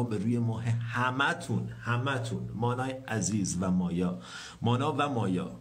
سلام 0.00 0.10
به 0.10 0.18
روی 0.18 0.38
ماه 0.38 0.64
همتون 0.64 1.68
همتون 1.68 2.50
مانای 2.54 2.90
عزیز 2.90 3.56
و 3.60 3.70
مایا. 3.70 4.20
مانا 4.62 4.94
و 4.98 5.08
مایا. 5.08 5.60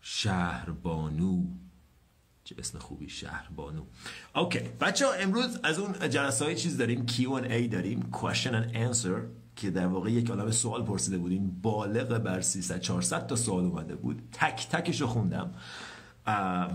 شهربانو. 0.00 1.44
چه 2.44 2.54
اسم 2.58 2.78
خوبی 2.78 3.08
شهر 3.08 3.48
بانو 3.56 3.82
اوکی 4.34 4.58
بچه 4.80 5.06
ها 5.06 5.12
امروز 5.12 5.58
از 5.62 5.78
اون 5.78 6.08
جلسه 6.08 6.44
های 6.44 6.56
چیز 6.56 6.78
داریم 6.78 7.06
Q&A 7.06 7.72
داریم 7.72 8.10
question 8.12 8.52
and 8.52 8.74
answer 8.74 9.20
که 9.56 9.70
در 9.70 9.86
واقع 9.86 10.10
یک 10.10 10.30
عالم 10.30 10.50
سوال 10.50 10.84
پرسیده 10.84 11.18
بودین. 11.18 11.60
بالغ 11.62 12.18
بر 12.18 12.40
300 12.40 12.80
400 12.80 13.26
تا 13.26 13.36
سوال 13.36 13.64
اومده 13.64 13.96
بود. 13.96 14.22
تک 14.32 14.68
تکش 14.68 15.00
رو 15.00 15.06
خوندم. 15.06 15.54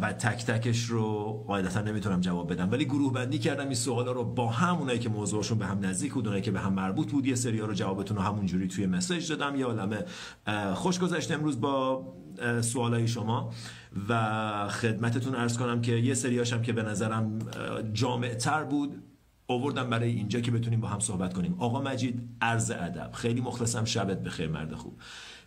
و 0.02 0.14
تک 0.14 0.46
تکش 0.46 0.84
رو 0.84 1.34
قاعدتا 1.48 1.82
نمی‌تونم 1.82 2.22
جواب 2.22 2.52
بدم. 2.52 2.72
ولی 2.72 2.86
گروه 2.86 3.14
بندی 3.14 3.40
کردم 3.40 3.66
این 3.66 3.74
سوالا 3.74 4.12
رو 4.12 4.24
با 4.24 4.50
هم 4.50 4.78
اونایی 4.78 5.00
که 5.00 5.10
موضوعشون 5.10 5.58
به 5.58 5.66
هم 5.66 5.86
نزدیک 5.86 6.14
بود 6.14 6.26
اونایی 6.26 6.44
که 6.44 6.52
به 6.52 6.60
هم 6.60 6.74
مربوط 6.74 7.12
بود 7.12 7.26
یه 7.26 7.36
سری 7.36 7.58
رو 7.60 7.74
جوابتون 7.74 8.18
رو 8.18 8.24
همونجوری 8.24 8.68
توی 8.68 8.86
مسیج 8.86 9.32
دادم. 9.32 9.56
یه 9.56 9.66
عالمه 9.66 10.06
خوش 10.74 11.00
گذشت 11.00 11.32
امروز 11.32 11.62
با 11.62 12.06
سوالای 12.62 13.08
شما 13.08 13.54
و 14.10 14.70
خدمتتون 14.70 15.36
ارز 15.36 15.58
کنم 15.58 15.82
که 15.82 15.92
یه 15.92 16.14
سریاشم 16.14 16.62
که 16.62 16.74
به 16.74 16.84
نظرم 16.84 17.40
جامع 17.94 18.34
تر 18.34 18.64
بود 18.64 19.04
آوردم 19.48 19.90
برای 19.90 20.10
اینجا 20.10 20.40
که 20.40 20.52
بتونیم 20.52 20.82
با 20.82 20.88
هم 20.88 21.00
صحبت 21.00 21.34
کنیم. 21.34 21.56
آقا 21.60 21.82
مجید 21.82 22.22
عرض 22.42 22.72
ادب. 22.72 23.12
خیلی 23.14 23.42
مخلصم. 23.42 23.86
شبت 23.86 24.24
بخیر 24.24 24.50
مرد 24.50 24.74
خوب. 24.74 24.94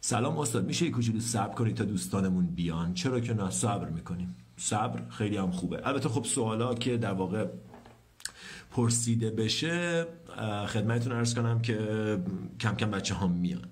سلام 0.09 0.39
استاد 0.39 0.67
میشه 0.67 0.85
یه 0.85 0.91
کوچولو 0.91 1.21
صبر 1.21 1.55
کنید 1.55 1.77
تا 1.77 1.85
دوستانمون 1.85 2.47
بیان؟ 2.47 2.95
چرا 2.95 3.21
که 3.21 3.35
نه؟ 3.35 3.51
صبر 3.51 3.89
می‌کنیم. 3.89 4.37
صبر 4.57 5.11
خیلی 5.11 5.37
هم 5.37 5.51
خوبه. 5.51 5.87
البته 5.87 6.09
خب 6.09 6.25
سوالا 6.25 6.75
که 6.75 6.97
در 6.97 7.13
واقع 7.13 7.47
پرسیده 8.71 9.31
بشه 9.31 10.07
خدمتتون 10.67 11.13
ارز 11.13 11.35
کنم 11.35 11.61
که 11.61 11.79
کم 12.61 12.75
کم 12.75 12.91
بچه 12.91 13.15
هم 13.15 13.31
میان. 13.31 13.65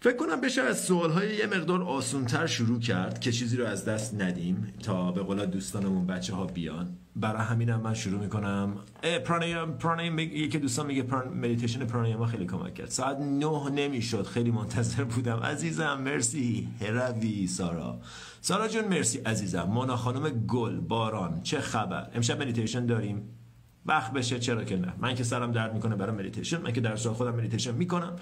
فکر 0.00 0.16
کنم 0.16 0.40
بشه 0.40 0.62
از 0.62 0.84
سوال 0.84 1.10
های 1.10 1.36
یه 1.36 1.46
مقدار 1.46 1.82
آسونتر 1.82 2.46
شروع 2.46 2.80
کرد 2.80 3.20
که 3.20 3.32
چیزی 3.32 3.56
رو 3.56 3.66
از 3.66 3.84
دست 3.84 4.14
ندیم 4.14 4.72
تا 4.82 5.12
به 5.12 5.22
قول 5.22 5.46
دوستانمون 5.46 6.06
بچه 6.06 6.34
ها 6.34 6.46
بیان. 6.46 6.96
برای 7.16 7.42
همینم 7.42 7.80
من 7.80 7.94
شروع 7.94 8.20
می‌کنم. 8.20 8.76
پرانیم 9.24 9.72
پرانیم 9.72 10.18
یکی 10.18 10.58
دوستان 10.58 10.86
میگه 10.86 11.02
پران... 11.02 11.28
مدیتیشن 11.28 11.84
پرانیم 11.84 12.26
خیلی 12.26 12.46
کمک 12.46 12.74
کرد. 12.74 12.88
ساعت 12.90 13.18
نه 13.18 13.70
نمی‌شد 13.70 14.26
خیلی 14.26 14.50
منتظر 14.50 15.04
بودم. 15.04 15.40
عزیزم 15.40 16.00
مرسی. 16.00 16.68
هروی 16.80 17.46
سارا. 17.46 17.98
سارا 18.40 18.68
جون 18.68 18.84
مرسی. 18.84 19.18
عزیزم. 19.18 19.62
مونا 19.62 19.96
خانم 19.96 20.28
گل 20.28 20.80
باران. 20.80 21.42
چه 21.42 21.60
خبر؟ 21.60 22.10
امشب 22.14 22.42
مدیتیشن 22.42 22.86
داریم. 22.86 23.22
وقت 23.86 24.12
بشه 24.12 24.38
چرا 24.38 24.64
که 24.64 24.76
نه. 24.76 24.92
من 24.98 25.14
که 25.14 25.24
سرم 25.24 25.52
درد 25.52 25.74
می‌کنه 25.74 25.96
برای 25.96 26.16
مدیتیشن 26.16 26.60
من 26.60 26.72
که 26.72 26.80
در 26.80 26.96
خودم 26.96 27.34
مدیتیشن 27.34 27.74
می‌کنم. 27.74 28.16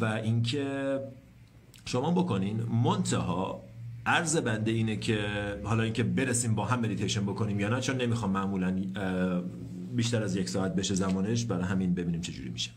و 0.00 0.04
اینکه 0.04 1.00
شما 1.84 2.10
بکنین 2.10 2.62
منتها 2.62 3.62
عرض 4.06 4.36
بنده 4.36 4.70
اینه 4.70 4.96
که 4.96 5.18
حالا 5.64 5.82
اینکه 5.82 6.02
برسیم 6.02 6.54
با 6.54 6.64
هم 6.64 6.80
مدیتیشن 6.80 7.22
بکنیم 7.22 7.60
یا 7.60 7.68
نه 7.68 7.80
چون 7.80 7.96
نمی‌خوام 7.96 8.30
معمولا 8.30 8.82
بیشتر 9.94 10.22
از 10.22 10.36
یک 10.36 10.48
ساعت 10.48 10.74
بشه 10.74 10.94
زمانش 10.94 11.44
برای 11.44 11.64
همین 11.64 11.94
ببینیم 11.94 12.20
چه 12.20 12.32
جوری 12.32 12.48
میشه. 12.48 12.70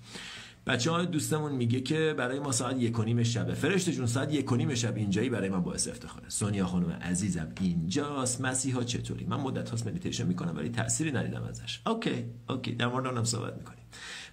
بچه 0.67 0.91
های 0.91 1.05
دوستمون 1.05 1.51
میگه 1.51 1.81
که 1.81 2.15
برای 2.17 2.39
ما 2.39 2.51
ساعت 2.51 2.75
یک 2.77 2.99
و 2.99 3.03
نیم 3.03 3.23
شبه. 3.23 3.53
فرشته 3.53 3.91
جون 3.91 4.05
ساعت 4.05 4.33
یک 4.33 4.51
و 4.51 4.55
نیم 4.55 4.75
شب 4.75 4.95
اینجایی 4.95 5.29
برای 5.29 5.49
من 5.49 5.61
باعث 5.61 5.87
افتخاره. 5.87 6.29
سونیا 6.29 6.65
خانم 6.65 6.89
عزیزم 6.89 7.47
اینجاست. 7.61 8.41
مسیحا 8.41 8.83
چطوری؟ 8.83 9.25
من 9.25 9.37
مدت 9.37 9.69
هاست 9.69 9.87
مدیتیشن 9.87 10.27
می‌کنم 10.27 10.57
ولی 10.57 10.69
تأثیری 10.69 11.11
ندیدم 11.11 11.43
ازش. 11.43 11.79
okay 11.87 12.25
okay. 12.49 12.71
در 12.71 12.87
مورد 12.87 13.07
اونم 13.07 13.23
صحبت 13.23 13.57
می‌کنیم. 13.57 13.83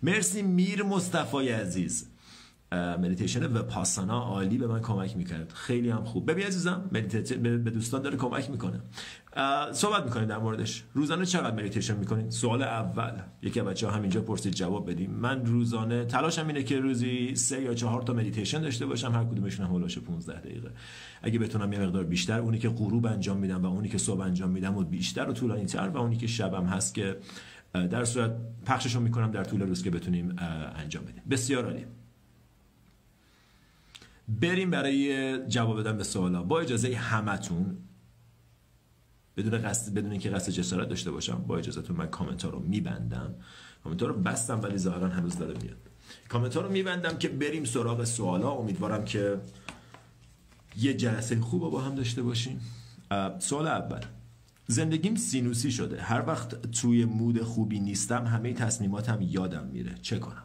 مرسی 0.03 0.42
میر 0.42 0.83
مصطفی 0.83 1.48
عزیز. 1.48 2.08
مدیتیشن 2.72 3.53
و 3.53 3.62
پاسانا 3.62 4.20
عالی 4.20 4.59
به 4.59 4.66
من 4.66 4.81
کمک 4.81 5.16
می‌کرد. 5.16 5.53
خیلی 5.53 5.91
هم 5.91 6.04
خوب. 6.04 6.31
ببین 6.31 6.47
عزیزم 6.47 6.88
به 6.93 7.71
دوستان 7.71 8.03
داره 8.03 8.16
کمک 8.16 8.50
می‌کنه. 8.50 8.81
صحبت 9.72 10.04
می‌کنید 10.04 10.28
در 10.28 10.38
موردش. 10.38 10.84
روزانه 10.94 11.26
چقدر 11.26 11.56
مدیتیشن 11.56 11.97
می‌کنید؟ 11.97 12.31
سوال 12.31 12.62
اول. 12.62 13.12
یکی 13.43 13.60
بچه 13.60 13.87
ها 13.87 13.93
همینجا 13.93 14.21
پرسید 14.21 14.55
جواب 14.55 14.91
بدیم. 14.91 15.10
من 15.10 15.47
روزانه 15.47 16.05
تلاشم 16.05 16.47
اینه 16.47 16.62
که 16.62 16.81
روزی 16.81 17.34
سه 17.34 17.62
یا 17.62 17.75
چهار 17.75 18.03
تا 18.03 18.12
مدیتیشن 18.12 18.60
داشته 18.60 18.87
باشم. 18.87 19.12
هر 19.12 19.25
کدومشون 19.25 19.66
هم 19.66 19.72
هولاش 19.72 19.99
15 19.99 20.41
دقیقه. 20.41 20.71
اگه 21.22 21.38
بتونم 21.38 21.72
یه 21.72 21.81
مقدار 21.81 22.05
بیشتر 22.05 22.41
اونی 22.41 22.59
که 22.59 22.69
غروب 22.69 23.06
انجام 23.06 23.37
میدم 23.37 23.62
و 23.62 23.66
اونی 23.66 23.88
که 23.88 23.99
صبح 23.99 24.21
انجام 24.21 24.50
میدم 24.50 24.76
و 24.76 24.82
بیشتر 24.82 25.31
و 25.31 25.32
طولانی 25.32 25.65
تر 25.65 25.88
و 25.88 25.97
اونی 25.97 26.16
که 26.16 26.26
شبم 26.26 26.65
هست 26.65 26.94
که 26.94 27.16
در 27.72 28.05
صورت 28.05 28.37
پخششون 28.66 29.03
می‌کنم 29.03 29.31
در 29.31 29.44
طول 29.44 29.62
روز 29.62 29.82
که 29.82 29.91
بتونیم 29.91 30.37
انجام 30.76 31.05
بدیم. 31.05 31.22
بسیار 31.31 31.65
عالی. 31.65 31.87
بریم 34.28 34.70
برای 34.70 35.38
جواب 35.48 35.76
دادن 35.76 35.97
به 35.97 36.04
سوالا. 36.04 36.42
با 36.42 36.60
اجازه 36.60 36.97
همتون 36.97 37.78
بدون 39.37 39.62
قصد 39.62 39.94
بدون 39.94 40.10
اینکه 40.10 40.31
قصد 40.31 40.53
جسارت 40.53 40.88
داشته 40.88 41.10
باشم 41.10 41.44
با 41.47 41.59
اجازهتون 41.59 41.97
من 41.97 42.06
کامنت 42.06 42.44
ها 42.44 42.50
رو 42.50 42.59
میبندم. 42.60 43.34
کامنت 43.84 44.03
ها 44.03 44.09
رو 44.09 44.14
بستم 44.14 44.60
ولی 44.62 44.78
ظاهرا 44.78 45.09
هنوز 45.09 45.38
داره 45.38 45.54
میاد. 45.62 45.76
کامنت 46.28 46.56
ها 46.56 46.62
رو 46.62 46.70
میبندم 46.70 47.19
که 47.19 47.28
بریم 47.28 47.64
سراغ 47.64 48.04
سوالا. 48.04 48.50
امیدوارم 48.50 49.04
که 49.04 49.41
یه 50.76 50.94
جلسه 50.94 51.41
خوب 51.41 51.70
با 51.70 51.81
هم 51.81 51.94
داشته 51.94 52.22
باشیم. 52.22 52.60
سوال 53.38 53.66
اول. 53.66 54.00
زندگیم 54.66 55.14
سینوسی 55.14 55.70
شده. 55.70 56.03
هر 56.03 56.26
وقت 56.26 56.70
توی 56.70 57.04
مود 57.04 57.43
خوبی 57.43 57.81
نیستم 57.81 58.25
همه 58.25 58.53
تصمیماتم 58.53 59.19
یادم 59.20 59.66
میره. 59.66 59.94
چه 60.03 60.19
کنم؟ 60.19 60.43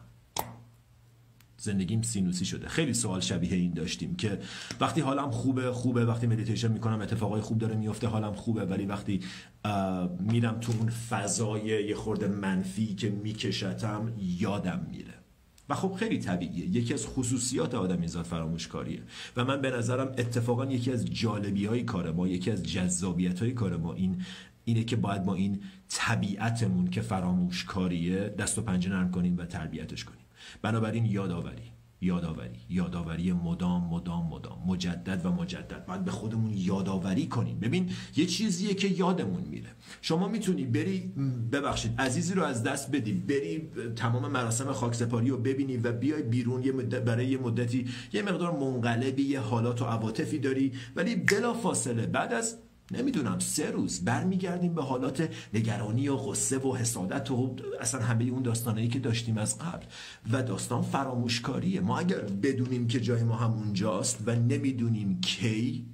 زندگیم 1.62 2.02
سینوسی 2.02 2.44
شده. 2.44 2.68
خیلی 2.68 2.94
سوال 2.94 3.20
شبیه 3.20 3.54
این 3.54 3.72
داشتیم 3.72 4.16
که 4.16 4.38
وقتی 4.80 5.00
حالم 5.00 5.30
خوبه 5.30 5.72
خوبه. 5.72 6.04
وقتی 6.04 6.26
مدیتیشن 6.26 6.72
می‌کنم 6.72 7.00
اتفاقای 7.00 7.40
خوب 7.40 7.58
داره 7.58 7.76
میفته 7.76 8.06
حالم 8.06 8.34
خوبه. 8.34 8.64
ولی 8.64 8.86
وقتی 8.86 9.20
میرم 10.20 10.60
تو 10.60 10.72
اون 10.78 10.90
فضای 10.90 11.86
یه 11.88 11.94
خورده 11.94 12.28
منفی 12.28 12.94
که 12.94 13.10
میکشتم 13.10 14.12
یادم 14.18 14.86
میره. 14.90 15.14
و 15.68 15.74
خب 15.74 15.92
خیلی 15.92 16.18
طبیعیه. 16.18 16.66
یکی 16.66 16.94
از 16.94 17.06
خصوصیات 17.06 17.74
آدم 17.74 18.06
زاد 18.06 18.24
فراموشکاریه. 18.24 19.02
و 19.36 19.44
من 19.44 19.60
به 19.60 19.70
نظرم 19.70 20.06
اتفاقا 20.18 20.66
یکی 20.66 20.92
از 20.92 21.04
جالبی 21.04 21.66
های 21.66 21.82
کار 21.82 22.12
ما 22.12 22.28
یکی 22.28 22.50
از 22.50 22.62
جذابیت 22.62 23.40
های 23.40 23.52
کار 23.52 23.76
ما 23.76 23.92
این 23.92 24.22
اینه 24.64 24.84
که 24.84 24.96
باید 24.96 25.22
ما 25.22 25.34
این 25.34 25.62
طبیعتمون 25.88 26.90
که 26.90 27.00
فراموشکاریه 27.00 28.28
دست 28.28 28.58
و 28.58 28.62
پنجه 28.62 28.90
نرم 28.90 29.10
کنیم 29.10 29.38
و 29.38 29.46
تربیتش 29.46 30.04
کنیم. 30.04 30.21
بنابراین 30.62 31.06
یادآوری 31.06 31.72
یادآوری 32.02 32.60
یادآوری 32.70 33.32
مدام 33.32 33.88
مدام 33.90 34.26
مدام 34.26 34.58
مجدد 34.66 35.26
و 35.26 35.32
مجدد. 35.32 35.86
باید 35.86 36.04
به 36.04 36.10
خودمون 36.10 36.52
یادآوری 36.54 37.26
کنیم. 37.26 37.60
ببین 37.60 37.90
یه 38.16 38.26
چیزیه 38.26 38.74
که 38.74 38.88
یادمون 38.88 39.42
میره. 39.42 39.68
شما 40.00 40.28
می‌تونی 40.28 40.64
بری 40.64 41.12
ببخشید 41.52 42.00
عزیزی 42.00 42.34
رو 42.34 42.42
از 42.42 42.62
دست 42.62 42.90
بدی. 42.90 43.12
بری 43.12 43.70
تمام 43.96 44.32
مراسم 44.32 44.72
خاکسپاری 44.72 45.28
رو 45.28 45.36
ببینی 45.36 45.76
و 45.76 45.92
بیای 45.92 46.22
بیرون 46.22 46.62
یه 46.62 46.72
برای 46.72 47.26
یه 47.26 47.38
مدتی. 47.38 47.88
یه 48.12 48.22
مقدار 48.22 48.52
منقلبی 48.58 49.22
یه 49.22 49.40
حالات 49.40 49.82
و 49.82 49.84
عواطفی 49.84 50.38
داری. 50.38 50.72
ولی 50.96 51.16
بلا 51.16 51.54
فاصله 51.54 52.06
بعد 52.06 52.32
از 52.32 52.58
نمی‌دونم 52.92 53.38
سه 53.38 53.70
روز 53.70 54.04
برمیگردیم 54.04 54.74
به 54.74 54.82
حالات 54.82 55.28
نگرانی 55.54 56.08
و 56.08 56.16
غصه 56.16 56.58
و 56.58 56.76
حسادت 56.76 57.30
و 57.30 57.56
اصلا 57.80 58.00
همه 58.02 58.24
اون 58.24 58.42
داستانایی 58.42 58.88
که 58.88 58.98
داشتیم 58.98 59.38
از 59.38 59.58
قبل. 59.58 59.86
و 60.32 60.42
داستان 60.42 60.82
فراموشکاریه. 60.82 61.80
ما 61.80 61.98
اگر 61.98 62.20
بدونیم 62.20 62.86
که 62.86 63.00
جای 63.00 63.22
ما 63.22 63.36
هم 63.36 63.52
اونجاست 63.52 64.18
و 64.26 64.34
نمی‌دونیم 64.34 65.20
کی 65.20 65.91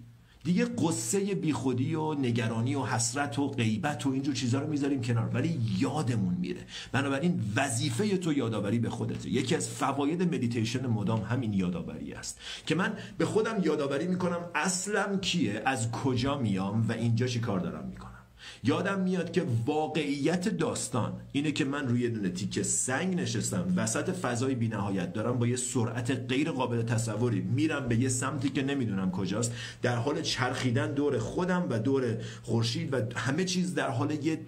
دیگه 0.48 0.64
قصه 0.64 1.34
بیخودی 1.34 1.94
و 1.94 2.14
نگرانی 2.14 2.75
و 2.75 2.82
حسرت 2.84 3.38
و 3.38 3.48
غیبت 3.48 4.06
و 4.06 4.10
اینجور 4.10 4.34
چیزها 4.34 4.60
رو 4.60 4.66
می‌ذاریم 4.66 5.03
کنار. 5.03 5.31
ولی 5.34 5.60
یادمون 5.78 6.34
میره. 6.34 6.61
بنابراین 6.93 7.40
وظیفه 7.56 8.17
تو 8.17 8.32
یادآوری 8.32 8.78
به 8.78 8.90
خودته 8.90 9.28
یکی 9.31 9.56
از 9.56 9.69
فواید 9.69 10.23
مدیتیشن 10.23 10.87
مدام 10.87 11.20
همین 11.20 11.52
یادآوری 11.52 12.12
است. 12.12 12.40
که 12.67 12.75
من 12.75 12.93
به 13.19 13.25
خودم 13.25 13.62
یادآوری 13.62 14.06
می‌کنم 14.06 14.40
اصلم 14.55 15.20
کیه 15.20 15.62
از 15.67 15.90
کجا 15.90 16.38
میام 16.38 16.88
و 16.88 16.93
اینجا 16.93 17.26
چی 17.26 17.40
کار 17.40 17.61
دارم 17.61 17.88
می‌کنم. 17.88 18.18
یادم 18.64 19.00
میاد 19.00 19.32
که 19.32 19.46
واقعیت 19.66 20.49
داستان 20.49 21.20
اینه 21.32 21.52
که 21.52 21.64
من 21.64 21.88
روی 21.88 22.08
دونه 22.08 22.28
تیکه 22.28 22.62
سنگ 22.62 23.14
نشستم. 23.14 23.72
وسط 23.76 24.10
فضای 24.10 24.55
بینهایت 24.55 25.12
دارم 25.12 25.38
با 25.38 25.46
یه 25.46 25.56
سرعت 25.56 26.10
غیر 26.10 26.50
قابل 26.50 26.82
تصوری 26.82 27.40
میرم 27.40 27.88
به 27.88 27.96
یه 27.96 28.08
سمتی 28.08 28.49
که 28.49 28.62
نمی‌دونم 28.62 29.10
کجاست. 29.10 29.52
در 29.82 29.96
حال 29.96 30.22
چرخیدن 30.22 30.94
دور 30.94 31.19
خودم 31.19 31.66
و 31.70 31.78
دور 31.78 32.19
خورشید 32.43 32.94
و 32.94 32.96
همه 33.16 33.44
چیز 33.44 33.75
در 33.75 33.90
حال 33.90 34.10
یه 34.10 34.40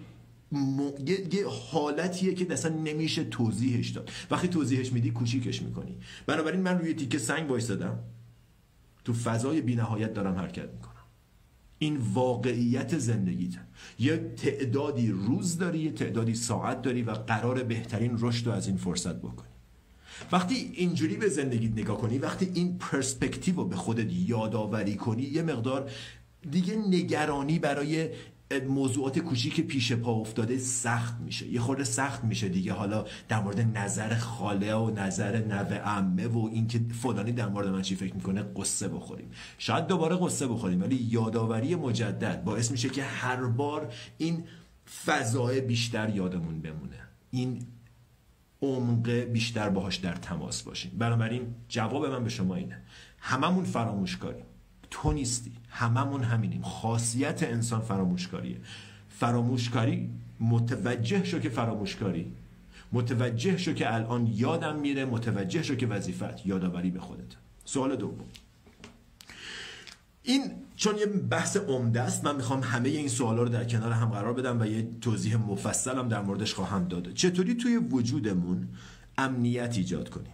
یه... 1.05 1.47
حالتیه 1.71 2.33
که 2.33 2.53
اصلا 2.53 2.75
نمیشه 2.75 3.23
توضیحش 3.23 3.89
داد. 3.89 4.11
وقتی 4.31 4.47
توضیحش 4.47 4.93
میدی 4.93 5.11
کوچیکش 5.11 5.61
می‌کنی. 5.61 5.97
بنابراین 6.25 6.61
من 6.61 6.79
روی 6.79 6.93
تیکه 6.93 7.17
سنگ 7.17 7.49
وایستادم. 7.49 7.99
تو 9.05 9.13
فضای 9.13 9.61
بینهایت 9.61 10.13
دارم 10.13 10.35
حرکت 10.35 10.69
می‌کنم. 10.73 11.00
این 11.81 11.97
واقعیت 12.13 12.97
زندگیت 12.97 13.51
یه 13.99 14.17
تعدادی 14.17 15.11
روز 15.11 15.57
داری 15.57 15.79
یه 15.79 15.91
تعدادی 15.91 16.35
ساعت 16.35 16.81
داری 16.81 17.03
و 17.03 17.11
قرار 17.11 17.63
بهترین 17.63 18.17
رشد 18.19 18.47
رو 18.47 18.53
از 18.53 18.67
این 18.67 18.77
فرصت 18.77 19.15
بکنی. 19.15 19.47
وقتی 20.31 20.71
اینجوری 20.73 21.15
به 21.15 21.29
زندگی 21.29 21.67
نگاه 21.67 21.97
کنی 21.97 22.17
وقتی 22.17 22.51
این 22.53 22.77
پرسپکتیو 22.77 23.55
رو 23.55 23.65
به 23.65 23.75
خودت 23.75 24.07
یادآوری 24.13 24.95
کنی 24.95 25.23
یه 25.23 25.41
مقدار 25.41 25.91
دیگه 26.51 26.75
نگرانی 26.75 27.59
برای 27.59 28.09
موضوعات 28.59 29.19
کوچیک 29.19 29.61
پیش 29.61 29.93
پا 29.93 30.11
افتاده 30.11 30.57
سخت 30.57 31.19
میشه. 31.19 31.47
یه 31.47 31.59
خورده 31.59 31.83
سخت 31.83 32.23
میشه 32.23 32.49
دیگه. 32.49 32.73
حالا 32.73 33.05
در 33.27 33.41
مورد 33.41 33.77
نظر 33.77 34.15
خاله 34.15 34.75
و 34.75 34.91
نظر 34.95 35.45
نوه 35.45 35.75
عمه 35.75 36.27
و 36.27 36.49
اینکه 36.53 36.81
فلانی 37.01 37.31
در 37.31 37.49
مورد 37.49 37.67
من 37.67 37.81
چی 37.81 37.95
فکر 37.95 38.15
می‌کنه 38.15 38.43
قصه 38.55 38.87
بخوریم. 38.87 39.31
شاید 39.57 39.87
دوباره 39.87 40.15
قصه 40.15 40.47
بخوریم 40.47 40.81
ولی 40.81 40.95
یادآوری 40.95 41.75
مجدد 41.75 42.43
باعث 42.43 42.71
میشه 42.71 42.89
که 42.89 43.03
هر 43.03 43.45
بار 43.45 43.93
این 44.17 44.43
فضای 45.05 45.61
بیشتر 45.61 46.09
یادمون 46.09 46.61
بمونه. 46.61 46.99
این 47.31 47.65
عمق 48.61 49.09
بیشتر 49.09 49.69
باهاش 49.69 49.95
در 49.95 50.15
تماس 50.15 50.63
باشیم. 50.63 50.91
بنابراین 50.97 51.55
جواب 51.67 52.05
من 52.05 52.23
به 52.23 52.29
شما 52.29 52.55
اینه. 52.55 52.81
هممون 53.19 53.63
فراموش 53.63 54.17
کاریم 54.17 54.45
تو 54.91 55.11
نیستی. 55.11 55.51
هممون 55.71 56.23
همینیم. 56.23 56.61
خاصیت 56.61 57.43
انسان 57.43 57.81
فراموشکاریه. 57.81 58.57
فراموشکاری 59.09 60.09
متوجه 60.39 61.23
شو 61.23 61.39
که 61.39 61.49
فراموشکاری. 61.49 62.31
متوجه 62.91 63.57
شو 63.57 63.73
که 63.73 63.93
الان 63.93 64.27
یادم 64.27 64.79
میره 64.79 65.05
متوجه 65.05 65.63
شو 65.63 65.75
که 65.75 65.87
وظیفت 65.87 66.45
یادآوری 66.45 66.91
به 66.91 66.99
خودت. 66.99 67.35
سوال 67.65 67.95
دوم. 67.95 68.25
این 70.23 70.51
چون 70.75 70.97
یه 70.97 71.05
بحث 71.05 71.57
عمده 71.57 72.01
است 72.01 72.25
من 72.25 72.35
می‌خوام 72.35 72.59
همه 72.63 72.89
این 72.89 73.07
سوالا 73.07 73.43
رو 73.43 73.49
در 73.49 73.63
کنار 73.63 73.91
هم 73.91 74.09
قرار 74.09 74.33
بدم 74.33 74.61
و 74.61 74.65
یه 74.65 74.87
توضیح 75.01 75.35
مفصلم 75.35 76.07
در 76.07 76.21
موردش 76.21 76.53
خواهم 76.53 76.87
داد. 76.87 77.13
چطوری 77.13 77.53
توی 77.53 77.77
وجودمون 77.77 78.67
امنیت 79.17 79.77
ایجاد 79.77 80.09
کنیم؟ 80.09 80.33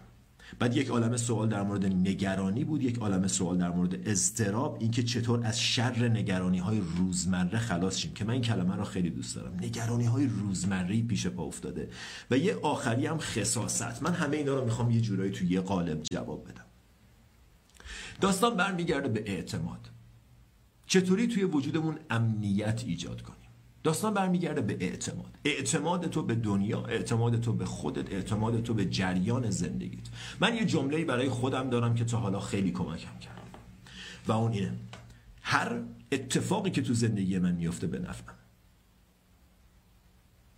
بعد 0.59 0.77
یک 0.77 0.87
عالم 0.87 1.17
سوال 1.17 1.49
در 1.49 1.63
مورد 1.63 1.85
نگرانی 1.85 2.63
بود 2.63 2.83
یک 2.83 2.97
عالم 2.97 3.27
سوال 3.27 3.57
در 3.57 3.69
مورد 3.69 4.07
اضطراب 4.07 4.77
اینکه 4.79 5.03
چطور 5.03 5.45
از 5.45 5.59
شر 5.59 6.07
نگرانی 6.07 6.59
های 6.59 6.81
روزمره 6.97 7.59
خلاص 7.59 7.97
شیم 7.97 8.13
که 8.13 8.25
من 8.25 8.33
این 8.33 8.41
کلمه 8.41 8.75
رو 8.75 8.83
خیلی 8.83 9.09
دوست 9.09 9.35
دارم. 9.35 9.55
نگرانی 9.61 10.05
های 10.05 10.27
روزمره 10.27 11.01
پیش 11.01 11.27
پا 11.27 11.43
افتاده. 11.43 11.89
و 12.31 12.37
یه 12.37 12.55
آخری 12.55 13.05
هم 13.05 13.17
خصاصت. 13.17 14.03
من 14.03 14.13
همه 14.13 14.37
اینا 14.37 14.55
رو 14.55 14.65
می‌خوام 14.65 14.91
یه 14.91 15.01
جورایی 15.01 15.31
تو 15.31 15.45
یه 15.45 15.61
قالب 15.61 16.03
جواب 16.03 16.49
بدم. 16.49 16.65
داستان 18.21 18.57
برمیگرده 18.57 19.09
به 19.09 19.31
اعتماد. 19.31 19.89
چطوری 20.85 21.27
توی 21.27 21.43
وجودمون 21.43 21.99
امنیت 22.09 22.83
ایجاد 22.85 23.21
کنیم؟ 23.21 23.46
داستان 23.87 24.13
برمیگرده 24.13 24.61
به 24.61 24.77
اعتماد. 24.79 25.37
اعتماد 25.45 26.07
تو 26.07 26.23
به 26.23 26.35
دنیا 26.35 26.85
اعتماد 26.85 27.39
تو 27.39 27.53
به 27.53 27.65
خودت 27.65 28.13
اعتماد 28.13 28.63
تو 28.63 28.73
به 28.73 28.85
جریان 28.85 29.49
زندگیت. 29.49 30.07
من 30.39 30.55
یه 30.55 30.65
جمله‌ای 30.65 31.05
برای 31.05 31.29
خودم 31.29 31.69
دارم 31.69 31.95
که 31.95 32.05
تا 32.05 32.17
حالا 32.17 32.39
خیلی 32.39 32.71
کمکم 32.71 33.19
کرد. 33.19 33.57
و 34.27 34.31
اون 34.31 34.51
اینه. 34.51 34.73
هر 35.41 35.81
اتفاقی 36.11 36.71
که 36.71 36.81
تو 36.81 36.93
زندگی 36.93 37.39
من 37.39 37.51
میفته 37.51 37.87
به 37.87 37.99
نفعم. 37.99 38.35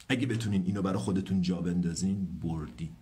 اگه 0.09 0.27
بتونین 0.27 0.65
اینو 0.65 0.81
برای 0.81 0.99
خودتون 0.99 1.41
جا 1.41 1.61
بندازین 1.61 2.39
بردین. 2.43 2.95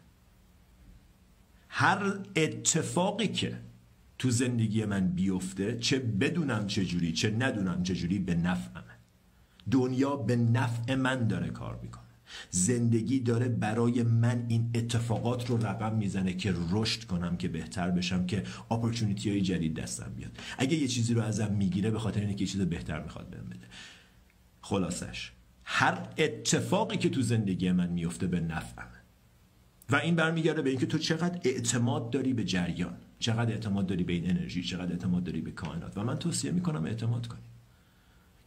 هر 1.70 2.20
اتفاقی 2.36 3.28
که 3.28 3.60
تو 4.20 4.30
زندگی 4.30 4.86
من 4.86 5.08
بیفته 5.08 5.78
چه 5.78 6.00
بدونم 6.00 6.68
چه 6.68 6.86
جوری 6.86 7.12
چه 7.14 7.32
ندونم 7.32 7.84
چه 7.84 7.96
جوری 7.96 8.20
به 8.20 8.36
نفعم. 8.36 8.87
دنیا 9.72 10.16
به 10.16 10.36
نفع 10.36 10.96
من 10.96 11.28
داره 11.28 11.50
کار 11.50 11.80
می‌کنه. 11.84 12.04
زندگی 12.50 13.20
داره 13.20 13.48
برای 13.48 14.04
من 14.04 14.46
این 14.48 14.70
اتفاقات 14.76 15.50
رو 15.50 15.66
رقم 15.66 15.96
می‌زنه 15.96 16.34
که 16.34 16.54
رشد 16.72 17.04
کنم 17.04 17.38
که 17.38 17.48
بهتر 17.48 17.92
بشم 17.92 18.26
که 18.26 18.44
اپورتونیتی 18.72 19.30
های 19.30 19.42
جدید 19.42 19.76
دستم 19.76 20.14
بیاد. 20.16 20.32
اگه 20.58 20.78
یه 20.78 20.88
چیزی 20.88 21.14
رو 21.14 21.22
ازم 21.22 21.52
می‌گیره 21.52 21.92
به 21.92 22.00
خاطر 22.00 22.20
اینکه 22.20 22.42
یه 22.42 22.48
چیز 22.48 22.62
بهتر 22.62 23.04
می‌خواد 23.04 23.30
بهم 23.30 23.46
بده. 23.46 23.66
خلاصش. 24.62 25.32
هر 25.64 26.08
اتفاقی 26.18 26.98
که 26.98 27.10
تو 27.10 27.22
زندگی 27.22 27.72
من 27.72 27.90
میفته 27.90 28.28
به 28.28 28.40
نفعم 28.40 28.88
و 29.90 29.96
این 29.96 30.16
برمیگرده 30.16 30.62
به 30.62 30.70
اینکه 30.70 30.86
تو 30.86 30.98
چقدر 30.98 31.40
اعتماد 31.44 32.10
داری 32.10 32.34
به 32.34 32.44
جریان. 32.44 32.94
چقدر 33.20 33.52
اعتماد 33.52 33.88
داری 33.88 34.04
به 34.04 34.14
این 34.14 34.30
انرژی. 34.30 34.64
چقدر 34.64 34.92
اعتماد 34.92 35.24
داری 35.24 35.42
به 35.42 35.52
کائنات. 35.52 35.98
و 35.98 36.04
من 36.04 36.16
توصیه 36.16 36.52
می‌کنم 36.52 36.86
اعتماد 36.86 37.28
کنی. 37.28 37.40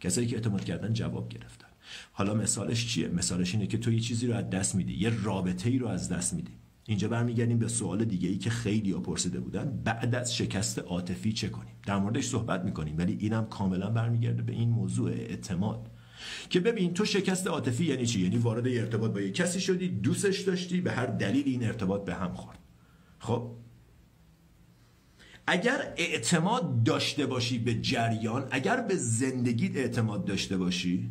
کسایی 0.01 0.27
که 0.27 0.37
اعتماد 0.37 0.65
کردن 0.65 0.93
جواب 0.93 1.29
گرفتن. 1.29 1.67
حالا 2.13 2.35
مثالش 2.35 2.87
چیه؟ 2.87 3.09
مثالش 3.09 3.55
اینه 3.55 3.67
که 3.67 3.79
تو 3.79 3.93
یه 3.93 4.01
چیزی 4.01 4.27
رو 4.27 4.35
از 4.35 4.51
دست 4.51 4.75
میدی 4.75 4.95
یه 4.95 5.23
رابطه 5.25 5.71
ای 5.71 5.79
رو 5.79 5.89
از 5.89 6.09
دست 6.09 6.35
میدی. 6.35 6.53
اینجا 6.87 7.09
برمیگردیم 7.09 7.59
به 7.59 7.69
سوال 7.69 8.05
دیگه 8.05 8.29
ای 8.29 8.39
که 8.39 8.51
خیلی 8.51 8.93
پرسیده 8.93 9.41
بودن. 9.41 9.83
بعد 9.85 10.15
از 10.15 10.37
شکست 10.37 10.79
عاطفی 10.79 11.33
چه 11.33 11.49
کنیم؟ 11.49 11.75
در 11.87 11.99
موردش 11.99 12.27
صحبت 12.27 12.65
می‌کنیم 12.65 12.99
ولی 12.99 13.17
اینم 13.21 13.47
کاملا 13.47 13.91
برمیگرده 13.91 14.43
به 14.43 14.53
این 14.53 14.71
موضوع 14.71 15.11
اعتماد. 15.11 15.91
که 16.51 16.61
ببین 16.61 16.95
تو 16.95 17.05
شکست 17.05 17.47
عاطفی 17.47 17.85
یعنی 17.85 18.07
چی؟ 18.07 18.21
یعنی 18.21 18.39
وارد 18.39 18.69
ارتباط 18.69 19.13
با 19.13 19.21
یه 19.21 19.31
کسی 19.31 19.61
شدی 19.61 19.89
دوستش 19.89 20.41
داشتی 20.41 20.81
به 20.81 20.93
هر 20.93 21.07
دلیل 21.07 21.43
این 21.47 21.65
ارتباط 21.65 22.05
به 22.05 22.15
هم 22.15 22.35
خورد. 22.35 22.59
خب 23.19 23.51
اگر 25.47 25.95
اعتماد 25.97 26.83
داشته 26.83 27.27
باشی 27.27 27.59
به 27.59 27.75
جریان 27.75 28.49
اگر 28.51 28.81
به 28.81 28.97
زندگیت 28.97 29.77
اعتماد 29.77 30.25
داشته 30.25 30.57
باشی 30.57 31.11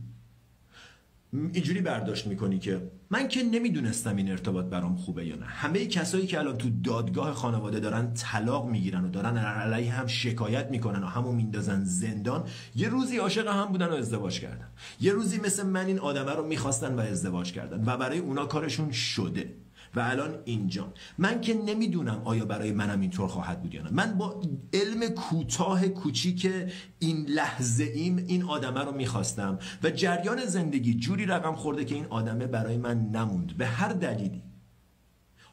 اینجوری 1.34 1.82
برداشت 1.82 2.28
می‌کنی 2.28 2.60
که 2.60 2.92
من 3.10 3.28
که 3.28 3.44
نمی‌دونستم 3.44 4.16
این 4.16 4.32
ارتباط 4.32 4.66
برام 4.66 4.96
خوبه 4.96 5.26
یا 5.26 5.36
نه. 5.36 5.46
همه 5.46 5.86
کسایی 5.86 6.28
که 6.28 6.40
الان 6.40 6.58
تو 6.58 6.70
دادگاه 6.84 7.34
خانواده 7.34 7.80
دارن 7.80 8.14
طلاق 8.14 8.70
می‌گیرن 8.70 9.06
و 9.06 9.10
دارن 9.10 9.38
علیه 9.38 9.92
هم 9.92 10.08
شکایت 10.08 10.68
می‌کنن 10.72 11.04
و 11.04 11.06
همو 11.06 11.32
میندازن 11.32 11.84
زندان 11.84 12.44
یه 12.76 12.90
روزی 12.90 13.18
عاشق 13.18 13.48
هم 13.48 13.66
بودن 13.66 13.88
و 13.88 13.94
ازدواج 13.94 14.40
کردن. 14.40 14.68
یه 15.02 15.12
روزی 15.12 15.40
مثل 15.40 15.66
من 15.66 15.86
این 15.86 16.00
آدمه 16.00 16.32
رو 16.32 16.48
می‌خواستن 16.48 16.96
و 16.96 17.00
ازدواج 17.00 17.52
کردن 17.52 17.84
و 17.86 17.98
برای 17.98 18.20
اونا 18.20 18.46
کارشون 18.46 18.92
شده. 18.92 19.54
و 19.96 20.00
الان 20.00 20.36
اینجا. 20.46 20.94
من 21.18 21.42
که 21.42 21.54
نمی‌دونم 21.54 22.22
آیا 22.26 22.46
برای 22.46 22.72
منم 22.72 23.02
اینطور 23.02 23.28
خواهد 23.28 23.62
بود 23.62 23.74
یا 23.74 23.82
نه. 23.82 23.90
من 23.92 24.18
با 24.18 24.42
علم 24.74 25.08
کوتاه 25.08 25.88
کوچیک 25.88 26.52
این 27.00 27.26
لحظه 27.26 27.84
ایم 27.84 28.18
این 28.28 28.44
آدمه 28.44 28.84
رو 28.84 28.92
می‌خواستم. 28.92 29.60
و 29.84 29.90
جریان 29.90 30.46
زندگی 30.46 30.94
جوری 30.94 31.26
رقم 31.26 31.56
خورده 31.56 31.86
که 31.86 31.96
این 31.96 32.06
آدمه 32.06 32.48
برای 32.48 32.78
من 32.78 32.98
نموند. 32.98 33.58
به 33.58 33.66
هر 33.66 33.90
دلیلی. 33.90 34.42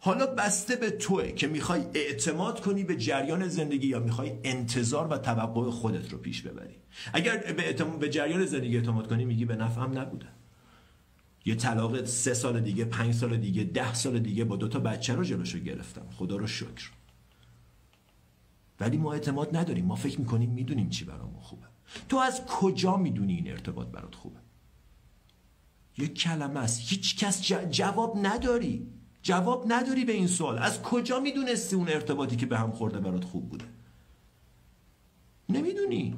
حالا 0.00 0.26
بسته 0.26 0.76
به 0.76 0.90
توه 0.90 1.32
که 1.32 1.46
می‌خوای 1.46 1.84
اعتماد 1.94 2.60
کنی 2.60 2.84
به 2.84 2.96
جریان 2.96 3.48
زندگی 3.48 3.86
یا 3.86 4.00
می‌خوای 4.00 4.32
انتظار 4.44 5.08
و 5.12 5.18
توقع 5.18 5.70
خودت 5.70 6.12
رو 6.12 6.18
پیش 6.18 6.42
ببری. 6.42 6.76
اگر 7.12 7.36
به, 7.36 7.84
به 8.00 8.08
جریان 8.08 8.46
زندگی 8.46 8.76
اعتماد 8.76 9.08
کنی 9.08 9.24
میگی 9.24 9.44
به 9.44 9.56
نفعم 9.56 9.98
نبوده. 9.98 10.26
یه 11.46 11.54
طلاق 11.54 12.04
سه 12.04 12.34
سال 12.34 12.60
دیگه 12.60 12.84
پنج 12.84 13.14
سال 13.14 13.36
دیگه 13.36 13.64
ده 13.64 13.94
سال 13.94 14.18
دیگه 14.18 14.44
با 14.44 14.56
دوتا 14.56 14.78
بچه 14.78 15.14
رو 15.14 15.24
جلوشو 15.24 15.58
گرفتم. 15.58 16.06
خدا 16.16 16.36
رو 16.36 16.46
شکر. 16.46 16.90
ولی 18.80 18.96
ما 18.96 19.12
اعتماد 19.12 19.56
نداریم. 19.56 19.84
ما 19.84 19.94
فکر 19.94 20.20
می‌کنیم 20.20 20.50
می‌دونیم 20.50 20.88
چی 20.88 21.04
برامون 21.04 21.40
خوبه. 21.40 21.66
تو 22.08 22.16
از 22.16 22.46
کجا 22.46 22.96
می‌دونی 22.96 23.34
این 23.34 23.50
ارتباط 23.50 23.86
برات 23.86 24.14
خوبه؟ 24.14 24.38
یه 25.98 26.08
کلمه 26.08 26.60
است. 26.60 26.80
هیچ 26.80 27.16
کس 27.16 27.52
جواب 27.70 28.18
نداری. 28.22 28.86
جواب 29.22 29.64
نداری 29.68 30.04
به 30.04 30.12
این 30.12 30.26
سوال. 30.26 30.58
از 30.58 30.82
کجا 30.82 31.20
می‌دونستی 31.20 31.76
اون 31.76 31.88
ارتباطی 31.88 32.36
که 32.36 32.46
به 32.46 32.58
هم 32.58 32.70
خورده 32.70 33.00
برات 33.00 33.24
خوب 33.24 33.48
بوده؟ 33.48 33.64
نمی‌دونی. 35.48 36.16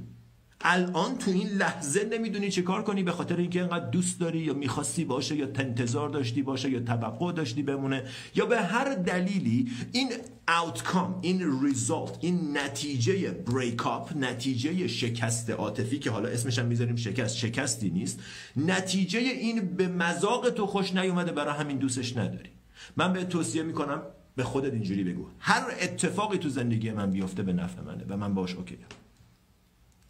الان 0.61 1.19
تو 1.19 1.31
این 1.31 1.49
لحظه 1.49 2.05
نمی‌دونی 2.05 2.51
چه 2.51 2.63
کار 2.63 2.83
کنی 2.83 3.03
به 3.03 3.13
خاطر 3.13 3.37
اینکه 3.37 3.61
اینقدر 3.61 3.91
دوست 3.91 4.21
داری 4.21 4.39
یا 4.39 4.55
می‌خواستی 4.55 5.05
باشه 5.05 5.37
یا 5.37 5.49
انتظار 5.55 6.09
داشتی 6.09 6.43
باشه 6.43 6.71
یا 6.71 6.81
توقع 6.81 7.33
داشتی 7.33 7.63
بمونه 7.63 8.05
یا 8.35 8.47
به 8.47 8.61
هر 8.61 8.95
دلیلی 8.95 9.71
این 9.93 10.09
outcome 10.49 11.11
این 11.23 11.41
result 11.41 12.11
این 12.21 12.59
نتیجه 12.59 13.45
break 13.45 13.83
up 13.83 14.17
نتیجه 14.17 14.89
شکست 14.89 15.51
عاطفی 15.51 15.99
که 15.99 16.11
حالا 16.11 16.29
اسمش 16.29 16.59
هم 16.59 16.67
می‌ذاریم 16.67 16.97
شکست 16.97 17.37
شکستی 17.37 17.91
نیست 17.91 18.21
نتیجه 18.57 19.19
این 19.19 19.61
به 19.61 19.89
مذاق 19.89 20.51
تو 20.51 20.67
خوش 20.67 20.95
نیومده 20.95 21.33
برای 21.33 21.55
همین 21.55 21.79
دوستش 21.79 22.17
نداری. 22.17 22.51
من 22.97 23.13
به 23.13 23.25
توصیه 23.25 23.63
می‌کنم 23.63 24.03
به 24.37 24.45
خودت 24.45 24.73
اینجوری 24.73 25.05
بگو. 25.05 25.27
هر 25.39 25.63
اتفاقی 25.81 26.39
تو 26.39 26.49
زندگی 26.49 26.91
من 26.91 27.11
بیفته 27.11 27.43
به 27.43 27.53
نفع 27.53 27.83
منه 27.83 28.05
و 28.09 28.17
من 28.17 28.35
باش 28.35 28.55
اوکی 28.55 28.79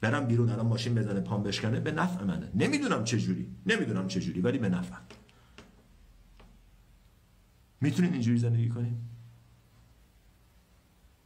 برم 0.01 0.27
بیرون 0.27 0.49
الان 0.49 0.67
ماشین 0.67 0.95
بزنه 0.95 1.21
پام 1.21 1.43
بشکنه 1.43 1.81
به 1.81 1.93
نفع 1.93 2.25
منه. 2.25 2.51
نمی‌دونم 2.55 3.05
چه 3.05 3.19
جوری 3.19 3.51
نمی‌دونم 3.67 4.09
چه 4.09 4.21
جوری 4.21 4.41
ولی 4.41 4.59
به 4.59 4.69
نفع. 4.69 4.97
می‌تونین 7.81 8.13
اینجوری 8.13 8.39
زندگی 8.39 8.69
کنیم 8.69 9.09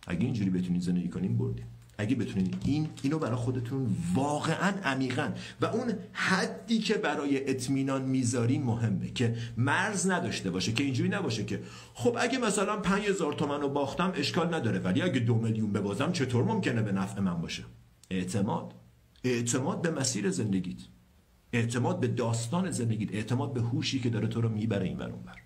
اگه 0.07 0.25
اینجوری 0.25 0.51
بتونید 0.51 0.83
زندگی 0.83 1.09
کنیم 1.09 1.39
بردیم 1.39 1.67
اگه 1.99 2.17
بتونین 2.17 2.55
این 2.65 2.89
اینو 3.03 3.19
برای 3.19 3.37
خودتون 3.37 3.97
واقعا 4.15 4.73
عمیقا. 4.85 5.31
و 5.61 5.67
اون 5.67 5.93
حدی 6.13 6.79
که 6.79 6.95
برای 6.95 7.51
اطمینان 7.51 8.03
می‌ذاری 8.03 8.59
مهمه 8.59 9.11
که 9.11 9.37
مرز 9.57 10.11
نداشته 10.11 10.51
باشه 10.51 10.73
که 10.73 10.85
اینجوری 10.85 11.09
نباشه 11.09 11.45
که 11.45 11.63
خب 11.95 12.17
اگه 12.21 12.39
مثلا 12.39 12.77
5000 12.77 13.33
تومن 13.33 13.61
رو 13.61 13.69
باختم 13.69 14.13
اشکال 14.17 14.55
نداره. 14.55 14.79
ولی 14.79 15.03
اگه 15.03 15.21
دو 15.21 15.35
میلیون 15.35 15.73
ببازم 15.73 16.13
چطور 16.13 16.45
ممکنه 16.45 16.83
به 16.83 16.93
نفع 16.93 17.21
من 17.21 17.41
باشه؟ 17.41 17.63
اعتماد. 18.11 18.75
اعتماد 19.25 19.83
به 19.83 19.91
مسیر 19.91 20.31
زندگیت. 20.31 20.81
اعتماد 21.53 22.01
به 22.01 22.09
داستان 22.09 22.71
زندگیت. 22.71 23.15
اعتماد 23.15 23.53
به 23.53 23.61
هوشی 23.61 24.01
که 24.01 24.11
داره 24.11 24.29
تو 24.29 24.41
رو 24.41 24.49
می‌بره 24.49 24.87
این 24.87 25.03
اون 25.03 25.23
بر 25.23 25.37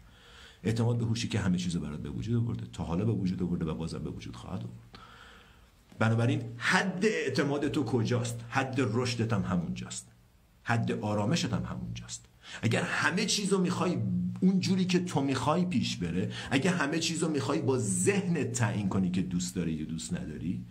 اعتماد 0.64 0.98
به 0.98 1.04
هوشی 1.04 1.28
که 1.28 1.38
همه 1.38 1.58
چیزو 1.58 1.80
برات 1.80 2.02
به 2.02 2.10
وجود 2.10 2.42
آورده. 2.42 2.66
تا 2.72 2.84
حالا 2.84 3.04
به 3.04 3.12
وجود 3.12 3.42
آورده 3.42 3.64
و 3.64 3.74
بازم 3.74 3.98
به 3.98 4.10
وجود 4.10 4.36
خواهد 4.36 4.60
آورد. 4.60 4.98
بنابراین 5.98 6.42
حد 6.56 7.04
اعتماد 7.04 7.68
تو 7.68 7.84
کجاست؟ 7.84 8.44
حد 8.48 8.76
رشدت 8.78 9.32
هم 9.32 9.42
همونجاست. 9.42 10.08
حد 10.62 10.92
آرامشت 10.92 11.52
هم 11.52 11.64
همونجاست. 11.64 12.26
اگر 12.62 12.82
همه 12.82 13.26
چیز 13.26 13.52
رو 13.52 13.60
می‌خوای 13.60 13.96
اون 14.40 14.60
جوری 14.60 14.84
که 14.84 14.98
تو 14.98 15.22
می‌خوای 15.22 15.64
پیش 15.64 15.96
بره 15.96 16.32
اگر 16.50 16.74
همه 16.74 16.98
چیز 16.98 17.22
رو 17.22 17.28
می‌خوای 17.28 17.62
با 17.62 17.78
ذهنت 17.78 18.52
تعیین 18.52 18.88
کنی 18.88 19.10
که 19.10 19.22
دوست 19.22 19.54
داری 19.54 19.72
یا 19.72 19.84
دوست 19.84 20.14
نداری 20.14 20.64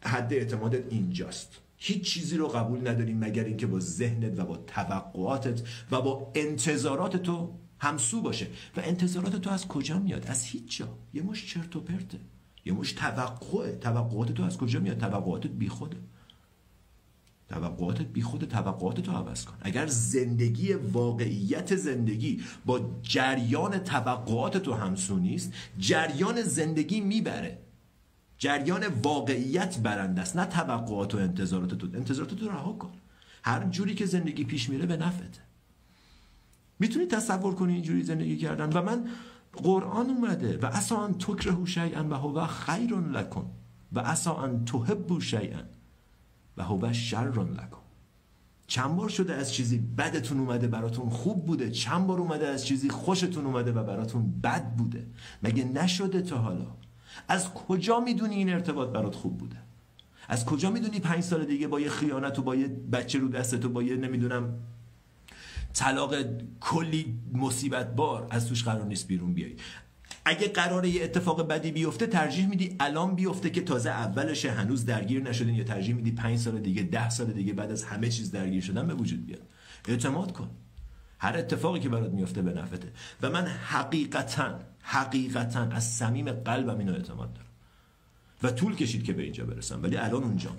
حد 0.00 0.32
اعتمادت 0.32 0.92
اینجاست. 0.92 1.60
هیچ 1.76 2.12
چیزی 2.12 2.36
رو 2.36 2.48
قبول 2.48 2.88
نداری 2.88 3.14
مگر 3.14 3.44
اینکه 3.44 3.66
با 3.66 3.80
ذهنت 3.80 4.38
و 4.38 4.44
با 4.44 4.56
توقعاتت 4.56 5.62
و 5.90 6.00
با 6.00 6.32
انتظارات 6.34 7.16
تو 7.16 7.54
همسو 7.78 8.22
باشه. 8.22 8.46
و 8.76 8.80
انتظارات 8.84 9.36
تو 9.36 9.50
از 9.50 9.68
کجا 9.68 9.98
میاد؟ 9.98 10.26
از 10.26 10.44
هیچ 10.44 10.78
جا. 10.78 10.88
یه 11.14 11.22
مش 11.22 11.46
چرت 11.46 11.76
و 11.76 11.80
پرته. 11.80 12.18
یه 12.64 12.72
مش 12.72 12.92
توقعه. 12.92 13.76
توقعات 13.76 14.32
تو 14.32 14.42
از 14.42 14.58
کجا 14.58 14.80
میاد؟ 14.80 14.98
توقعاتت 14.98 15.50
بیخوده 15.50 15.96
توقعاتت 17.48 18.06
بیخود 18.06 18.44
توقعات 18.44 19.00
تو 19.00 19.12
عوض 19.12 19.44
کن. 19.44 19.54
اگر 19.60 19.86
زندگی 19.86 20.72
واقعیت 20.72 21.76
زندگی 21.76 22.42
با 22.66 22.80
جریان 23.02 23.78
توقعات 23.78 24.56
تو 24.56 24.74
همسو 24.74 25.18
نیست 25.18 25.52
جریان 25.78 26.42
زندگی 26.42 27.00
می‌بره. 27.00 27.58
جریان 28.38 28.86
واقعیت 28.86 29.78
برنده 29.78 30.20
است 30.20 30.36
نه 30.36 30.44
توقعات 30.44 31.14
و 31.14 31.18
انتظارات 31.18 31.74
تو 31.74 31.88
انتظارات 31.94 32.34
تو 32.34 32.48
رها 32.48 32.72
کن. 32.72 32.90
هر 33.42 33.64
جوری 33.64 33.94
که 33.94 34.06
زندگی 34.06 34.44
پیش 34.44 34.70
میره 34.70 34.86
به 34.86 34.96
نفته 34.96 35.28
می‌تونی 36.78 37.06
تصور 37.06 37.54
کنی 37.54 37.72
اینجوری 37.72 38.02
زندگی 38.02 38.36
کردن. 38.36 38.72
و 38.72 38.82
من 38.82 39.08
قرآن 39.52 40.10
اومده. 40.10 40.58
و 40.58 40.66
اصا 40.66 41.04
ان 41.04 41.14
تکرهو 41.14 41.66
شیئا 41.66 42.04
و 42.04 42.14
هو 42.14 42.46
خیر 42.46 42.94
لکن 42.94 43.50
و 43.92 43.98
اصا 43.98 44.36
ان 44.36 44.64
تحبو 44.64 45.20
شیئا 45.20 45.60
و 46.56 46.62
هو 46.62 46.92
شر 46.92 47.44
لکن 47.44 47.78
چند 48.66 48.96
بار 48.96 49.08
شده 49.08 49.34
از 49.34 49.52
چیزی 49.52 49.78
بدتون 49.78 50.38
اومده 50.38 50.68
براتون 50.68 51.08
خوب 51.08 51.46
بوده. 51.46 51.70
چند 51.70 52.06
بار 52.06 52.20
اومده 52.20 52.46
از 52.46 52.66
چیزی 52.66 52.88
خوشتون 52.88 53.46
اومده 53.46 53.72
و 53.72 53.82
براتون 53.84 54.40
بد 54.40 54.74
بوده. 54.76 55.06
مگه 55.42 55.64
نشده 55.64 56.22
تا 56.22 56.38
حالا؟ 56.38 56.66
از 57.28 57.54
کجا 57.54 58.00
می‌دونی 58.00 58.34
این 58.34 58.52
ارتباط 58.52 58.88
برات 58.88 59.14
خوب 59.14 59.38
بوده؟ 59.38 59.56
از 60.28 60.44
کجا 60.44 60.70
می‌دونی 60.70 61.00
پنج 61.00 61.20
سال 61.20 61.44
دیگه 61.44 61.68
با 61.68 61.80
یه 61.80 61.88
خیانت 61.88 62.38
و 62.38 62.42
با 62.42 62.54
یه 62.54 62.68
بچه 62.68 63.18
رو 63.18 63.28
دستت 63.28 63.64
و 63.64 63.68
با 63.68 63.82
یه 63.82 63.96
نمی‌دونم 63.96 64.54
طلاق 65.74 66.14
کلی 66.60 67.18
مصیبت 67.32 67.94
بار 67.94 68.26
از 68.30 68.48
توش 68.48 68.64
قرار 68.64 68.86
نیست 68.86 69.06
بیرون 69.06 69.34
بیای. 69.34 69.56
اگه 70.24 70.48
قرار 70.48 70.84
یه 70.84 71.04
اتفاق 71.04 71.48
بدی 71.48 71.72
بیفته 71.72 72.06
ترجیح 72.06 72.48
میدی 72.48 72.76
الان 72.80 73.14
بیفته 73.14 73.50
که 73.50 73.62
تازه 73.62 73.90
اولش 73.90 74.44
هنوز 74.44 74.84
درگیر 74.84 75.22
نشدین 75.22 75.54
یا 75.54 75.64
ترجیح 75.64 75.94
میدی 75.94 76.10
پنج 76.10 76.38
سال 76.38 76.60
دیگه 76.60 76.82
ده 76.82 77.10
سال 77.10 77.26
دیگه 77.26 77.52
بعد 77.52 77.72
از 77.72 77.84
همه 77.84 78.08
چیز 78.08 78.30
درگیر 78.30 78.62
شدن 78.62 78.86
به 78.86 78.94
وجود 78.94 79.26
بیاد. 79.26 79.42
اعتماد 79.88 80.32
کن. 80.32 80.50
هر 81.18 81.36
اتفاقی 81.36 81.80
که 81.80 81.88
برات 81.88 82.12
میفته 82.12 82.42
به 82.42 82.52
نفته 82.52 82.92
و 83.22 83.30
من 83.30 83.46
حقیقتا 83.46 84.58
حقیقتا 84.90 85.60
از 85.60 85.84
صمیم 85.84 86.32
قلبم 86.32 86.78
اینو 86.78 86.92
اعتماد 86.92 87.32
دارم. 87.32 87.48
و 88.42 88.50
طول 88.50 88.76
کشید 88.76 89.04
که 89.04 89.12
به 89.12 89.22
اینجا 89.22 89.44
برسم. 89.44 89.82
ولی 89.82 89.96
الان 89.96 90.24
اونجا. 90.24 90.50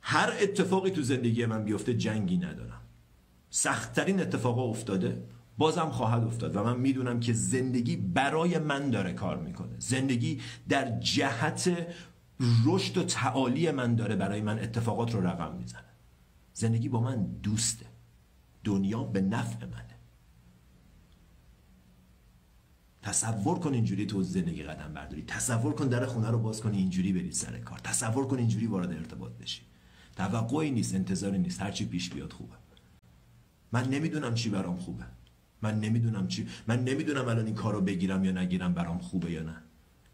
هر 0.00 0.32
اتفاقی 0.40 0.90
تو 0.90 1.02
زندگی 1.02 1.46
من 1.46 1.64
بیفته 1.64 1.94
جنگی 1.94 2.36
ندارم. 2.36 2.80
سختترین 3.50 4.20
اتفاقا 4.20 4.62
افتاده 4.62 5.22
بازم 5.58 5.88
خواهد 5.90 6.24
افتاد. 6.24 6.56
و 6.56 6.64
من 6.64 6.76
می‌دونم 6.76 7.20
که 7.20 7.32
زندگی 7.32 7.96
برای 7.96 8.58
من 8.58 8.90
داره 8.90 9.12
کار 9.12 9.36
می‌کنه. 9.36 9.74
زندگی 9.78 10.40
در 10.68 11.00
جهت 11.00 11.86
رشد 12.66 12.98
و 12.98 13.04
تعالی 13.04 13.70
من 13.70 13.94
داره 13.94 14.16
برای 14.16 14.40
من 14.40 14.58
اتفاقات 14.58 15.14
رو 15.14 15.26
رقم 15.26 15.56
می‌زنه. 15.56 15.92
زندگی 16.52 16.88
با 16.88 17.00
من 17.00 17.26
دوسته. 17.42 17.86
دنیا 18.64 19.02
به 19.02 19.20
نفع 19.20 19.66
منه. 19.66 19.95
تصور 23.06 23.58
کن 23.58 23.74
اینجوری 23.74 24.06
تو 24.06 24.22
زندگی 24.22 24.62
قدم 24.62 24.94
برداری. 24.94 25.22
تصور 25.22 25.72
کن 25.74 25.88
در 25.88 26.06
خونه 26.06 26.30
رو 26.30 26.38
باز 26.38 26.60
کنی 26.60 26.76
اینجوری 26.76 27.12
بری 27.12 27.32
سر 27.32 27.58
کار. 27.58 27.78
تصور 27.78 28.26
کن 28.26 28.38
اینجوری 28.38 28.66
وارد 28.66 28.92
ارتباط 28.92 29.32
بشی. 29.32 29.62
توقعی 30.16 30.70
نیست 30.70 30.94
انتظاری 30.94 31.38
نیست. 31.38 31.62
هرچی 31.62 31.84
پیش 31.84 32.10
بیاد 32.10 32.32
خوبه. 32.32 32.54
من 33.72 33.88
نمی‌دونم 33.88 34.34
چی 34.34 34.50
برام 34.50 34.76
خوبه. 34.76 35.04
من 35.62 35.80
نمی‌دونم 35.80 36.28
چی 36.28 36.48
من 36.66 36.84
نمی‌دونم 36.84 37.28
الان 37.28 37.46
این 37.46 37.54
کارو 37.54 37.80
بگیرم 37.80 38.24
یا 38.24 38.32
نگیرم 38.32 38.74
برام 38.74 38.98
خوبه 38.98 39.30
یا 39.30 39.42
نه. 39.42 39.56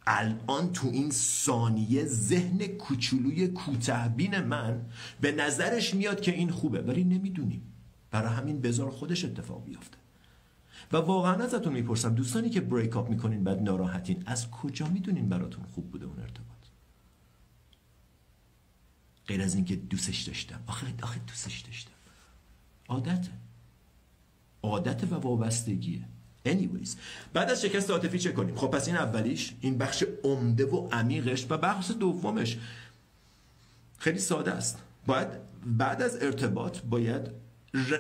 الان 0.07 0.73
تو 0.73 0.89
این 0.89 1.11
ثانیه 1.11 2.05
ذهن 2.05 2.67
کوچولوی 2.67 3.49
کوتهبین 3.49 4.41
من 4.41 4.81
به 5.21 5.33
نظرش 5.33 5.95
میاد 5.95 6.21
که 6.21 6.33
این 6.33 6.51
خوبه 6.51 6.83
ولی 6.83 7.05
نمی‌دونیم. 7.05 7.63
برای 8.11 8.35
همین 8.35 8.61
بذار 8.61 8.91
خودش 8.91 9.25
اتفاق 9.25 9.65
بیفته. 9.65 10.02
و 10.93 10.97
واقعا 10.97 11.45
ازتون 11.45 11.73
می‌پرسم 11.73 12.15
دوستانی 12.15 12.51
که 12.51 12.61
بریک 12.61 12.97
اپ 12.97 13.09
می‌کنین 13.09 13.45
بعد 13.45 13.63
ناراحتین 13.63 14.23
از 14.27 14.51
کجا 14.51 14.89
می‌دونین 14.89 15.29
براتون 15.29 15.65
خوب 15.65 15.91
بوده 15.91 16.07
اون 16.07 16.19
ارتباط؟ 16.19 16.47
غیر 19.27 19.43
از 19.43 19.55
اینکه 19.55 19.77
دوستش 19.77 20.23
داشتم. 20.23 20.61
آخه 20.67 20.87
آخه 21.03 21.21
دوستش 21.27 21.61
داشتم. 21.61 21.93
عادت 22.89 23.29
عادت 24.63 25.13
و 25.13 25.17
وابستگیه. 25.17 26.05
Anyways 26.47 26.89
بعد 27.33 27.51
از 27.51 27.63
شکست 27.63 27.91
عاطفی 27.91 28.19
چه 28.19 28.33
کنیم؟ 28.33 28.57
خب 28.57 28.67
پس 28.67 28.87
این 28.89 28.97
اولیش 28.97 29.55
این 29.61 29.79
بخش 29.79 30.05
عمده 30.25 30.67
و 30.67 30.89
عمیقش 30.93 31.47
و 31.51 31.59
بخش 31.59 31.91
دومش 32.01 32.59
خیلی 33.99 34.19
ساده 34.19 34.53
است. 34.53 34.83
باید 35.07 35.29
بعد 35.67 36.03
از 36.03 36.23
ارتباط 36.23 36.81
باید 36.81 37.31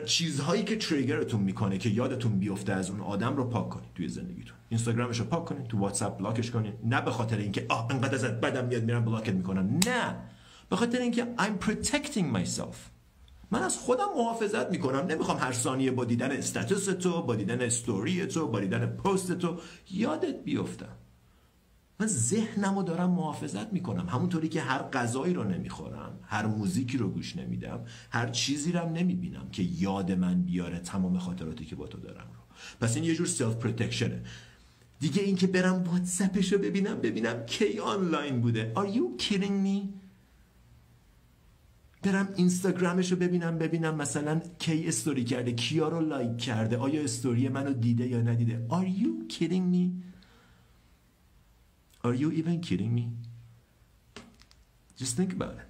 چیزهایی 0.06 0.62
که 0.62 0.76
تریگرتون 0.76 1.40
می‌کنه 1.40 1.78
که 1.78 1.88
یادتون 1.88 2.38
بیفته 2.38 2.72
از 2.72 2.90
اون 2.90 3.00
آدم 3.00 3.36
رو 3.36 3.44
پاک 3.44 3.68
کنید 3.68 3.88
توی 3.94 4.08
زندگیتون. 4.08 4.56
اینستاگرامش 4.68 5.18
رو 5.18 5.24
پاک 5.24 5.44
کنید 5.44 5.66
تو 5.66 5.78
واتساپ 5.78 6.18
بلاکش 6.18 6.50
کنید. 6.50 6.74
نه 6.84 7.00
به 7.00 7.10
خاطر 7.10 7.36
اینکه 7.36 7.66
آه 7.68 7.86
انقدر 7.90 8.14
ازت 8.14 8.40
بدم 8.40 8.64
میاد 8.64 8.84
میرم 8.84 9.04
بلاکت 9.04 9.32
می‌کنم. 9.32 9.80
نه. 9.86 10.16
به 10.70 10.76
خاطر 10.76 10.98
اینکه 10.98 11.26
I'm 11.38 11.64
protecting 11.64 12.36
myself. 12.36 12.76
من 13.50 13.62
از 13.62 13.78
خودم 13.78 14.08
محافظت 14.16 14.70
می‌کنم. 14.70 15.06
نمی‌خوام 15.06 15.38
هر 15.38 15.52
ثانیه 15.52 15.90
با 15.90 16.04
دیدن 16.04 16.30
استاتوس 16.30 16.84
تو 16.84 17.22
با 17.22 17.36
دیدن 17.36 17.60
استوری 17.60 18.26
تو 18.26 18.48
با 18.48 18.60
دیدن 18.60 18.86
پست 18.86 19.32
تو 19.32 19.60
یادت 19.90 20.44
بیفتم 20.44 20.96
من 22.02 22.08
ذهنم 22.08 22.76
رو 22.76 22.82
دارم 22.82 23.10
محافظت 23.10 23.72
می‌کنم. 23.72 24.08
همونطوری 24.08 24.48
که 24.48 24.60
هر 24.60 24.82
غذایی 24.82 25.34
رو 25.34 25.44
نمی‌خورم 25.44 26.18
هر 26.22 26.46
موزیکی 26.46 26.98
رو 26.98 27.08
گوش 27.08 27.36
نمیدم 27.36 27.84
هر 28.10 28.28
چیزی 28.28 28.72
رو 28.72 28.88
نمی‌بینم 28.88 29.48
که 29.52 29.62
یاد 29.62 30.12
من 30.12 30.42
بیاره 30.42 30.78
تمام 30.78 31.18
خاطراتی 31.18 31.64
که 31.64 31.76
با 31.76 31.86
تو 31.86 31.98
دارم 31.98 32.26
رو. 32.34 32.40
پس 32.80 32.96
این 32.96 33.04
یه 33.04 33.14
جور 33.14 33.26
self 33.26 33.56
protection 33.56 34.16
ه 34.16 34.22
دیگه 35.00 35.22
اینکه 35.22 35.46
برم 35.46 35.82
واتساپش 35.84 36.52
رو 36.52 36.58
ببینم 36.58 37.00
ببینم 37.00 37.46
کی 37.46 37.78
آنلاین 37.78 38.40
بوده. 38.40 38.72
Are 38.76 38.88
you 38.96 39.22
kidding 39.22 39.66
me؟ 39.66 39.88
برم 42.02 42.28
اینستاگرامش 42.36 43.12
رو 43.12 43.18
ببینم 43.18 43.58
ببینم 43.58 43.94
مثلا 43.94 44.40
کی 44.58 44.88
استوری 44.88 45.24
کرده 45.24 45.52
کیا 45.52 45.88
رو 45.88 46.00
like 46.00 46.38
کرده 46.38 46.76
آیا 46.76 47.02
استوری 47.02 47.48
منو 47.48 47.72
دیده 47.72 48.08
یا 48.08 48.20
ندیده. 48.20 48.66
Are 48.70 49.02
you 49.02 49.32
kidding 49.34 49.74
me؟ 49.74 50.11
Are 52.04 52.14
you 52.14 52.30
even 52.32 52.60
kidding 52.60 52.92
me? 52.98 53.04
Just 54.98 55.16
think 55.16 55.32
about 55.32 55.54
it. 55.54 55.68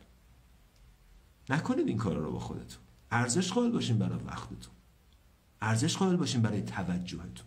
نکنید 1.49 1.89
این 1.89 1.97
کارا 1.97 2.25
رو 2.25 2.33
با 2.33 2.39
خودتون. 2.39 2.79
ارزش 3.11 3.53
قائل 3.53 3.71
باشین 3.71 3.99
برای 3.99 4.19
وقتتون. 4.27 4.73
ارزش 5.61 5.97
قائل 5.97 6.17
باشین 6.17 6.43
برای 6.43 6.62
توجهتون. 6.62 7.47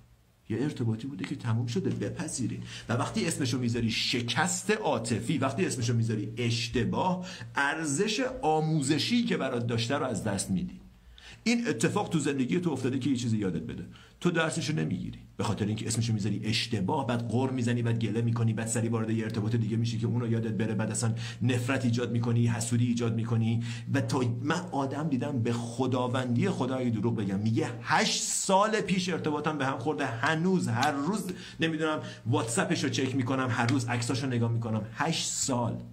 یه 0.50 0.58
ارتباطی 0.62 1.08
بوده 1.08 1.26
که 1.26 1.36
تموم 1.36 1.68
شده 1.68 1.90
بپذیرین 1.90 2.64
و 2.90 2.94
وقتی 2.94 3.28
اسمشو 3.28 3.60
می‌ذاری 3.60 3.92
شکست 3.92 4.72
عاطفی 4.72 5.38
وقتی 5.38 5.66
اسمشو 5.66 5.94
می‌ذاری 5.94 6.34
اشتباه 6.38 7.28
ارزش 7.56 8.26
آموزشی 8.42 9.24
که 9.24 9.38
برات 9.38 9.68
داشته 9.68 9.96
رو 9.96 10.06
از 10.06 10.24
دست 10.24 10.52
میدی 10.52 10.80
این 11.44 11.68
اتفاق 11.68 12.10
تو 12.10 12.20
زندگی 12.20 12.60
تو 12.60 12.72
افتاده 12.72 13.00
که 13.00 13.10
یه 13.10 13.16
چیزی 13.16 13.38
یادت 13.38 13.62
بده 13.62 13.86
تو 14.20 14.32
درسشو 14.32 14.74
نمی‌گیری. 14.74 15.20
به 15.38 15.44
خاطر 15.44 15.66
اینکه 15.66 15.88
اسمشو 15.88 16.14
می‌ذاری 16.14 16.42
اشتباه 16.44 17.08
بعد 17.08 17.28
قر 17.30 17.50
می‌زنی 17.50 17.82
بعد 17.82 18.00
گله 18.00 18.22
می‌کنی 18.22 18.54
بعد 18.54 18.68
سری 18.68 18.88
وارد 18.88 19.10
یه 19.10 19.24
ارتباط 19.24 19.56
دیگه 19.56 19.78
میشی 19.78 19.98
که 19.98 20.08
اونو 20.08 20.32
یادت 20.32 20.52
بره 20.54 20.74
بعد 20.74 20.92
اصلا 20.92 21.14
نفرت 21.42 21.86
ایجاد 21.86 22.12
می‌کنی 22.12 22.48
حسودی 22.48 22.88
ایجاد 22.88 23.16
می‌کنی. 23.16 23.64
و 23.94 24.02
تا 24.02 24.22
من 24.42 24.62
آدم 24.72 25.10
دیدم 25.10 25.40
به 25.40 25.54
خداوندی 25.54 26.50
خدای 26.50 26.90
دروغ 26.90 27.16
بگم. 27.16 27.40
میگه 27.40 27.70
هشت 27.82 28.24
سال 28.24 28.82
پیش 28.82 29.10
ارتباطم 29.10 29.58
به 29.58 29.66
هم 29.66 29.80
خورده. 29.80 30.06
هنوز 30.06 30.68
هر 30.68 30.92
روز 30.92 31.32
نمی‌دونم 31.60 32.00
واتساپش 32.26 32.84
رو 32.84 32.90
چک 32.90 33.16
می‌کنم 33.16 33.48
هر 33.52 33.68
روز 33.68 33.86
عکساشو 33.86 34.28
نگاه 34.28 34.52
می‌کنم. 34.52 34.82
هشت 34.94 35.28
سال. 35.28 35.84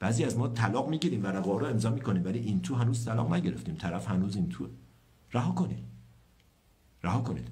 بعضی 0.00 0.24
از 0.24 0.38
ما 0.38 0.48
طلاق 0.48 0.88
می‌گیریم 0.88 1.24
و 1.24 1.26
رو 1.26 1.66
امضا 1.66 1.90
می‌کنیم 1.90 2.24
ولی 2.24 2.38
این 2.38 2.62
تو 2.62 2.74
هنوز 2.74 3.04
طلاق 3.04 3.34
نگرفتیم. 3.34 3.74
طرف 3.74 4.08
هنوز 4.08 4.36
این 4.36 4.48
تو. 4.48 4.68
رها 5.32 5.52
کنید 5.52 5.93
رها 7.04 7.20
کنید. 7.20 7.48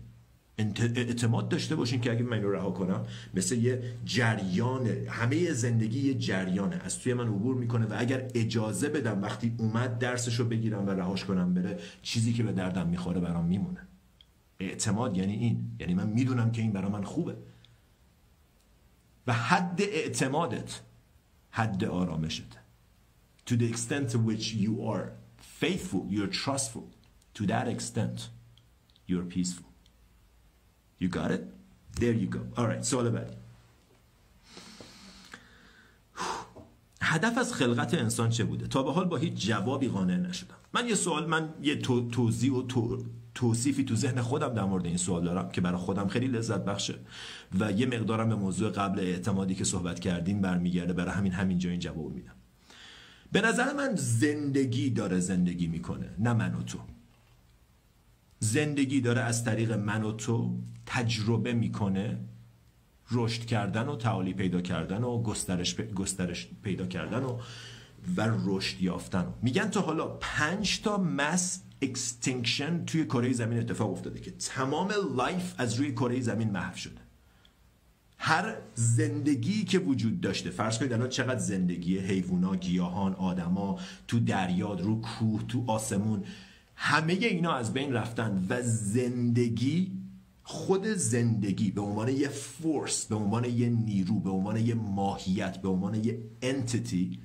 اعتماد 0.58 1.48
داشته 1.48 1.76
باشین 1.76 2.00
که 2.00 2.10
اگه 2.10 2.22
من 2.22 2.32
اینو 2.32 2.50
رها 2.50 2.70
کنم 2.70 3.06
مثل 3.34 3.58
یه 3.58 3.82
جریان 4.04 4.86
همه 4.86 5.52
زندگی 5.52 6.08
یه 6.08 6.14
جریانه. 6.14 6.76
از 6.84 6.98
توی 6.98 7.14
من 7.14 7.26
عبور 7.26 7.54
می‌کنه 7.56 7.86
و 7.86 7.94
اگر 7.98 8.30
اجازه 8.34 8.88
بدم 8.88 9.22
وقتی 9.22 9.54
اومد 9.58 9.98
درسش 9.98 10.34
رو 10.34 10.44
بگیرم 10.44 10.86
و 10.86 10.90
رهاش 10.90 11.24
کنم 11.24 11.54
بره 11.54 11.78
چیزی 12.02 12.32
که 12.32 12.42
به 12.42 12.52
دردم 12.52 12.88
می‌خوره 12.88 13.20
برام 13.20 13.44
میمونه. 13.44 13.80
اعتماد 14.60 15.16
یعنی 15.16 15.32
این. 15.32 15.70
یعنی 15.80 15.94
من 15.94 16.08
می‌دونم 16.08 16.52
که 16.52 16.62
این 16.62 16.72
برا 16.72 16.88
من 16.88 17.04
خوبه. 17.04 17.36
و 19.26 19.32
حد 19.32 19.82
اعتمادت 19.82 20.80
حد 21.50 21.84
آرامشت 21.84 22.58
to 23.50 23.52
the 23.52 23.74
extent 23.74 24.12
to 24.12 24.18
which 24.28 24.54
you 24.54 24.74
are 24.92 25.04
faithful 25.60 26.02
you're 26.10 26.32
trustful. 26.44 26.86
To 27.38 27.46
that 27.46 27.66
extent. 27.76 28.18
You're 29.08 29.28
peaceful 29.36 29.72
You 31.02 31.08
got 31.08 31.30
it? 31.36 31.42
There 32.00 32.12
you 32.12 32.28
go. 32.36 32.40
Alright, 32.56 32.82
سوال 32.82 33.10
بعدی 33.10 33.36
هدف 37.02 37.38
از 37.38 37.54
خلقت 37.54 37.94
انسان 37.94 38.30
چه 38.30 38.44
بوده؟ 38.44 38.66
تا 38.66 38.82
به 38.82 38.92
حال 38.92 39.04
با 39.04 39.16
هیچ 39.16 39.46
جوابی 39.46 39.88
قانع 39.88 40.16
نشدم. 40.16 40.54
من 40.74 40.88
یه 40.88 40.94
سوال 40.94 41.26
من 41.26 41.48
یه 41.62 41.76
توضیح 42.10 42.52
و 42.52 42.62
توصیفی 43.34 43.84
تو 43.84 43.96
ذهن 43.96 44.20
خودم 44.20 44.54
در 44.54 44.64
مورد 44.64 44.86
این 44.86 44.96
سوال 44.96 45.24
دارم 45.24 45.48
که 45.48 45.60
برای 45.60 45.78
خودم 45.78 46.08
خیلی 46.08 46.26
لذت 46.26 46.64
بخشه 46.64 46.94
و 47.60 47.72
یه 47.72 47.86
مقدارم 47.86 48.28
به 48.28 48.34
موضوع 48.34 48.70
قبل 48.70 49.00
اعتمادی 49.00 49.54
که 49.54 49.64
صحبت 49.64 50.00
کردیم 50.00 50.40
برمیگرده 50.40 50.92
برای 50.92 51.12
همین 51.12 51.32
همینجا 51.32 51.70
این 51.70 51.80
جواب 51.80 52.14
میدم. 52.14 52.34
به 53.32 53.40
نظر 53.40 53.72
من 53.72 53.94
زندگی 53.94 54.90
داره 54.90 55.20
زندگی 55.20 55.66
می‌کنه 55.66 56.10
نه 56.18 56.32
من 56.32 56.54
و 56.54 56.62
تو 56.62 56.78
زندگی 58.42 59.00
داره 59.00 59.20
از 59.20 59.44
طریق 59.44 59.72
من 59.72 60.02
و 60.02 60.12
تو 60.12 60.58
تجربه 60.86 61.52
می‌کنه 61.52 62.18
رشد 63.10 63.44
کردن 63.44 63.88
و 63.88 63.96
تعالی 63.96 64.34
پیدا 64.34 64.60
کردن 64.60 65.04
و 65.04 65.22
گسترش, 65.22 65.76
گسترش 65.76 66.48
پیدا 66.62 66.86
کردن 66.86 67.22
و 67.22 67.38
و 68.16 68.30
رشد 68.44 68.82
یافتن. 68.82 69.34
میگن 69.42 69.68
تا 69.70 69.80
حالا 69.80 70.06
پنج 70.06 70.80
تا 70.80 70.96
mass 70.98 71.62
extinction 71.82 72.84
توی 72.84 73.04
کره 73.04 73.32
زمین 73.32 73.58
اتفاق 73.58 73.92
افتاده 73.92 74.20
که 74.20 74.30
تمام 74.30 74.92
life 75.16 75.54
از 75.58 75.74
روی 75.74 75.92
کره 75.92 76.20
زمین 76.20 76.50
محو 76.50 76.76
شده. 76.76 77.00
هر 78.18 78.56
زندگی 78.74 79.64
که 79.64 79.78
وجود 79.78 80.20
داشته 80.20 80.50
فرض 80.50 80.78
کنید 80.78 80.92
الان 80.92 81.08
چقدر 81.08 81.38
زندگی 81.38 81.98
حیوونا 81.98 82.56
گیاهان 82.56 83.14
آدما 83.14 83.78
تو 84.08 84.20
دریا 84.20 84.72
رو 84.72 85.00
کوه 85.00 85.46
تو 85.46 85.64
آسمون 85.66 86.24
همه 86.84 87.12
اینا 87.12 87.52
از 87.52 87.72
بین 87.72 87.92
رفتن 87.92 88.46
و 88.48 88.62
زندگی 88.62 89.92
خود 90.42 90.86
زندگی 90.86 91.70
به 91.70 91.80
عنوان 91.80 92.08
یه 92.08 92.28
force 92.28 93.06
به 93.06 93.14
عنوان 93.14 93.44
یه 93.44 93.68
نیرو 93.68 94.20
به 94.20 94.30
عنوان 94.30 94.56
یه 94.56 94.74
ماهیت 94.74 95.62
به 95.62 95.68
عنوان 95.68 96.04
یه 96.04 96.18
entity 96.42 97.18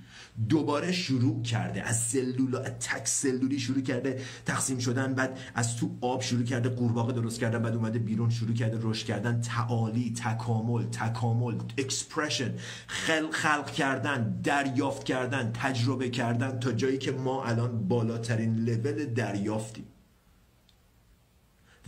دوباره 0.50 0.92
شروع 0.92 1.42
کرده 1.44 1.84
از 1.84 2.00
سلول 2.00 2.60
تک 2.60 3.08
سلولی 3.08 3.60
شروع 3.60 3.82
کرده 3.82 4.22
تقسیم 4.46 4.80
شدن 4.80 5.14
بعد 5.14 5.40
از 5.56 5.78
تو 5.78 5.98
آب 6.02 6.22
شروع 6.22 6.44
کرده 6.44 6.70
قورباغه 6.70 7.14
درست 7.14 7.40
کردن 7.40 7.62
بعد 7.62 7.76
اومده 7.76 8.00
بیرون 8.00 8.30
شروع 8.30 8.54
کرده 8.54 8.80
رشد 8.82 9.06
کردن 9.06 9.42
تعالی 9.42 10.14
تکامل 10.14 10.84
تکامل 10.84 11.56
expression 11.78 12.54
خلق, 12.88 13.32
خلق 13.32 13.72
کردن 13.72 14.42
دریافت 14.44 15.04
کردن 15.04 15.52
تجربه 15.54 16.10
کردن 16.10 16.60
تا 16.60 16.72
جایی 16.72 16.98
که 16.98 17.12
ما 17.12 17.44
الان 17.44 17.88
بالاترین 17.88 18.56
لول 18.56 19.06
دریافتیم. 19.06 19.86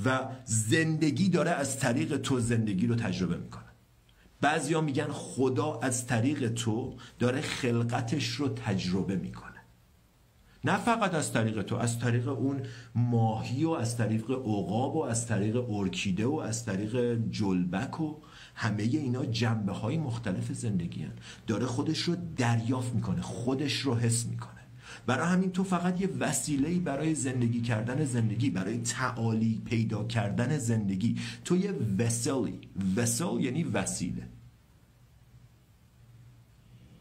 و 0.05 0.19
زندگی 0.45 1.29
داره 1.29 1.51
از 1.51 1.79
طریق 1.79 2.17
تو 2.17 2.39
زندگی 2.39 2.88
رو 2.88 2.95
تجربه 2.95 3.38
می‌کنه. 3.38 3.68
بعضیا 4.41 4.82
میگن 4.82 5.08
خدا 5.12 5.80
از 5.80 6.08
طریق 6.08 6.54
تو 6.54 6.95
داره 7.19 7.41
خلقتش 7.41 8.28
رو 8.28 8.49
تجربه 8.49 9.15
می‌کنه 9.15 9.60
نه 10.63 10.78
فقط 10.78 11.13
از 11.13 11.34
طریق 11.34 11.62
تو 11.62 11.75
از 11.75 11.99
طریق 11.99 12.28
اون 12.28 12.62
ماهی 12.95 13.65
و 13.65 13.69
از 13.69 13.97
طریق 13.97 14.32
عقاب 14.32 14.95
و 14.95 15.04
از 15.04 15.28
طریق 15.28 15.69
ارکیده 15.69 16.25
و 16.25 16.36
از 16.36 16.65
طریق 16.65 17.15
جلبک 17.32 18.02
و 18.02 18.15
همه 18.56 18.84
اینا 18.84 19.25
جنبه 19.25 19.71
های 19.71 19.97
مختلف 19.97 20.52
زندگی 20.52 21.04
هن. 21.04 21.13
داره 21.47 21.65
خودش 21.65 21.99
رو 21.99 22.15
دریافت 22.38 22.95
می‌کنه 22.95 23.21
خودش 23.21 23.73
رو 23.73 23.95
حس 23.95 24.25
می‌کنه 24.25 24.58
برای 25.05 25.27
همین 25.27 25.51
تو 25.51 25.63
فقط 25.63 26.01
یه 26.01 26.09
وسیله 26.19 26.79
برای 26.79 27.15
زندگی 27.15 27.62
کردن 27.62 28.05
زندگی 28.05 28.49
برای 28.49 28.77
تعالی 28.77 29.62
پیدا 29.65 30.03
کردن 30.03 30.57
زندگی. 30.57 31.15
تو 31.45 31.57
یه 31.57 31.73
وسلی 31.97 32.59
وسل 32.95 33.39
یعنی 33.39 33.63
وسیله. 33.63 34.27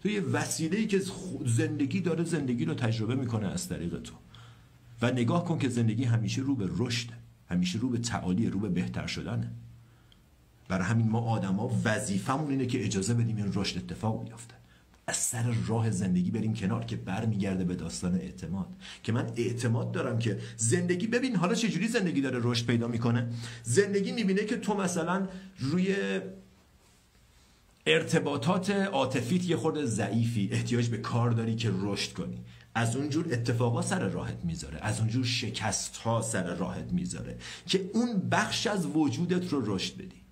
تو 0.03 0.09
یه 0.09 0.21
وسیله 0.21 0.87
که 0.87 1.03
زندگی 1.47 2.01
داره 2.01 2.25
زندگی 2.25 2.65
رو 2.65 2.75
تجربه 2.75 3.15
می‌کنه 3.15 3.47
از 3.47 3.69
طریق 3.69 3.99
تو. 4.03 4.15
و 5.03 5.11
نگاه 5.11 5.45
کن 5.45 5.59
که 5.59 5.69
زندگی 5.69 6.05
همیشه 6.05 6.43
رو 6.43 6.55
به 6.55 6.69
رشد 6.77 7.09
همیشه 7.51 7.79
رو 7.79 7.89
به 7.89 7.99
تعالی 7.99 8.47
رو 8.47 8.61
به 8.61 8.69
بهتر 8.69 9.07
شدنه. 9.07 9.51
برای 10.69 10.85
همین 10.85 11.09
ما 11.09 11.21
آدما 11.21 11.71
وظیفمون 11.85 12.51
اینه 12.51 12.67
که 12.67 12.85
اجازه 12.85 13.15
بدیم 13.15 13.37
این 13.37 13.51
رشد 13.55 13.79
اتفاق 13.79 14.25
بیفته. 14.25 14.58
از 15.09 15.17
سر 15.17 15.55
راه 15.67 15.91
زندگی 15.91 16.31
بریم 16.31 16.55
کنار 16.55 16.85
که 16.85 16.97
برمیگرده 16.97 17.65
به 17.65 17.75
داستان 17.75 18.15
اعتماد. 18.15 18.69
که 19.03 19.13
من 19.13 19.33
اعتماد 19.37 19.93
دارم 19.93 20.19
که 20.19 20.39
زندگی 20.57 21.07
ببین 21.07 21.37
حالا 21.37 21.55
چجوری 21.55 21.89
زندگی 21.89 22.21
داره 22.21 22.39
رشد 22.43 22.67
پیدا 22.67 22.89
می‌کنه؟ 22.89 23.29
زندگی 23.63 24.13
می‌بینه 24.13 24.45
که 24.45 24.57
تو 24.57 24.75
مثلا 24.75 25.29
روی 25.59 25.97
ارتباطات 27.87 28.71
عاطفیت 28.71 29.45
یه 29.45 29.57
خورده 29.57 29.87
ضعیفی 29.87 30.49
احتیاج 30.53 30.89
به 30.89 30.99
کار 30.99 31.31
داری 31.31 31.57
که 31.57 31.71
رشد 31.83 32.13
کنی. 32.13 32.41
از 32.75 32.97
اونجور 32.97 33.27
اتفاقا 33.33 33.83
سر 33.83 34.09
راحت 34.09 34.45
می‌ذاره. 34.45 34.79
از 34.83 35.01
اونجور 35.01 35.25
شکست 35.25 35.97
ها 35.97 36.23
سر 36.23 36.55
راحت 36.55 36.93
می‌ذاره 36.93 37.39
که 37.67 37.91
اون 37.95 38.29
بخش 38.31 38.67
از 38.67 38.87
وجودت 38.87 39.53
رو 39.53 39.75
رشد 39.75 39.97
بدی. 39.97 40.23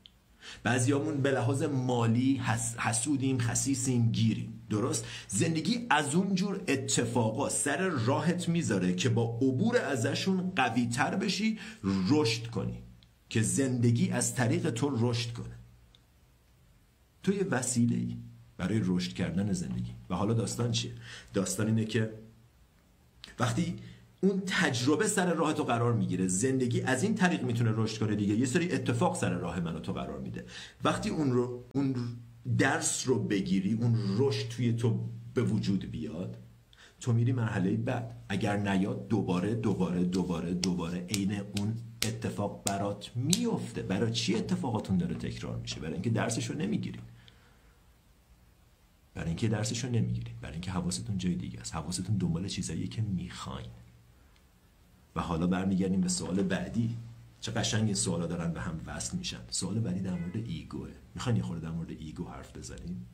بعضیامون 0.63 1.23
به 1.23 1.31
لحاظ 1.31 1.63
مالی 1.63 2.43
حسودیم 2.79 3.39
خسیسیم 3.39 4.13
گیریم. 4.13 4.56
درست؟ 4.71 5.05
زندگی 5.29 5.87
از 5.91 6.15
اونجور 6.15 6.61
اتفاقا 6.69 7.49
سر 7.49 7.89
راحت 7.89 8.49
می‌ذاره 8.49 8.95
که 8.95 9.09
با 9.09 9.39
عبور 9.43 9.77
ازشون 9.77 10.53
قوی 10.57 10.87
تر 10.87 11.17
بشی 11.17 11.59
رشد 12.09 12.47
کنی 12.47 12.83
که 13.29 13.43
زندگی 13.43 14.11
از 14.11 14.35
طریق 14.35 14.71
تو 14.71 15.11
رشد 15.11 15.33
کنه. 15.33 15.57
تو 17.23 17.33
یه 17.33 17.45
وسیله 17.45 17.97
ای 17.97 18.17
برای 18.57 18.81
رشد 18.85 19.13
کردن 19.13 19.53
زندگی. 19.53 19.95
و 20.11 20.15
حالا 20.15 20.35
داستان 20.35 20.73
چیه؟ 20.73 20.93
داستان 21.35 21.67
اینه 21.67 21.85
که 21.85 22.13
وقتی 23.39 23.77
اون 24.21 24.43
تجربه 24.47 25.07
سر 25.07 25.35
راه 25.35 25.53
تو 25.53 25.65
قرار 25.65 25.93
می‌گیره 25.93 26.29
زندگی 26.29 26.81
از 26.81 27.03
این 27.03 27.15
طریق 27.15 27.43
می‌تونه 27.43 27.73
رشد 27.75 27.99
کنه 27.99 28.15
دیگه. 28.15 28.35
یه 28.35 28.47
سری 28.47 28.73
اتفاق 28.73 29.17
سر 29.17 29.31
راه 29.31 29.61
منو 29.61 29.79
تو 29.79 29.93
قرار 29.93 30.19
میده. 30.19 30.45
وقتی 30.85 31.11
اون 31.11 31.33
رو 31.33 31.65
اون 31.73 31.95
درس 32.59 33.09
رو 33.09 33.19
بگیری 33.19 33.73
اون 33.73 33.95
رشد 34.19 34.49
توی 34.49 34.73
تو 34.73 35.09
به 35.35 35.43
وجود 35.43 35.91
بیاد. 35.91 36.37
تو 37.01 37.13
میری 37.13 37.33
مرحله 37.33 37.77
بعد. 37.77 38.17
اگر 38.29 38.57
نیاد 38.57 39.09
دوباره 39.09 39.55
دوباره 39.55 40.05
دوباره 40.05 40.55
دوباره 40.55 41.07
عین 41.11 41.33
اون 41.59 41.75
اتفاق 42.03 42.63
برات 42.65 43.11
میفته. 43.17 43.83
برای 43.83 44.13
چی 44.13 44.35
اتفاقاتون 44.35 44.99
داره 44.99 45.15
تکرار 45.15 45.57
میشه؟ 45.57 45.81
برای 45.81 45.93
اینکه 45.93 46.11
درسش 46.11 46.47
رو 46.47 46.57
برای 49.15 49.29
اینکه 49.29 49.49
درسش 49.49 49.85
رو 49.85 49.91
برای 49.91 50.53
اینکه 50.53 50.71
حواستون 50.71 51.19
جای 51.19 51.35
دیگه 51.35 51.61
است. 51.61 51.75
حواستون 51.75 52.17
دنبال 52.17 52.49
چیزایی 52.49 52.89
که 52.89 53.03
می‌خواین. 53.03 53.71
و 55.17 55.21
حالا 55.21 55.47
برمیگردیم 55.47 56.01
به 56.01 56.09
سوال 56.09 56.43
بعدی. 56.43 56.97
چه 57.41 57.53
قشنگ 57.53 57.85
این 57.85 57.95
سوالا 57.95 58.27
دارن 58.27 58.53
به 58.53 58.61
هم 58.61 58.81
وصل 58.87 59.17
میشن. 59.17 59.41
سوال 59.51 59.81
بعدی 59.81 60.01
در 60.01 60.15
مورد 60.15 60.37
ایگوه. 60.37 60.91
می‌خواین 61.15 61.37
یه 61.37 61.43
خورده 61.43 61.63
در 61.63 61.71
مورد 61.71 61.91
ego 61.91 62.25
حرف 62.29 62.57
بزنیم؟ 62.57 63.07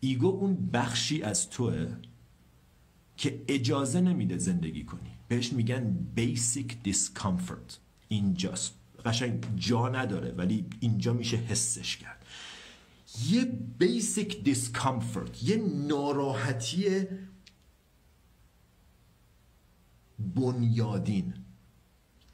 ego 0.00 0.26
اون 0.26 0.70
بخشی 0.70 1.22
از 1.22 1.50
توه 1.50 1.96
که 3.16 3.44
اجازه 3.48 4.00
نمیده 4.00 4.38
زندگی 4.38 4.84
کنی. 4.84 5.10
بهش 5.28 5.52
میگن 5.52 6.06
basic 6.16 6.88
discomfort. 6.88 7.74
اینجاست. 8.08 8.74
قشنگ 9.04 9.44
جا 9.56 9.88
نداره 9.88 10.32
ولی 10.32 10.66
اینجا 10.80 11.12
میشه 11.12 11.36
حسش 11.36 11.96
کرد. 11.96 12.26
یه 13.28 13.44
basic 13.78 14.44
discomfort 14.44 15.42
یه 15.42 15.56
ناراحتی 15.86 17.06
بنیادین. 20.18 21.34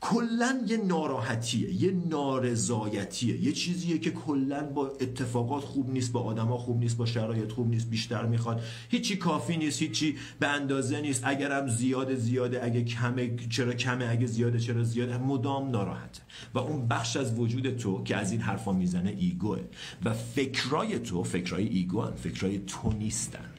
کلا 0.09 0.61
یه 0.67 0.77
ناراحتیه 0.77 1.83
یه 1.83 1.93
نارضایتیه 2.11 3.45
یه 3.45 3.53
چیزیه 3.53 3.99
که 3.99 4.11
کلا 4.11 4.63
با 4.63 4.89
اتفاقات 5.01 5.65
خوب 5.65 5.91
نیست 5.91 6.13
با 6.13 6.21
آدما 6.21 6.59
خوب 6.59 6.79
نیست 6.79 6.97
با 6.97 7.07
شرایط 7.07 7.53
خوب 7.53 7.69
نیست 7.69 7.91
بیشتر 7.91 8.27
می‌خواد. 8.27 8.63
هیچی 8.89 9.17
کافی 9.17 9.57
نیست 9.57 9.83
هیچی 9.83 10.17
به 10.41 10.49
اندازه 10.49 11.01
نیست. 11.01 11.23
اگرم 11.25 11.69
زیاده 11.69 12.17
زیاده 12.17 12.65
اگه 12.65 12.85
کمه 12.85 13.37
چرا 13.51 13.73
کمه 13.73 14.09
اگه 14.11 14.27
زیاده 14.27 14.59
چرا 14.59 14.83
زیاده. 14.83 15.19
مدام 15.19 15.71
ناراحته. 15.71 16.23
و 16.55 16.59
اون 16.59 16.89
بخش 16.89 17.17
از 17.17 17.39
وجود 17.39 17.77
تو 17.77 18.03
که 18.03 18.17
از 18.17 18.33
این 18.33 18.41
حرفا 18.41 18.73
می‌زنه 18.73 19.15
ایگوه. 19.19 19.61
و 20.05 20.13
فکرای 20.13 20.99
تو 20.99 21.23
فکرای 21.23 21.69
ego 21.69 22.03
ان. 22.03 22.15
فکرای 22.15 22.59
تو 22.59 22.93
نیستن. 22.93 23.51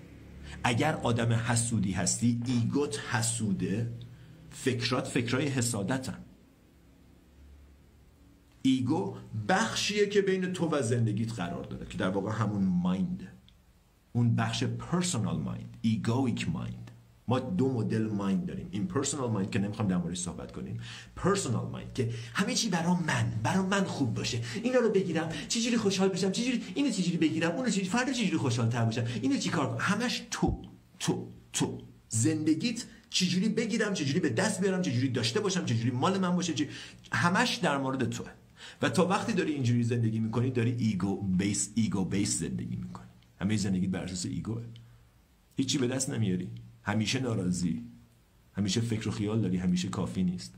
اگر 0.64 0.94
آدم 1.04 1.34
حسودی 1.34 1.92
هستی 1.92 2.42
ego 2.48 2.87
ت 2.87 3.00
حسوده 3.12 3.92
فکرات 4.52 5.08
فکرای 5.08 5.48
حسادتن. 5.48 6.18
ego 8.68 9.16
بخشیه 9.50 10.10
که 10.10 10.22
بین 10.22 10.54
تو 10.54 10.70
و 10.70 10.82
زندگیت 10.82 11.34
قرار 11.34 11.64
داره 11.64 11.86
که 11.86 11.98
در 11.98 12.10
واقع 12.10 12.32
همون 12.32 12.64
mind. 12.64 13.28
اون 14.14 14.36
بخش 14.36 14.64
personal 14.64 15.38
mind 15.38 15.78
egoic 15.82 16.50
mind. 16.50 16.92
ما 17.28 17.40
دو 17.40 17.74
مدل 17.74 18.08
mind 18.08 18.46
داریم. 18.46 18.68
این 18.72 18.88
personal 18.88 19.30
mind 19.30 19.52
که 19.52 19.60
نمی‌خوام 19.60 19.88
در 19.88 19.98
موردش 19.98 20.20
صحبت 20.20 20.52
کنیم 20.52 20.80
personal 21.16 21.68
mind 21.68 21.94
که 21.94 22.10
همه 22.34 22.54
چی 22.54 22.70
برام 22.70 23.04
من 23.08 23.32
برام 23.44 23.66
من 23.66 23.84
خوب 23.84 24.14
باشه. 24.14 24.42
اینا 24.64 24.80
رو 24.80 24.90
بگیرم 24.90 25.30
چجوری 25.48 25.78
خوشحال 25.78 26.10
بشم 26.10 26.32
چجوری 26.32 26.64
اینو 26.76 26.92
چجوری 26.92 27.18
بگیرم 27.18 27.52
اونو 27.52 27.70
چجوری 27.70 27.88
فردا 27.88 28.14
چجوری 28.14 28.38
خوشحال 28.38 28.70
تر 28.70 28.86
بشم 28.86 29.06
اینو 29.22 29.38
چیکار 29.38 29.68
کنم؟ 29.68 29.78
همش 29.80 30.24
تو 30.32 30.62
تو 31.00 31.28
تو. 31.54 31.82
زندگیت 32.10 32.86
چجوری 33.10 33.50
بگیرم 33.50 33.94
چجوری 33.94 34.20
به 34.20 34.30
دست 34.30 34.62
بیارم 34.62 34.82
چجوری 34.82 35.10
داشته 35.10 35.40
باشم 35.40 35.66
چجوری 35.66 35.92
مال 35.92 36.18
من 36.18 36.36
باشه 36.36 36.54
چجوری... 36.54 36.70
همش 37.12 37.56
در 37.56 37.78
مورد 37.78 38.10
توه. 38.10 38.28
و 38.82 38.90
تا 38.90 39.08
وقتی 39.08 39.34
داری 39.34 39.54
اینجوری 39.54 39.84
زندگی 39.84 40.20
می‌کنی 40.20 40.52
داری 40.52 40.76
ego 40.80 41.22
base 41.22 41.72
ego 41.76 42.06
base 42.06 42.40
زندگی 42.40 42.76
می‌کنی. 42.76 43.08
همه 43.40 43.58
زندگی 43.58 43.88
بر 43.88 44.04
اساس 44.04 44.26
ایگوه. 44.26 44.64
هیچی 45.58 45.78
به 45.78 45.88
دست 45.88 46.10
نمیاری. 46.10 46.50
همیشه 46.84 47.20
ناراضی. 47.20 47.84
همیشه 48.54 48.82
فکر 48.82 49.08
و 49.08 49.12
خیال 49.12 49.42
داری. 49.42 49.58
همیشه 49.58 49.90
کافی 49.90 50.24
نیست. 50.24 50.56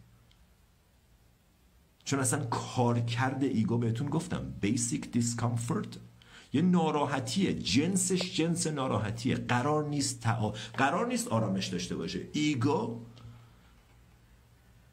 چون 2.03 2.19
اصلا 2.19 2.45
کار 2.45 2.99
کرده 2.99 3.45
ego 3.45 3.77
بهتون 3.77 4.09
گفتم. 4.09 4.53
basic 4.61 5.11
discomfort 5.11 5.97
یه 6.53 6.61
ناراحتیه. 6.61 7.53
جنسش 7.53 8.35
جنس 8.35 8.67
ناراحتیه. 8.67 9.35
قرار 9.35 9.89
نیست 9.89 10.21
تا... 10.21 10.53
قرار 10.73 11.07
نیست 11.07 11.27
آرامش 11.27 11.67
داشته 11.67 11.95
باشه. 11.95 12.27
ego 12.33 13.01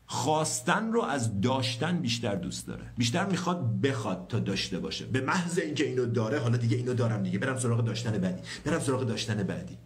خواستن 0.06 0.92
رو 0.92 1.02
از 1.02 1.40
داشتن 1.40 2.00
بیشتر 2.00 2.34
دوست 2.34 2.66
داره. 2.66 2.92
بیشتر 2.96 3.26
می‌خواد 3.26 3.80
بخواد 3.80 4.26
تا 4.28 4.38
داشته 4.38 4.78
باشه. 4.78 5.06
به 5.06 5.20
محض 5.20 5.58
اینکه 5.58 5.86
اینو 5.86 6.06
داره 6.06 6.38
حالا 6.38 6.56
دیگه 6.56 6.76
اینو 6.76 6.94
دارم 6.94 7.22
دیگه. 7.22 7.38
برم 7.38 7.58
سراغ 7.58 7.84
داشتن 7.84 8.18
بعدی. 8.18 8.42
برم 8.64 8.80
سراغ 8.80 9.06
داشتن 9.06 9.42
بعدی. 9.42 9.78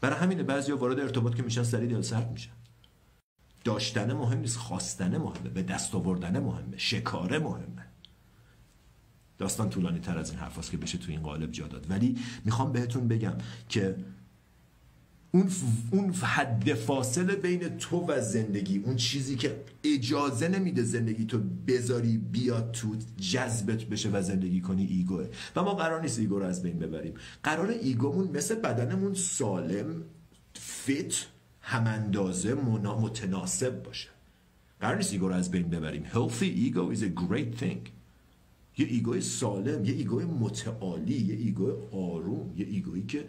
برای 0.00 0.18
همین 0.18 0.42
بعضیا 0.42 0.76
وارد 0.76 1.00
ارتباط 1.00 1.34
که 1.34 1.42
میشن 1.42 1.62
سری 1.62 1.86
دل 1.86 2.02
سرد 2.02 2.32
میشن. 2.32 2.50
داشتن 3.64 4.12
مهم 4.12 4.38
نیست 4.38 4.56
خواستن 4.56 5.18
مهمه 5.18 5.50
به 5.50 5.62
دست 5.62 5.94
آوردن 5.94 6.38
مهمه 6.38 6.76
شکاره 6.76 7.38
مهمه. 7.38 7.86
داستان 9.38 9.70
طولانی 9.70 10.00
تر 10.00 10.18
از 10.18 10.30
این 10.30 10.38
حرف 10.38 10.70
که 10.70 10.76
بشه 10.76 10.98
تو 10.98 11.10
این 11.10 11.20
قالب 11.20 11.50
جا 11.50 11.66
داد. 11.66 11.86
ولی 11.90 12.18
می‌خوام 12.44 12.72
بهتون 12.72 13.08
بگم 13.08 13.34
که 13.68 13.96
اون 15.34 15.48
اون 15.90 16.12
حد 16.12 16.74
فاصله 16.74 17.36
بین 17.36 17.68
تو 17.68 18.06
و 18.06 18.20
زندگی 18.20 18.78
اون 18.78 18.96
چیزی 18.96 19.36
که 19.36 19.64
اجازه 19.84 20.48
نمیده 20.48 20.82
زندگی 20.82 21.24
تو 21.24 21.38
بذاری 21.66 22.18
بیاد 22.18 22.72
تو 22.72 22.96
جذبت 23.20 23.84
بشه 23.84 24.10
و 24.12 24.22
زندگی 24.22 24.60
کنی 24.60 24.86
ایگوه. 24.86 25.28
و 25.56 25.62
ما 25.62 25.74
قرار 25.74 26.02
نیست 26.02 26.18
ego 26.18 26.38
رو 26.38 26.44
از 26.44 26.62
بین 26.62 26.78
ببریم. 26.78 27.14
قرار 27.42 27.68
ego 27.68 27.98
مون 27.98 28.28
مثل 28.28 28.54
بدنمون 28.54 29.14
سالم 29.14 30.02
fit 30.54 31.26
هم‌اندازه 31.60 32.54
متناسب 32.54 33.82
باشه. 33.82 34.08
قرار 34.80 34.96
نیست 34.96 35.12
ego 35.12 35.28
رو 35.28 35.34
از 35.34 35.50
بین 35.50 35.70
ببریم. 35.70 36.04
Healthy 36.04 36.68
ego 36.68 36.96
is 36.96 37.02
a 37.02 37.20
great 37.20 37.62
thing. 37.62 37.88
یه 38.78 38.86
ego 38.86 39.12
ی 39.12 39.20
سالم 39.20 39.84
یه 39.84 39.94
ego 39.94 40.16
ی 40.16 40.24
متعالی 40.24 41.18
یه 41.18 41.34
ego 41.34 41.62
ی 41.62 41.72
آروم 41.92 42.54
یه 42.56 42.66
ego 42.66 42.90
یی 42.90 43.06
که 43.06 43.24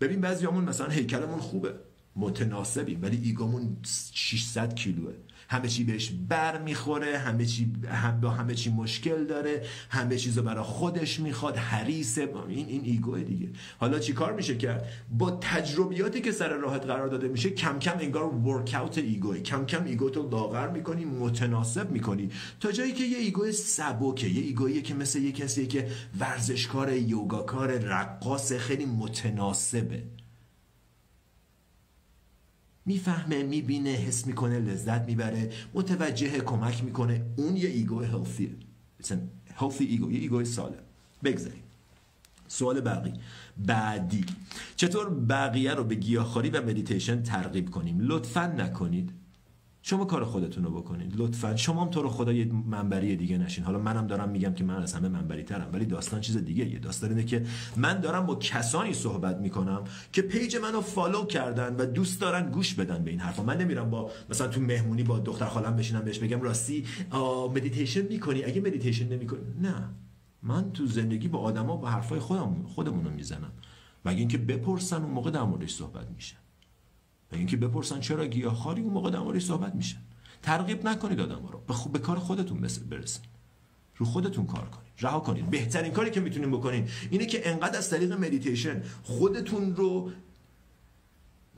ببین 0.00 0.20
بعضیامون 0.20 0.64
مثلا 0.64 0.88
هیکلمون 0.88 1.40
خوبه 1.40 1.74
متناسبیم 2.16 3.02
ولی 3.02 3.16
ego 3.16 3.46
مون 3.46 3.76
600 4.12 4.74
کیلوه. 4.74 5.12
همه 5.48 5.68
چی 5.68 5.84
بهش 5.84 6.12
بر 6.28 6.62
می‌خوره 6.62 7.18
همه 7.18 7.46
چی 7.46 7.72
هم 7.88 8.20
با 8.20 8.30
همه 8.30 8.54
چی 8.54 8.70
مشکل 8.70 9.24
داره 9.24 9.62
همه 9.90 10.16
چیزو 10.16 10.42
برای 10.42 10.64
خودش 10.64 11.20
می‌خواد 11.20 11.56
حریص 11.56 12.18
این 12.18 12.66
این 12.68 12.80
ایگوه 12.84 13.22
دیگه. 13.22 13.48
حالا 13.78 13.98
چی 13.98 14.12
کار 14.12 14.32
میشه 14.32 14.56
کرد؟ 14.56 14.88
با 15.18 15.30
تجربیاتی 15.30 16.20
که 16.20 16.32
سر 16.32 16.48
راهت 16.48 16.84
قرار 16.84 17.08
داده 17.08 17.28
میشه 17.28 17.50
کم 17.50 17.78
کم 17.78 17.98
انگار 18.00 18.34
ورک 18.34 18.76
اوت 18.82 18.98
ایگوه. 18.98 19.40
کم 19.40 19.66
کم 19.66 19.84
ego 19.84 20.10
تو 20.10 20.28
لاغر 20.30 20.68
می‌کنی 20.68 21.04
متناسب 21.04 21.90
می‌کنی. 21.90 22.30
تا 22.60 22.72
جایی 22.72 22.92
که 22.92 23.04
یه 23.04 23.18
ego 23.18 23.52
سبکه 23.52 24.28
یه 24.28 24.42
ego 24.42 24.66
یی 24.66 24.82
که 24.82 24.94
مثل 24.94 25.18
یه 25.18 25.32
کسی 25.32 25.66
که 25.66 25.88
ورزشکار 26.20 26.92
یوگاکار 26.92 27.78
رقاص 27.78 28.52
خیلی 28.52 28.86
متناسبه. 28.86 30.02
می‌فهمه 32.86 33.42
می‌بینه 33.42 33.90
حس 33.90 34.26
می‌کنه 34.26 34.58
لذت 34.58 35.06
می‌بره 35.06 35.50
متوجه 35.74 36.38
کمک 36.38 36.84
می‌کنه. 36.84 37.22
اون 37.36 37.56
یه 37.56 37.68
ego 37.68 38.02
healthy 38.02 38.44
ه 38.44 38.50
healthy 39.54 39.84
ego 39.84 40.12
یه 40.12 40.20
ego 40.20 40.44
سالم 40.44 40.74
بگذاریم. 41.24 41.62
سوال 42.48 42.80
بقی 42.80 43.12
بعدی. 43.66 44.24
چطور 44.76 45.10
بقیه 45.10 45.74
رو 45.74 45.84
به 45.84 45.94
گیاهخواری 45.94 46.50
و 46.50 46.62
مدیتیشن 46.62 47.22
ترغیب 47.22 47.70
کنیم؟ 47.70 47.98
لطفا 48.00 48.46
نکنید. 48.46 49.10
شما 49.88 50.04
کار 50.04 50.24
خودتون 50.24 50.64
رو 50.64 50.70
بکنید 50.70 51.12
لطفا. 51.16 51.56
شما 51.56 51.82
هم 51.82 51.90
تو 51.90 52.02
رو 52.02 52.08
خدا 52.08 52.32
یه 52.32 52.52
منبری 52.52 53.16
دیگه 53.16 53.38
نشین. 53.38 53.64
حالا 53.64 53.78
منم 53.78 54.06
دارم 54.06 54.28
میگم 54.28 54.54
که 54.54 54.64
من 54.64 54.82
از 54.82 54.92
همه 54.92 55.08
منبری 55.08 55.42
ترم 55.42 55.70
ولی 55.72 55.84
داستان 55.84 56.20
چیز 56.20 56.36
دیگه 56.36 56.64
یه 56.64 56.78
داستان 56.78 57.10
اینه 57.10 57.24
که 57.24 57.46
من 57.76 58.00
دارم 58.00 58.26
با 58.26 58.36
کسانی 58.36 58.94
صحبت 58.94 59.36
می‌کنم 59.36 59.84
که 60.12 60.22
page 60.22 60.56
منو 60.56 60.80
follow 60.80 61.24
کردن 61.24 61.76
و 61.76 61.86
دوست 61.86 62.20
دارن 62.20 62.50
گوش 62.50 62.74
بدن 62.74 63.04
به 63.04 63.10
این 63.10 63.20
حرفا. 63.20 63.42
من 63.42 63.58
نمیرم 63.58 63.90
با 63.90 64.10
مثلا 64.30 64.48
تو 64.48 64.60
مهمونی 64.60 65.02
با 65.02 65.18
دختر 65.18 65.46
خالم 65.46 65.76
بشینم 65.76 66.00
بهش 66.00 66.18
بگم 66.18 66.40
راستی 66.40 66.84
مدیتیشن 67.54 68.02
می‌کنی؟ 68.02 68.44
اگه 68.44 68.60
مدیتیشن 68.60 69.08
نمی‌کنی 69.08 69.40
نه. 69.60 69.74
من 70.42 70.72
تو 70.72 70.86
زندگی 70.86 71.28
با 71.28 71.38
آدما 71.38 71.76
با 71.76 71.88
حرفای 71.88 72.18
خودم 72.18 72.62
خودمون 72.66 73.12
می‌زنم. 73.12 73.52
مگه 74.04 74.18
اینکه 74.18 74.38
بپرسن 74.38 75.02
اون 75.02 75.10
موقع 75.10 75.30
در 75.30 75.42
موردش 75.42 75.74
صحبت 75.74 76.10
میشه. 76.14 76.36
و 77.32 77.36
اینکه 77.36 77.56
بپرسن 77.56 78.00
چرا 78.00 78.26
گیاهخواری 78.26 78.82
اون 78.82 78.92
موقع 78.92 79.10
در 79.10 79.38
صحبت 79.38 79.74
میشه. 79.74 79.96
ترغیب 80.42 80.88
نکنید 80.88 81.20
آدم 81.20 81.46
رو. 81.46 81.62
به, 81.66 81.72
خوب 81.74 81.92
به 81.92 81.98
کار 81.98 82.18
خودتون 82.18 82.60
برسید. 82.60 83.24
رو 83.96 84.06
خودتون 84.06 84.46
کار 84.46 84.68
کنید. 84.68 84.86
رها 85.00 85.20
کنید. 85.20 85.50
بهترین 85.50 85.92
کاری 85.92 86.10
که 86.10 86.20
می‌تونید 86.20 86.50
بکنید 86.50 86.88
اینه 87.10 87.26
که 87.26 87.50
انقدر 87.50 87.78
از 87.78 87.90
طریق 87.90 88.12
مدیتیشن 88.12 88.82
خودتون 89.02 89.76
رو 89.76 90.10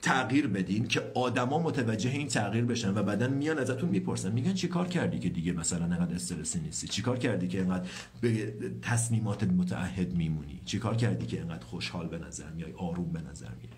تغییر 0.02 0.46
بدین 0.46 0.88
که 0.88 1.12
آدما 1.14 1.59
متوجه 1.59 2.11
این 2.11 2.28
تغییر 2.28 2.64
بشن 2.64 2.98
و 2.98 3.02
بعدا 3.02 3.28
میان 3.28 3.59
ازتون 3.59 3.88
می‌پرسن. 3.88 4.33
میگن 4.33 4.54
چی 4.54 4.68
کار 4.68 4.88
کردی 4.88 5.18
که 5.18 5.28
دیگه 5.28 5.52
مثلا 5.52 5.85
انقدر 5.85 6.14
استرسی 6.14 6.61
نیستی؟ 6.61 6.88
چی 6.88 7.02
کار 7.02 7.18
کردی 7.18 7.48
که 7.48 7.61
انقدر 7.61 7.88
به 8.20 8.54
تصمیماتت 8.83 9.48
متعهد 9.48 10.14
میمونی؟ 10.14 10.61
چی 10.64 10.78
کار 10.78 10.96
کردی 10.96 11.26
که 11.26 11.40
انقدر 11.40 11.64
خوشحال 11.64 12.09
به 12.09 12.18
نظر 12.18 12.50
میای؟ 12.50 12.72
آروم 12.72 13.12
به 13.12 13.20
نظر 13.31 13.48
میای؟ 13.48 13.77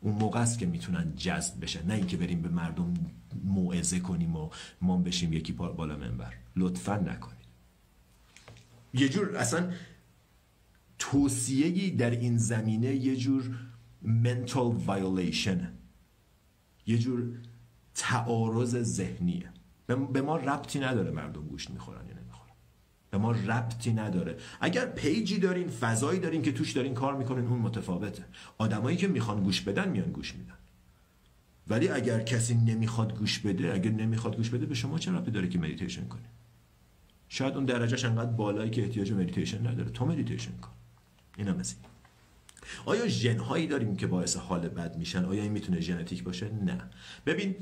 اون 0.00 0.14
موقع 0.14 0.40
است 0.40 0.58
که 0.58 0.66
می‌تونن 0.66 1.14
جذب 1.16 1.64
بشن. 1.64 1.86
نه 1.86 1.94
اینکه 1.94 2.16
بریم 2.16 2.42
به 2.42 2.48
مردم 2.48 2.94
موعظه 3.44 4.00
کنیم 4.00 4.36
و 4.36 4.50
ما 4.80 4.96
بشیم 4.96 5.32
یکی 5.32 5.52
پار 5.52 5.72
بالا 5.72 5.96
منبر. 5.96 6.34
لطفا 6.56 6.96
نکنید. 6.96 7.40
یه 8.94 9.08
جور 9.08 9.36
اصلا 9.36 9.72
توصیهی 10.98 11.90
در 11.90 12.10
این 12.10 12.36
زمینه 12.36 12.94
یه 12.94 13.16
جور 13.16 13.56
mental 14.04 14.88
violation 14.88 15.58
یه 16.86 16.98
جور 16.98 17.38
تعارض 17.94 18.76
ذهنیه. 18.82 19.52
به 19.86 20.22
ما 20.22 20.36
ربطی 20.36 20.80
نداره 20.80 21.10
مردم 21.10 21.42
گوشت 21.42 21.70
می‌خورن 21.70 22.06
یا 22.06 22.14
به 23.10 23.18
ما 23.18 23.30
ربطی 23.32 23.92
نداره. 23.92 24.36
اگر 24.60 24.86
page 24.86 25.28
ی 25.28 25.38
دارین 25.38 25.68
فضایی 25.68 26.20
دارین 26.20 26.42
که 26.42 26.52
توش 26.52 26.72
دارین 26.72 26.94
کار 26.94 27.16
می‌کنین 27.16 27.46
اون 27.46 27.58
متفاوته. 27.58 28.24
آدمایی 28.58 28.96
که 28.96 29.08
می‌خوان 29.08 29.42
گوش 29.42 29.60
بدن 29.60 29.88
میان 29.88 30.12
گوش 30.12 30.34
میدن. 30.34 30.54
ولی 31.68 31.88
اگر 31.88 32.20
کسی 32.20 32.54
نمی‌خواد 32.54 33.18
گوش 33.18 33.38
بده 33.38 33.74
اگر 33.74 33.90
نمی‌خواد 33.90 34.36
گوش 34.36 34.50
بده 34.50 34.66
به 34.66 34.74
شما 34.74 34.98
چه 34.98 35.12
ربطی 35.12 35.30
داره 35.30 35.48
که 35.48 35.58
مدیتیشن 35.58 36.04
کنی؟ 36.04 36.22
شاید 37.28 37.54
اون 37.54 37.64
درجهش 37.64 38.04
انقدر 38.04 38.30
بالایی 38.30 38.70
که 38.70 38.82
احتیاج 38.82 39.12
مدیتیشن 39.12 39.66
نداره. 39.66 39.90
تو 39.90 40.06
مدیتیشن 40.06 40.52
کن. 40.52 40.70
اینم 41.36 41.58
از 41.58 41.74
این. 41.74 41.90
آیا 42.86 43.08
ژنهایی 43.08 43.66
داریم 43.66 43.96
که 43.96 44.06
باعث 44.06 44.36
حال 44.36 44.68
بد 44.68 44.96
میشن؟ 44.96 45.24
آیا 45.24 45.42
این 45.42 45.52
می‌تونه 45.52 45.80
ژنتیک 45.80 46.22
باشه؟ 46.22 46.50
نه. 46.64 46.82
ببین 47.26 47.54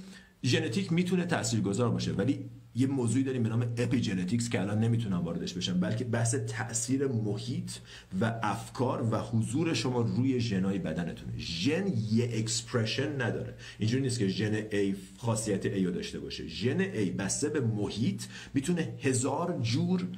ژنتیک 0.44 0.92
می‌تونه 0.92 1.24
تاثیرگذار 1.24 1.90
باشه 1.90 2.12
ولی 2.12 2.50
یه 2.74 2.87
موضوعی 2.87 3.24
داریم 3.24 3.42
به 3.42 3.48
نام 3.48 3.62
epigenetics 3.77 4.48
که 4.48 4.61
الان 4.61 4.78
نمی‌تونم 4.78 5.18
واردش 5.18 5.54
بشم 5.54 5.81
بلکه 5.81 6.04
بحث 6.04 6.35
تاثیر 6.35 7.07
محیط 7.07 7.70
و 8.20 8.40
افکار 8.42 9.02
و 9.02 9.18
حضور 9.18 9.74
شما 9.74 10.00
روی 10.00 10.40
ژنای 10.40 10.78
بدنتونه 10.78 11.38
ژن 11.38 11.87
یه 12.12 12.31
expression 12.33 13.22
نداره. 13.22 13.54
اینجوری 13.78 14.02
نیست 14.02 14.18
که 14.18 14.28
ژن 14.28 14.61
A 14.61 14.94
خاصیت 15.18 15.78
A 15.78 15.85
رو 15.85 15.90
داشته 15.90 16.20
باشه. 16.20 16.48
ژن 16.48 16.92
A 16.92 17.11
بسته 17.18 17.48
به 17.48 17.61
محیط 17.61 18.22
می‌تونه 18.54 18.94
هزار 19.02 19.59
جور 19.62 20.09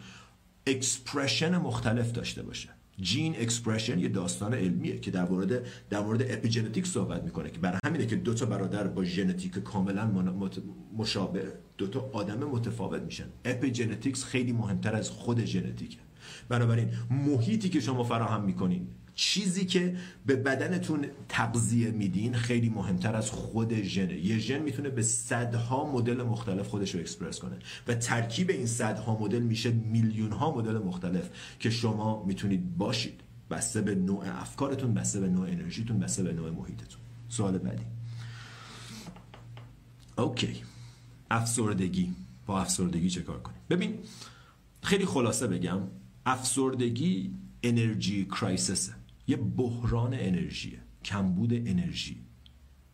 expression 0.67 1.57
مختلف 1.57 2.13
داشته 2.13 2.43
باشه. 2.43 2.69
gene 3.01 3.35
expression 3.39 3.99
یه 3.99 4.09
داستان 4.09 4.55
علمیه 4.55 4.99
که 4.99 5.11
در 5.11 5.29
مورد 5.29 5.67
در 5.91 6.01
مورد 6.01 6.23
اپیژنتیک 6.33 6.87
صحبت 6.87 7.23
می‌کنه 7.25 7.51
که 7.51 7.59
برای 7.59 7.79
همینه 7.85 8.07
که 8.07 8.17
دو 8.17 8.35
تا 8.35 8.47
برادر 8.47 8.87
با 8.87 9.05
ژنتیک 9.05 9.59
کاملا 9.59 10.33
مشابه 10.97 11.53
دو 11.79 11.87
تا 11.87 12.11
آدم 12.13 12.39
متفاوت 12.39 13.03
میشن. 13.03 13.27
epigenetics 13.45 14.25
خیلی 14.25 14.53
مهمتر 14.53 14.97
از 14.97 15.11
خود 15.11 15.45
ژنتیکه. 15.45 15.99
بنابراین 16.49 16.91
محیطی 17.11 17.69
که 17.69 17.81
شما 17.81 18.05
فراهم 18.05 18.45
می‌کنین 18.45 18.89
چیزی 19.21 19.65
که 19.65 19.97
به 20.27 20.37
بدنتون 20.37 21.07
تغذیه 21.29 21.91
میدین 21.91 22.35
خیلی 22.35 22.69
مهمتر 22.69 23.17
از 23.17 23.31
خود 23.31 23.83
ژنه 23.83 24.15
یه 24.15 24.39
ژن 24.39 24.59
می‌تونه 24.59 24.89
به 24.89 25.03
صدها 25.03 25.93
مدل 25.93 26.23
مختلف 26.23 26.69
خودش 26.69 26.95
رو 26.95 27.01
اکسپرس 27.01 27.39
کنه. 27.39 27.57
و 27.89 27.95
ترکیب 27.95 28.51
این 28.51 28.67
صدها 28.67 29.19
مدل 29.19 29.43
میشه 29.43 29.71
میلیون 29.71 30.33
ها 30.33 30.57
مدل 30.57 30.79
مختلف 30.79 31.31
که 31.59 31.71
شما 31.71 32.25
می‌تونید 32.25 32.77
باشید. 32.77 33.21
بسته 33.51 33.81
به 33.81 33.95
نوع 33.95 34.41
افکارتون 34.41 34.95
بسته 34.95 35.21
به 35.21 35.29
نوع 35.29 35.49
انرژیتون 35.49 35.99
بسته 35.99 36.23
به 36.23 36.33
نوع 36.33 36.51
محیطتون. 36.51 37.01
سوال 37.29 37.59
بعدی. 37.59 37.85
OK. 40.19 40.63
افسردگی. 41.31 42.15
با 42.47 42.61
افسردگی 42.61 43.11
چه 43.11 43.23
کار 43.23 43.41
کنیم؟ 43.43 43.61
ببین 43.71 43.99
خیلی 44.83 45.07
خلاصه 45.07 45.47
بگم. 45.47 45.81
افسردگی 46.27 47.35
energy 47.63 48.25
crisis 48.25 48.81
ه. 48.81 49.00
یه 49.31 49.37
بحران 49.37 50.15
انرژیه 50.15 50.79
کمبود 51.05 51.53
انرژی. 51.53 52.17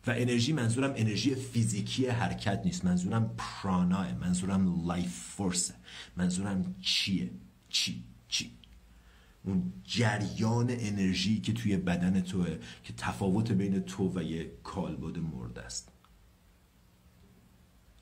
و 0.07 0.11
انرژی 0.11 0.53
منظورم 0.53 0.93
انرژی 0.95 1.35
فیزیکی 1.35 2.07
حرکت 2.07 2.61
نیست. 2.65 2.85
منظورم 2.85 3.35
پراناه 3.37 4.13
منظورم 4.13 4.87
life 4.87 5.11
force 5.11 5.63
ه 5.63 5.73
منظورم 6.17 6.75
چیه؟ 6.81 7.31
چی؟ 7.69 8.03
چی؟ 8.27 8.51
اون 9.43 9.73
جریان 9.83 10.67
انرژی 10.69 11.39
که 11.39 11.53
توی 11.53 11.77
بدن 11.77 12.21
توه 12.21 12.57
که 12.83 12.93
تفاوت 12.97 13.51
بین 13.51 13.79
تو 13.79 14.11
و 14.15 14.23
یه 14.23 14.51
کالبد 14.63 15.17
مرده 15.17 15.61
است. 15.61 15.91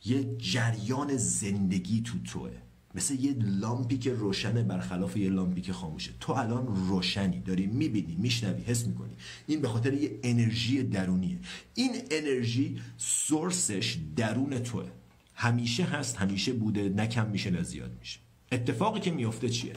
یه 0.06 0.38
جریان 0.38 1.18
زندگی 1.18 2.02
تو 2.02 2.20
توه. 2.20 2.65
مثل 2.96 3.14
یه 3.14 3.36
لامپی 3.40 3.98
که 3.98 4.14
روشنه 4.14 4.64
برخلاف 4.64 5.18
یه 5.18 5.30
لامپی 5.30 5.62
که 5.62 5.74
خاموشه. 5.74 6.12
تو 6.20 6.34
الان 6.34 6.68
روشنی 6.68 7.40
داری 7.40 7.68
می‌بینی 7.68 8.16
میشنوی 8.16 8.62
حس 8.62 8.88
می‌کنی. 8.88 9.14
این 9.48 9.62
به 9.62 9.68
خاطر 9.68 9.94
یه 9.94 10.20
انرژی 10.24 10.84
درونیه. 10.84 11.40
این 11.74 11.92
انرژی 12.12 12.82
سورسش 12.98 13.98
درون 14.16 14.60
توه. 14.60 14.90
همیشه 15.34 15.84
هست 15.84 16.18
همیشه 16.18 16.54
بوده 16.54 16.90
نکم 16.90 17.30
میشه 17.30 17.52
نه 17.52 17.64
زیاد 17.64 17.98
میشه. 18.00 18.20
اتفاقی 18.52 19.00
که 19.00 19.12
میفته 19.12 19.50
چیه؟ 19.50 19.74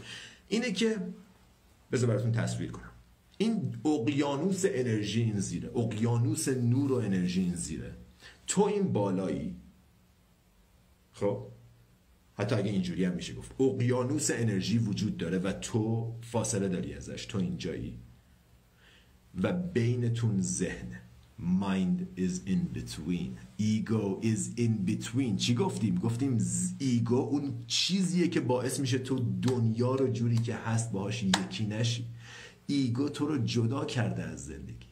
اینه 0.49 0.73
که 0.73 0.97
بذار 1.93 2.09
براتون 2.09 2.33
تصویر 2.33 2.71
کنم. 2.71 2.91
این 3.39 3.77
اقیانوس 3.85 4.65
انرژی 4.69 5.23
این 5.23 5.41
زیره. 5.41 5.71
اقیانوس 5.77 6.49
نور 6.49 6.93
و 6.93 6.95
انرژی 6.95 7.41
این 7.41 7.55
زیره. 7.55 7.95
تو 8.47 8.63
این 8.63 8.93
بالایی 8.93 9.57
خب؟ 11.13 11.47
حتی 12.39 12.55
اگه 12.55 12.71
اینجوری 12.71 13.05
هم 13.05 13.13
میشه 13.13 13.35
گفت. 13.35 13.61
اقیانوس 13.61 14.31
انرژی 14.31 14.79
وجود 14.79 15.17
داره 15.17 15.39
و 15.39 15.53
تو 15.53 16.13
فاصله 16.23 16.69
داری 16.69 16.95
ازش. 16.95 17.27
تو 17.27 17.39
اینجایی. 17.39 17.99
و 19.43 19.53
بینتون 19.53 20.41
ذهن. 20.41 21.01
Mind 21.41 21.99
is 22.17 22.35
in 22.47 22.63
between. 22.79 23.31
Ego 23.59 24.21
is 24.23 24.59
in 24.59 24.75
between. 24.87 25.37
چی 25.37 25.55
گفتیم؟ 25.55 25.99
گفتیم 25.99 26.39
ego 26.79 27.17
اون 27.17 27.55
چیزیه 27.67 28.29
که 28.29 28.41
باعث 28.41 28.81
میشه 28.81 28.99
تو 28.99 29.19
دنیا 29.43 29.95
رو 29.95 30.09
جوری 30.09 30.37
که 30.37 30.55
هست 30.55 30.93
باهاش 30.93 31.23
یکی 31.23 31.67
نشی. 31.67 32.05
ego 32.67 33.09
تو 33.09 33.27
رو 33.27 33.39
جدا 33.39 33.85
کرده 33.85 34.23
از 34.23 34.45
زندگی. 34.47 34.89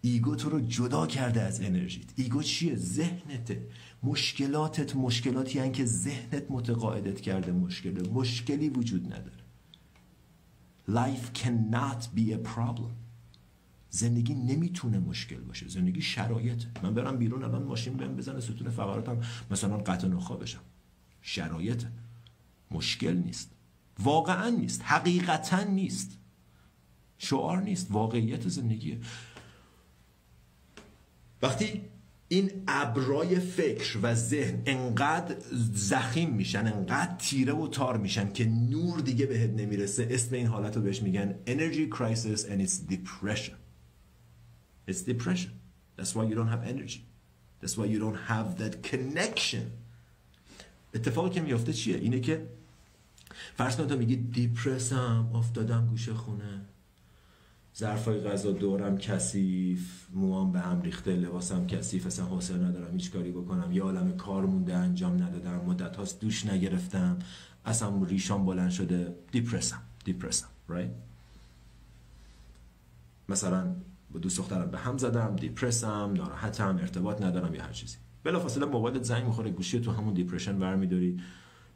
ego 0.00 0.36
تو 0.36 0.50
رو 0.50 0.60
جدا 0.60 1.06
کرده 1.06 1.40
از 1.40 1.60
انرژیت. 1.60 2.12
ego 2.16 2.42
چیه؟ 2.42 2.76
ذهنته. 2.76 3.66
مشکلاتت 4.02 4.96
مشکلاتی 4.96 5.58
هن 5.58 5.72
که 5.72 5.84
ذهنت 5.84 6.50
متقاعدت 6.50 7.20
کرده 7.20 7.52
مشکله 7.52 8.08
مشکلی 8.08 8.68
وجود 8.68 9.14
نداره. 9.14 9.42
Life 10.88 11.38
cannot 11.38 12.02
be 12.16 12.32
a 12.32 12.48
problem. 12.56 12.92
زندگی 13.90 14.34
نمی‌تونه 14.34 14.98
مشکل 14.98 15.40
باشه. 15.40 15.68
زندگی 15.68 16.02
شرایط 16.02 16.62
من 16.82 16.94
برم 16.94 17.16
بیرون 17.16 17.44
الان 17.44 17.62
ماشین 17.62 17.94
بهم 17.94 18.16
بزنه 18.16 18.40
ستون 18.40 18.70
فقراتم 18.70 19.20
مثلا 19.50 19.76
قطع 19.78 20.08
نخا 20.08 20.36
بشم. 20.36 20.60
شرایط 21.22 21.84
مشکل 22.70 23.16
نیست. 23.16 23.50
واقعا 23.98 24.48
نیست. 24.48 24.82
حقیقتا 24.84 25.64
نیست. 25.64 26.18
شعار 27.18 27.62
نیست. 27.62 27.86
واقعیت 27.90 28.48
زندگیه. 28.48 29.00
وقتی 31.42 31.91
این 32.32 32.50
ابرای 32.68 33.40
فکر 33.40 33.98
و 34.02 34.14
ذهن 34.14 34.62
انقدر 34.66 35.36
زخیم 35.72 36.30
میشن 36.30 36.66
انقدر 36.66 37.16
تیره 37.18 37.52
و 37.52 37.68
تار 37.68 37.96
میشن 37.96 38.32
که 38.32 38.44
نور 38.44 39.00
دیگه 39.00 39.26
بهت 39.26 39.50
نمی‌رسه. 39.50 40.08
اسم 40.10 40.34
این 40.34 40.46
حالت 40.46 40.76
رو 40.76 40.82
بهش 40.82 41.02
میگن 41.02 41.34
energy 41.46 41.96
crisis 41.96 42.40
and 42.40 42.66
it's 42.66 42.92
depression. 42.92 43.56
It's 44.88 45.02
depression. 45.02 45.52
That's 45.96 46.14
why 46.14 46.24
you 46.28 46.34
don't 46.34 46.52
have 46.56 46.64
energy. 46.74 47.02
That's 47.60 47.76
why 47.78 47.86
you 47.92 47.98
don't 47.98 48.20
have 48.28 48.58
that 48.62 48.90
connection. 48.90 49.64
اتفاقی 50.94 51.30
که 51.30 51.40
میافته 51.40 51.72
چیه؟ 51.72 51.96
اینه 51.96 52.20
که 52.20 52.48
فرض 53.56 53.76
کن 53.76 53.86
تو 53.86 53.96
میگی 53.96 54.16
دیپرسم 54.16 55.30
افتادم 55.34 55.86
گوشه 55.86 56.14
خونه. 56.14 56.60
ظرفای 57.76 58.20
غذا 58.20 58.52
دورم 58.52 58.98
کثیف 58.98 60.06
موام 60.14 60.52
به 60.52 60.60
هم 60.60 60.82
ریخته 60.82 61.16
لباسم 61.16 61.66
کثیف 61.66 62.06
اصلا 62.06 62.24
حوصله 62.24 62.58
ندارم 62.58 62.92
هیچ 62.92 63.10
کاری 63.10 63.30
بکنم. 63.30 63.72
یه 63.72 63.82
عالم 63.82 64.16
کار 64.16 64.46
مونده 64.46 64.76
انجام 64.76 65.22
ندادم 65.22 65.64
مدت 65.66 65.96
هاست 65.96 66.20
دوش 66.20 66.46
نگرفتم. 66.46 67.18
اصلا 67.64 68.04
ریشام 68.04 68.44
بلند 68.44 68.70
شده. 68.70 69.14
دیپرسم 69.32 69.82
دیپرسم 70.04 70.48
right? 70.68 70.90
مثلا 73.28 73.74
با 74.10 74.18
دوست 74.18 74.38
دخترم 74.38 74.70
به 74.70 74.78
هم 74.78 74.98
زدم 74.98 75.36
دیپرسم 75.36 76.12
ناراحتم 76.16 76.76
ارتباط 76.76 77.22
ندارم 77.22 77.54
یا 77.54 77.62
هر 77.62 77.72
چیزی. 77.72 77.96
بلافاصله 78.24 78.66
موبایلت 78.66 79.02
زنگ 79.02 79.24
می‌خوره 79.24 79.50
گوشی 79.50 79.80
تو 79.80 79.92
همون 79.92 80.14
دیپرشن 80.14 80.58
برمیداری 80.58 81.20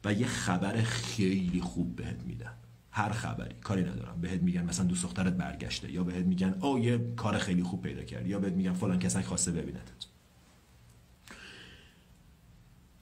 و 0.05 0.13
یه 0.13 0.27
خبر 0.27 0.81
خیلی 0.81 1.61
خوب 1.61 1.95
بهت 1.95 2.23
میدن. 2.23 2.53
هر 2.97 3.09
خبری. 3.09 3.55
کاری 3.63 3.83
ندارم. 3.83 4.21
بهت 4.21 4.41
میگن 4.41 4.65
مثلا 4.65 4.85
دوست 4.85 5.03
دخترت 5.03 5.33
برگشته 5.33 5.91
یا 5.91 6.03
بهت 6.03 6.25
میگن 6.25 6.57
او 6.61 6.79
یه 6.79 7.13
کار 7.15 7.37
خیلی 7.37 7.63
خوب 7.63 7.81
پیدا 7.81 8.03
کرد 8.03 8.27
یا 8.27 8.39
بهت 8.39 8.53
میگن 8.53 8.73
فلان 8.73 8.99
کسک 8.99 9.25
خواسته 9.25 9.51
ببینتت. 9.51 10.05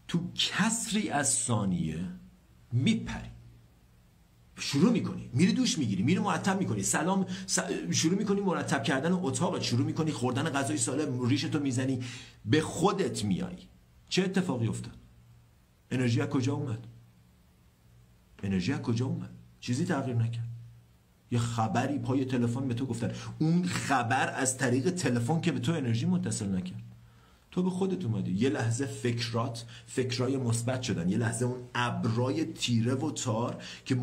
تو 0.08 0.32
کسری 0.36 1.10
از 1.10 1.30
ثانیه 1.30 2.06
میپری. 2.72 3.30
شروع 4.60 4.92
می‌کنی. 4.92 5.30
میری 5.34 5.54
دوش 5.54 5.78
می‌گیری. 5.78 6.04
میری 6.04 6.20
مرتب 6.20 6.60
می‌کنی. 6.60 6.84
سلام 6.84 7.26
شروع 7.92 8.18
می‌کنی 8.18 8.42
مرتب 8.42 8.84
کردن 8.84 9.12
اتاق. 9.12 9.62
شروع 9.62 9.86
می‌کنی 9.86 10.12
خوردن 10.12 10.50
غذای 10.50 10.78
سالم 10.78 11.28
ریشتو 11.28 11.60
می‌زنی. 11.60 12.04
به 12.46 12.62
خودت 12.62 13.26
میای 13.26 13.58
چه 14.10 14.24
اتفاقی 14.24 14.68
افتاد؟ 14.68 14.98
انرژی 15.92 16.22
از 16.22 16.30
کجا 16.30 16.54
اومد؟ 16.54 16.88
انرژی 18.44 18.74
از 18.74 18.82
کجا 18.82 19.06
اومد؟ 19.06 19.30
چیزی 19.65 19.86
تغییر 19.86 20.17
نکرد. 20.17 20.47
یه 21.32 21.39
خبری 21.39 21.99
پای 21.99 22.25
تلفن 22.25 22.67
به 22.67 22.73
تو 22.73 22.86
گفتن. 22.86 23.12
اون 23.39 23.63
خبر 23.63 24.34
از 24.36 24.58
طریق 24.58 24.89
تلفن 24.89 25.41
که 25.41 25.51
به 25.51 25.60
تو 25.60 25.71
انرژی 25.71 26.06
متصل 26.06 26.56
نکرد. 26.56 26.84
تو 27.51 27.63
به 27.63 27.69
خودت 27.69 28.06
اومدی. 28.06 28.32
یه 28.32 28.49
لحظه 28.49 28.86
فکرات 28.86 29.65
فکرای 29.86 30.38
مثبت 30.38 30.82
شدن. 30.82 31.10
یه 31.10 31.17
لحظه 31.17 31.45
اون 31.45 31.58
ابرای 31.75 32.45
تیره 32.45 32.93
و 32.93 33.12
تار 33.12 33.63
که, 33.86 33.97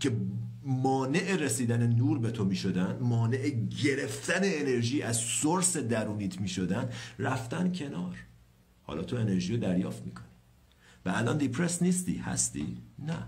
که 0.00 0.16
مانع 0.64 1.36
رسیدن 1.36 1.86
نور 1.86 2.18
به 2.18 2.30
تو 2.30 2.44
می‌شدن 2.44 2.98
مانع 3.00 3.48
گرفتن 3.84 4.40
انرژی 4.42 5.02
از 5.02 5.16
سورس 5.16 5.76
درونیت 5.76 6.40
می‌شدن 6.40 6.88
رفتن 7.18 7.72
کنار. 7.72 8.16
حالا 8.82 9.02
تو 9.02 9.16
انرژی 9.16 9.52
رو 9.52 9.60
دریافت 9.60 10.06
می‌کنی. 10.06 10.26
و 11.06 11.12
الان 11.14 11.38
دیپرس 11.38 11.82
نیستی؟ 11.82 12.16
هستی؟ 12.16 12.76
نه. 12.98 13.26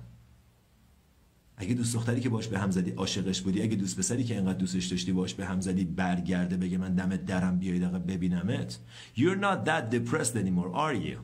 اگه 1.56 1.74
دوست 1.74 1.94
دختری 1.94 2.20
که 2.20 2.28
باش 2.28 2.48
به 2.48 2.58
هم 2.58 2.70
زدی 2.70 2.90
عاشقش 2.90 3.40
بودی 3.40 3.62
اگه 3.62 3.76
دوست 3.76 3.98
پسری 3.98 4.24
که 4.24 4.36
انقدر 4.36 4.58
دوستش 4.58 4.86
داشتی 4.86 5.12
باش 5.12 5.34
به 5.34 5.46
هم 5.46 5.60
زدی 5.60 5.84
برگرده 5.84 6.56
بگه 6.56 6.78
من 6.78 6.94
دمت 6.94 7.26
درم 7.26 7.58
بیای 7.58 7.78
دقیقه 7.78 7.98
ببینمت. 7.98 8.78
You're 9.16 9.40
not 9.40 9.64
that 9.66 9.90
depressed 9.90 10.36
anymore 10.36 10.74
are 10.74 10.94
you? 10.94 11.18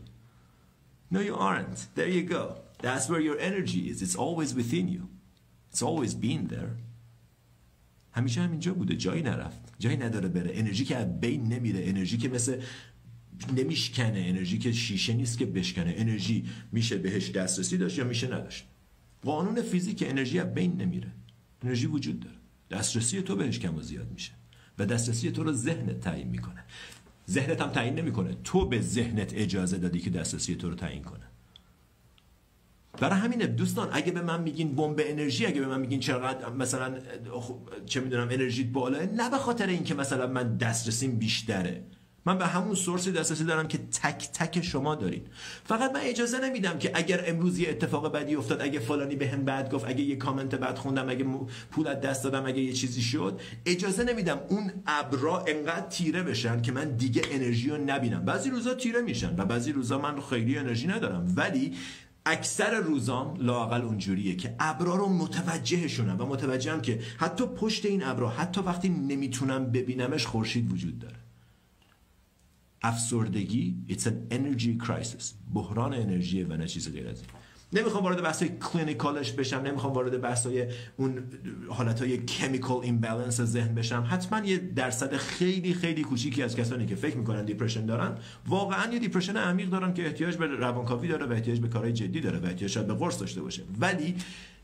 No 1.11 1.21
you 1.21 1.35
aren't. 1.35 1.79
There 1.95 2.09
you 2.09 2.23
go. 2.23 2.45
That's 2.83 3.09
where 3.09 3.21
your 3.21 3.39
energy 3.51 3.89
is. 3.91 4.03
It's 4.03 4.17
always 4.17 4.55
within 4.55 4.89
you. 4.89 5.09
It's 5.71 5.83
always 5.83 6.15
been 6.15 6.49
there. 6.49 6.71
همیشه 8.13 8.41
همینجا 8.41 8.75
بوده 8.75 8.97
جایی 8.97 9.23
نرفت. 9.23 9.73
جایی 9.79 9.97
نداره 9.97 10.29
بره. 10.29 10.51
انرژی 10.55 10.85
که 10.85 10.97
از 10.97 11.21
بین 11.21 11.53
نمیره. 11.53 11.89
انرژی 11.89 12.19
که 12.19 12.29
مثل 12.29 12.61
نمیشکنه. 13.57 14.25
انرژی 14.27 14.59
که 14.59 14.73
شیشه 14.73 15.13
نیست 15.13 15.39
که 15.39 15.47
بشکنه. 15.47 15.95
انرژی 15.97 16.45
میشه 16.73 16.99
بهش 16.99 17.31
دسترسی 17.31 17.79
داشت 17.79 17.99
یا 17.99 18.05
میشه 18.05 18.27
نداشت. 18.27 18.67
قانون 19.23 19.63
فیزیک 19.63 20.05
انرژی 20.07 20.39
از 20.39 20.55
بین 20.55 20.77
نمیره. 20.77 21.13
انرژی 21.63 21.87
وجود 21.87 22.21
داره. 22.21 22.37
دسترسی 22.71 23.23
تو 23.23 23.37
بهش 23.37 23.59
کم 23.59 23.77
و 23.77 23.83
زیاد 23.83 24.11
میشه 24.11 24.33
و 24.79 24.87
دسترسی 24.87 25.31
تو 25.31 25.45
رو 25.45 25.53
ذهنت 25.53 26.01
تعیین 26.01 26.29
می‌کنه. 26.29 26.65
ذهنت 27.31 27.61
هم 27.61 27.71
تعیین 27.71 27.95
نمی‌کنه. 27.95 28.37
تو 28.45 28.69
به 28.69 28.81
ذهنت 28.81 29.35
اجازه 29.35 29.79
دادی 29.79 30.01
که 30.01 30.11
دسترسی 30.11 30.55
تو 30.55 30.69
رو 30.69 30.75
تعیین 30.75 31.03
کنه. 31.03 31.25
برای 33.01 33.19
همینه 33.19 33.47
دوستان 33.47 33.89
اگه 33.93 34.13
به 34.13 34.23
من 34.23 34.43
میگین 34.43 34.75
بمب 34.75 35.01
انرژی 35.05 35.47
اگه 35.47 35.61
به 35.61 35.67
من 35.67 35.81
میگین 35.81 36.01
چقدر 36.01 36.49
مثلا 36.49 36.99
چه 37.87 38.01
می‌دونم 38.01 38.29
انرژیت 38.31 38.67
بالاه 38.67 39.03
نه 39.03 39.31
به 39.31 39.37
خاطر 39.37 39.67
اینکه 39.67 39.95
مثلا 39.95 40.27
من 40.27 40.57
دسترسیم 40.57 41.19
بیشتره. 41.19 41.85
من 42.29 42.39
به 42.39 42.47
همون 42.47 42.75
سورس 42.75 43.09
دسترسی 43.09 43.45
دارم 43.45 43.69
که 43.69 43.79
تک 43.79 44.29
تک 44.33 44.63
شما 44.63 44.95
دارین. 44.95 45.23
فقط 45.65 45.93
من 45.93 46.01
اجازه 46.01 46.39
نمیدم 46.39 46.79
که 46.79 46.91
اگر 46.95 47.25
امروز 47.27 47.59
یه 47.59 47.69
اتفاق 47.69 48.13
بدی 48.13 48.35
افتاد 48.35 48.63
اگه 48.63 48.79
فلانی 48.79 49.17
به 49.17 49.29
هم 49.29 49.45
بد 49.45 49.71
گفت 49.71 49.89
اگه 49.89 50.01
یه 50.01 50.17
کامنت 50.17 50.55
بد 50.55 50.79
خوندم 50.79 51.09
اگه 51.09 51.25
پول 51.71 51.87
از 51.87 52.01
دست 52.01 52.25
دادم 52.25 52.47
اگه 52.47 52.63
یه 52.63 52.73
چیزی 52.73 53.03
شد 53.03 53.41
اجازه 53.67 54.05
نمیدم 54.05 54.41
اون 54.49 54.73
ابرا 54.87 55.45
انقدر 55.49 55.87
تیره 55.87 56.23
بشن 56.23 56.63
که 56.63 56.73
من 56.73 56.97
دیگه 56.97 57.23
انرژی 57.31 57.71
رو 57.71 57.77
نبینم. 57.77 58.25
بعضی 58.25 58.51
روزا 58.51 58.75
تیره 58.75 59.01
میشن 59.01 59.35
و 59.37 59.45
بعضی 59.45 59.73
روزا 59.73 59.99
من 59.99 60.21
خیلی 60.21 60.59
انرژی 60.59 60.87
ندارم. 60.87 61.35
ولی 61.37 61.75
اکثر 62.27 62.75
روزام 62.81 63.37
لاقل 63.41 63.83
اونجوریه 63.83 64.37
که 64.37 64.55
ابرا 64.61 64.97
رو 64.97 65.09
متوجهشونم 65.09 66.21
و 66.21 66.27
متوجهم 66.27 66.81
که 66.81 67.01
حتی 67.17 67.47
پشت 67.47 67.87
این 67.87 68.05
ابرا 68.05 68.29
حتی 68.29 68.61
وقتی 68.61 68.89
نمی‌تونم 68.89 69.73
ببینمش 69.73 70.27
خورشید 70.27 70.73
وجود 70.73 70.99
داره. 70.99 71.18
افسردگی 72.83 73.77
it's 73.89 74.07
an 74.07 74.35
energy 74.35 74.87
crisis. 74.87 75.25
بحران 75.55 75.95
انرژی 75.95 76.43
و 76.43 76.57
نه 76.57 76.67
چیز 76.67 76.93
غیر 76.93 77.09
از 77.09 77.21
این. 77.21 77.31
نمی‌خوام 77.73 78.05
وارد 78.05 78.23
بحث 78.23 78.43
کلینیکالش 78.43 79.33
بشم 79.33 79.57
نمی‌خوام 79.57 79.93
وارد 79.93 80.21
بحث 80.21 80.47
اون 80.97 81.23
حالت 81.69 82.03
های 82.03 82.19
chemical 82.19 82.81
imbalance 82.83 83.41
ذهن 83.41 83.75
بشم. 83.75 84.07
حتما 84.11 84.47
یه 84.47 84.59
درصد 84.59 85.17
خیلی 85.17 85.75
خیلی 85.75 86.03
کوچیکی 86.03 86.43
از 86.43 86.57
کسانی 86.57 86.87
که 86.87 86.95
فکر 86.95 87.17
می‌کنن 87.17 87.45
depression 87.45 87.87
دارن 87.87 88.19
واقعا 88.47 88.93
یه 88.93 88.99
depression 88.99 89.37
عمیق 89.37 89.69
دارن 89.69 89.95
که 89.95 90.07
احتیاج 90.07 90.37
به 90.37 90.47
روانکاوی 90.47 91.09
داره 91.09 91.27
و 91.27 91.33
احتیاج 91.33 91.61
به 91.61 91.69
کارهای 91.69 91.93
جدی 91.93 92.21
داره 92.21 92.39
و 92.39 92.47
احتیاج 92.47 92.71
شاید 92.71 92.87
به 92.87 92.95
قرص 92.95 93.21
داشته 93.21 93.43
باشه. 93.43 93.63
ولی 93.81 94.15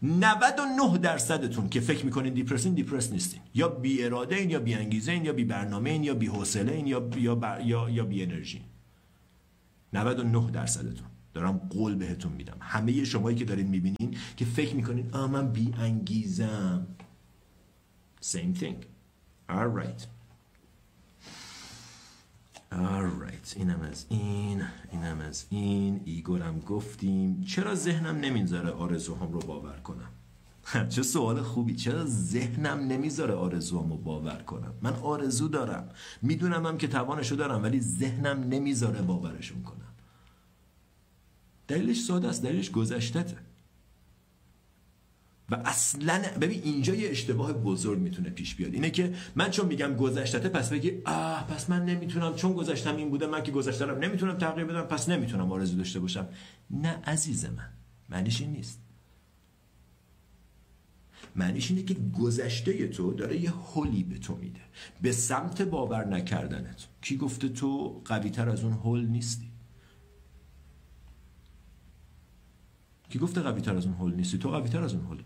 99 0.03 0.99
درصدتون 0.99 1.69
که 1.69 1.81
فکر 1.81 2.05
می‌کنین 2.05 2.35
depressed 2.35 2.67
ین 2.67 2.75
depressed 2.75 3.12
نیستین. 3.12 3.40
یا 3.55 3.69
بی 3.69 4.05
اراده 4.05 4.37
این 4.37 4.51
یا 4.51 4.61
بی 4.61 4.75
انگیزه 4.75 5.12
این 5.12 5.25
یا 5.25 5.33
بی 5.33 5.45
برنامه 5.45 5.90
این 5.90 6.05
یا 6.05 6.14
بی 6.14 6.27
حوصله 6.27 6.73
این 6.73 6.87
یا 6.87 7.11
یا 7.17 7.59
یا, 7.64 7.88
یا 7.90 8.05
بی 8.05 8.23
انرژی 8.23 8.62
99 9.93 10.51
درصدتون. 10.51 11.13
دارم 11.35 11.59
قول 11.70 11.94
بهتون 11.94 12.33
میدم. 12.33 12.57
همه 12.61 13.05
شمایی 13.05 13.37
که 13.37 13.44
دارین 13.44 13.66
می‌بینین 13.66 14.16
که 14.37 14.44
فکر 14.44 14.75
می‌کنین 14.75 15.11
آ 15.12 15.27
من 15.27 15.53
بی 15.53 15.75
انگیزم 15.79 16.87
same 18.23 18.61
thing. 18.61 18.77
Alright 19.49 20.07
alright 22.73 23.57
اینم 23.57 23.81
از 23.81 24.07
این 24.09 24.62
اینم 24.92 25.20
از 25.20 25.47
این. 25.51 26.01
ایگورم 26.05 26.61
گفتیم. 26.61 27.40
چرا 27.40 27.75
ذهنم 27.75 28.16
نمی‌ذاره 28.16 28.70
آرزوهام 28.70 29.33
رو 29.33 29.40
باور 29.40 29.77
کنم؟ 29.77 30.09
چه 30.94 31.03
سوال 31.03 31.42
خوبی. 31.42 31.75
چرا 31.75 32.05
ذهنم 32.07 32.79
نمی‌ذاره 32.79 33.35
آرزوهام 33.35 33.90
رو 33.90 33.97
باور 33.97 34.42
کنم؟ 34.42 34.75
من 34.83 34.92
آرزو 34.92 35.49
دارم. 35.49 35.88
می‌دونم 36.23 36.66
هم 36.66 36.79
که 36.79 36.88
توانشو 36.88 37.35
دارم 37.35 37.62
ولی 37.62 37.81
ذهنم 37.81 38.40
نمی‌ذاره 38.40 39.03
باورشون 39.03 39.62
کنم. 39.62 39.84
دلیلش 41.68 42.00
ساده 42.00 42.29
است 42.29 42.42
دلیلش 42.42 42.70
گذشتته. 42.70 43.37
و 45.50 45.55
اصلا 45.64 46.22
ببین 46.40 46.62
اینجا 46.62 46.94
یه 46.94 47.11
اشتباه 47.11 47.53
بزرگ 47.53 47.98
می‌تونه 47.98 48.31
پیش 48.31 48.55
بیاد. 48.55 48.74
اینه 48.74 48.90
که 48.90 49.14
من 49.35 49.50
چون 49.50 49.66
میگم 49.66 49.96
گذشتته 49.96 50.48
پس 50.48 50.70
بگی 50.70 50.92
آه 51.05 51.46
پس 51.46 51.70
من 51.70 51.85
نمی‌تونم 51.85 52.35
چون 52.35 52.53
گذشتم 52.53 52.96
این 52.96 53.11
بوده 53.11 53.27
من 53.27 53.42
که 53.42 53.53
گذشتم 53.53 53.90
نمی‌تونم 53.90 54.38
تغییر 54.38 54.66
بدم 54.66 54.83
پس 54.83 55.09
نمی‌تونم 55.09 55.53
آرزو 55.53 55.77
داشته 55.77 56.00
باشم. 56.00 56.29
نه 56.70 56.88
عزیز 56.88 57.44
من 57.44 57.68
معنیش 58.09 58.40
این 58.40 58.50
نیست. 58.50 58.81
معنیش 61.37 61.70
اینه 61.70 61.83
که 61.83 61.94
گذشته 61.94 62.88
تو 62.88 63.14
داره 63.14 63.40
یه 63.40 63.50
هولی 63.50 64.03
به 64.03 64.18
تو 64.18 64.37
میده. 64.37 64.61
به 65.03 65.12
سمت 65.12 65.62
باور 65.62 66.05
نکردنت. 66.05 66.87
کی 67.00 67.16
گفته 67.16 67.48
تو 67.48 68.03
قوی 68.05 68.31
تر 68.31 68.48
از 68.48 68.64
اون 68.64 68.72
هول 68.72 69.07
نیستی؟ 69.07 69.54
کی 73.14 73.20
گفته 73.20 73.40
قوی 73.40 73.61
تر 73.61 73.77
از 73.77 73.87
اون 73.87 73.94
هول 73.94 74.14
نیستی؟ 74.14 74.38
تو 74.38 74.50
قوی 74.50 74.68
تر 74.68 74.83
از 74.83 74.94
اون 74.94 75.05
هولی 75.05 75.24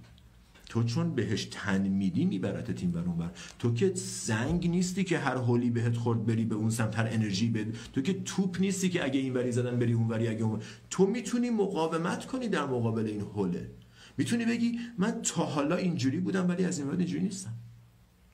تو 0.69 0.85
چون 0.85 1.15
بهش 1.15 1.45
تن 1.45 1.89
میدی 1.89 2.25
میبرت 2.25 2.71
تیم 2.71 2.91
بر 2.91 3.01
اونور 3.01 3.31
تو 3.59 3.75
که 3.75 3.95
سنگ 3.95 4.71
نیستی 4.71 5.05
که 5.05 5.19
هر 5.19 5.37
هولی 5.37 5.71
بهت 5.71 5.97
خورد 5.97 6.27
بری 6.27 6.45
به 6.45 6.55
اون 6.55 6.71
سمت 6.71 6.99
هر 6.99 7.07
انرژی 7.11 7.51
بد 7.51 7.75
تو 7.93 8.01
که 8.03 8.23
توپ 8.23 8.61
نیستی 8.61 8.89
که 8.89 9.05
اگه 9.05 9.21
این 9.21 9.35
وری 9.35 9.53
زدن 9.53 9.79
بری 9.79 9.93
اون 9.93 10.09
وری 10.09 10.29
اگه 10.29 10.45
اون 10.45 10.61
تو 10.91 11.07
می‌تونی 11.07 11.51
مقاومت 11.51 12.27
کنی 12.27 12.49
در 12.49 12.67
مقابل 12.67 13.07
این 13.07 13.21
هوله 13.21 13.71
می‌تونی 14.17 14.45
بگی 14.45 14.79
من 14.99 15.23
تا 15.23 15.45
حالا 15.45 15.77
اینجوری 15.77 16.21
بودم 16.21 16.49
ولی 16.49 16.65
از 16.65 16.79
این 16.79 16.89
بعد 16.89 16.99
اینجوری 16.99 17.23
نیستم. 17.23 17.55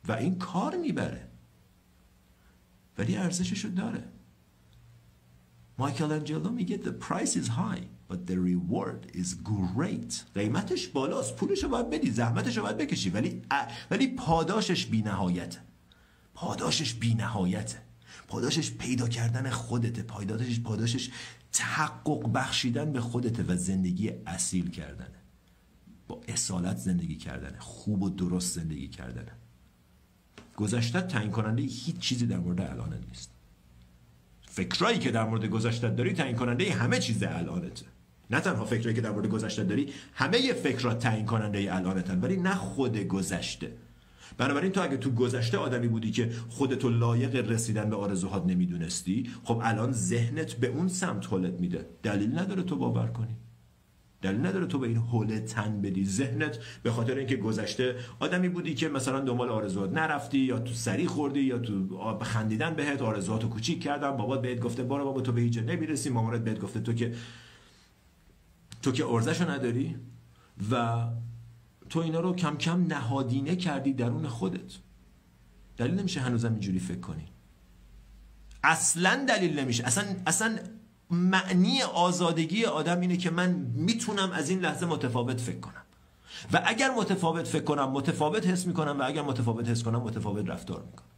و 0.08 0.12
این 0.12 0.38
کار 0.38 0.76
می‌بره. 0.76 1.28
ولی 2.98 3.16
ارزششو 3.16 3.68
داره. 3.68 4.04
مایکل 5.78 6.12
انجلو 6.12 6.50
میگه 6.50 6.80
the 6.84 7.04
price 7.04 7.30
is 7.30 7.48
high. 7.48 7.93
But 8.08 8.26
the 8.26 8.36
reward 8.36 9.16
is 9.16 9.34
great. 9.34 10.24
قیمتش 10.34 10.88
بالاست. 10.88 11.36
پولش 11.36 11.62
رو 11.62 11.68
باید 11.68 11.90
بدی 11.90 12.10
زحمتش 12.10 12.56
رو 12.56 12.62
باید 12.62 12.76
بکشی. 12.76 13.10
ولی 13.10 13.42
ولی 13.90 14.06
پاداشش 14.06 14.86
بی 14.86 15.02
نهایته 15.02 15.58
پاداشش 16.34 16.94
بی 16.94 17.14
نهایته 17.14 17.78
پاداشش 18.28 18.72
پیدا 18.72 19.08
کردن 19.08 19.50
خودته. 19.50 20.02
پاداشش 20.02 20.60
پاداشش 20.60 21.10
تحقق 21.52 22.32
بخشیدن 22.32 22.92
به 22.92 23.00
خودته 23.00 23.42
و 23.42 23.56
زندگی 23.56 24.10
اصیل 24.26 24.70
کردنه 24.70 25.24
با 26.08 26.20
اصالت 26.28 26.76
زندگی 26.76 27.16
کردنه 27.16 27.58
خوب 27.58 28.02
و 28.02 28.10
درست 28.10 28.54
زندگی 28.54 28.88
کردنه 28.88 29.32
گذشته 30.56 31.00
تعیین 31.00 31.30
کننده 31.30 31.62
هیچ 31.62 31.98
چیزی 31.98 32.26
در 32.26 32.38
مورد 32.38 32.60
الانت 32.60 33.08
نیست. 33.08 33.30
فکرایی 34.40 34.98
که 34.98 35.10
در 35.10 35.24
مورد 35.24 35.44
گذشته 35.44 35.90
داری 35.90 36.12
تعیین 36.12 36.36
کننده 36.36 36.72
همه 36.72 36.98
چیز 36.98 37.22
الانته. 37.22 37.86
نه 38.30 38.40
تنها 38.40 38.64
فکرایی 38.64 38.94
که 38.94 39.00
در 39.00 39.10
مورد 39.10 39.26
گذشته 39.26 39.64
داری 39.64 39.92
همه 40.14 40.52
فکرات 40.52 40.98
تعیین 40.98 41.26
کننده 41.26 41.74
الانتن 41.76 42.20
ولی 42.20 42.36
نه 42.36 42.54
خود 42.54 42.98
گذشته. 42.98 43.72
بنابراین 44.38 44.72
تو 44.72 44.82
اگه 44.82 44.96
تو 44.96 45.10
گذشته 45.10 45.58
آدمی 45.58 45.88
بودی 45.88 46.10
که 46.10 46.30
خودتو 46.48 46.88
لایق 46.88 47.50
رسیدن 47.50 47.90
به 47.90 47.96
آرزوهات 47.96 48.46
نمی‌دونستی 48.46 49.30
خب 49.44 49.60
الان 49.62 49.92
ذهنت 49.92 50.52
به 50.54 50.66
اون 50.66 50.88
سمت 50.88 51.26
حالت 51.26 51.60
میده. 51.60 51.86
دلیل 52.02 52.38
نداره 52.38 52.62
تو 52.62 52.76
باور 52.76 53.06
کنی. 53.06 53.36
دلیل 54.22 54.46
نداره 54.46 54.66
تو 54.66 54.78
به 54.78 54.88
این 54.88 54.96
حوله 54.96 55.40
تن 55.40 55.80
بدی. 55.82 56.04
ذهنت 56.04 56.58
به 56.82 56.90
خاطر 56.90 57.14
اینکه 57.14 57.36
گذشته 57.36 57.96
آدمی 58.20 58.48
بودی 58.48 58.74
که 58.74 58.88
مثلا 58.88 59.20
دنبال 59.20 59.48
آرزوات 59.48 59.92
نرفتی 59.92 60.38
یا 60.38 60.58
تو 60.58 60.74
سری 60.74 61.06
خوردی 61.06 61.40
یا 61.40 61.58
تو 61.58 62.18
خندیدن 62.22 62.74
بهت 62.74 63.02
آرزوهاتو 63.02 63.48
کوچیک 63.48 63.82
کردن 63.82 64.10
بابات 64.10 64.42
بهت 64.42 64.60
گفته 64.60 64.82
بارو 64.82 65.04
بابا 65.04 65.20
تو 65.20 65.32
به 65.32 65.40
هیچ 65.40 65.58
نمی‌رسی 65.58 66.10
مامانت 66.10 66.44
بهت 66.44 66.60
گفته 66.60 66.80
تو 66.80 66.92
که 66.92 67.12
تو 68.84 68.92
که 68.92 69.06
ارزشو 69.06 69.50
نداری 69.50 69.96
و 70.70 71.04
تو 71.90 72.00
اینا 72.00 72.20
رو 72.20 72.34
کم 72.34 72.56
کم 72.56 72.86
نهادینه 72.86 73.56
کردی 73.56 73.92
درون 73.92 74.28
خودت. 74.28 74.72
دلیل 75.76 75.94
نمیشه 75.94 76.20
هنوزم 76.20 76.52
اینجوری 76.52 76.78
فکر 76.78 77.00
کنی. 77.00 77.24
اصلا 78.62 79.24
دلیل 79.28 79.58
نمیشه. 79.58 79.84
اصلا 79.84 80.04
اصلا 80.26 80.58
معنی 81.10 81.82
آزادگی 81.82 82.64
آدم 82.64 83.00
اینه 83.00 83.16
که 83.16 83.30
من 83.30 83.50
می‌تونم 83.74 84.30
از 84.30 84.50
این 84.50 84.60
لحظه 84.60 84.86
متفاوت 84.86 85.40
فکر 85.40 85.60
کنم. 85.60 85.84
و 86.52 86.62
اگر 86.64 86.90
متفاوت 86.90 87.46
فکر 87.46 87.64
کنم 87.64 87.90
متفاوت 87.90 88.46
حس 88.46 88.66
می‌کنم 88.66 89.00
و 89.00 89.02
اگر 89.02 89.22
متفاوت 89.22 89.68
حس 89.68 89.82
کنم 89.82 90.02
متفاوت 90.02 90.48
رفتار 90.48 90.82
می‌کنم. 90.82 91.08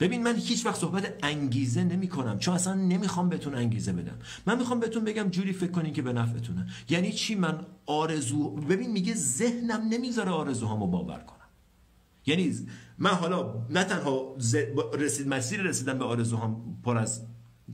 ببین 0.00 0.22
من 0.22 0.36
هیچ 0.36 0.66
وقت 0.66 0.80
صحبت 0.80 1.14
انگیزه 1.22 1.84
نمی 1.84 2.08
کنم 2.08 2.38
چون 2.38 2.54
اصلا 2.54 2.74
نمی‌خوام 2.74 3.28
بهتون 3.28 3.54
انگیزه 3.54 3.92
بدم. 3.92 4.18
من 4.46 4.58
می‌خوام 4.58 4.80
بهتون 4.80 5.04
بگم 5.04 5.28
جوری 5.28 5.52
فکر 5.52 5.70
کنین 5.70 5.92
که 5.92 6.02
به 6.02 6.12
نفعتونه. 6.12 6.66
یعنی 6.88 7.12
چی؟ 7.12 7.34
من 7.34 7.66
آرزو 7.86 8.50
ببین 8.50 8.92
میگه 8.92 9.14
ذهنم 9.14 9.88
نمی‌ذاره 9.90 10.30
آرزوهامو 10.30 10.86
باور 10.86 11.18
کنم. 11.18 11.36
یعنی 12.26 12.54
من 12.98 13.10
حالا 13.10 13.66
نه 13.70 13.84
تنها 13.84 14.36
رسید 14.94 15.28
مسیر 15.28 15.62
رسیدن 15.62 15.98
به 15.98 16.04
آرزوهام 16.04 16.80
پر 16.84 16.98
از 16.98 17.22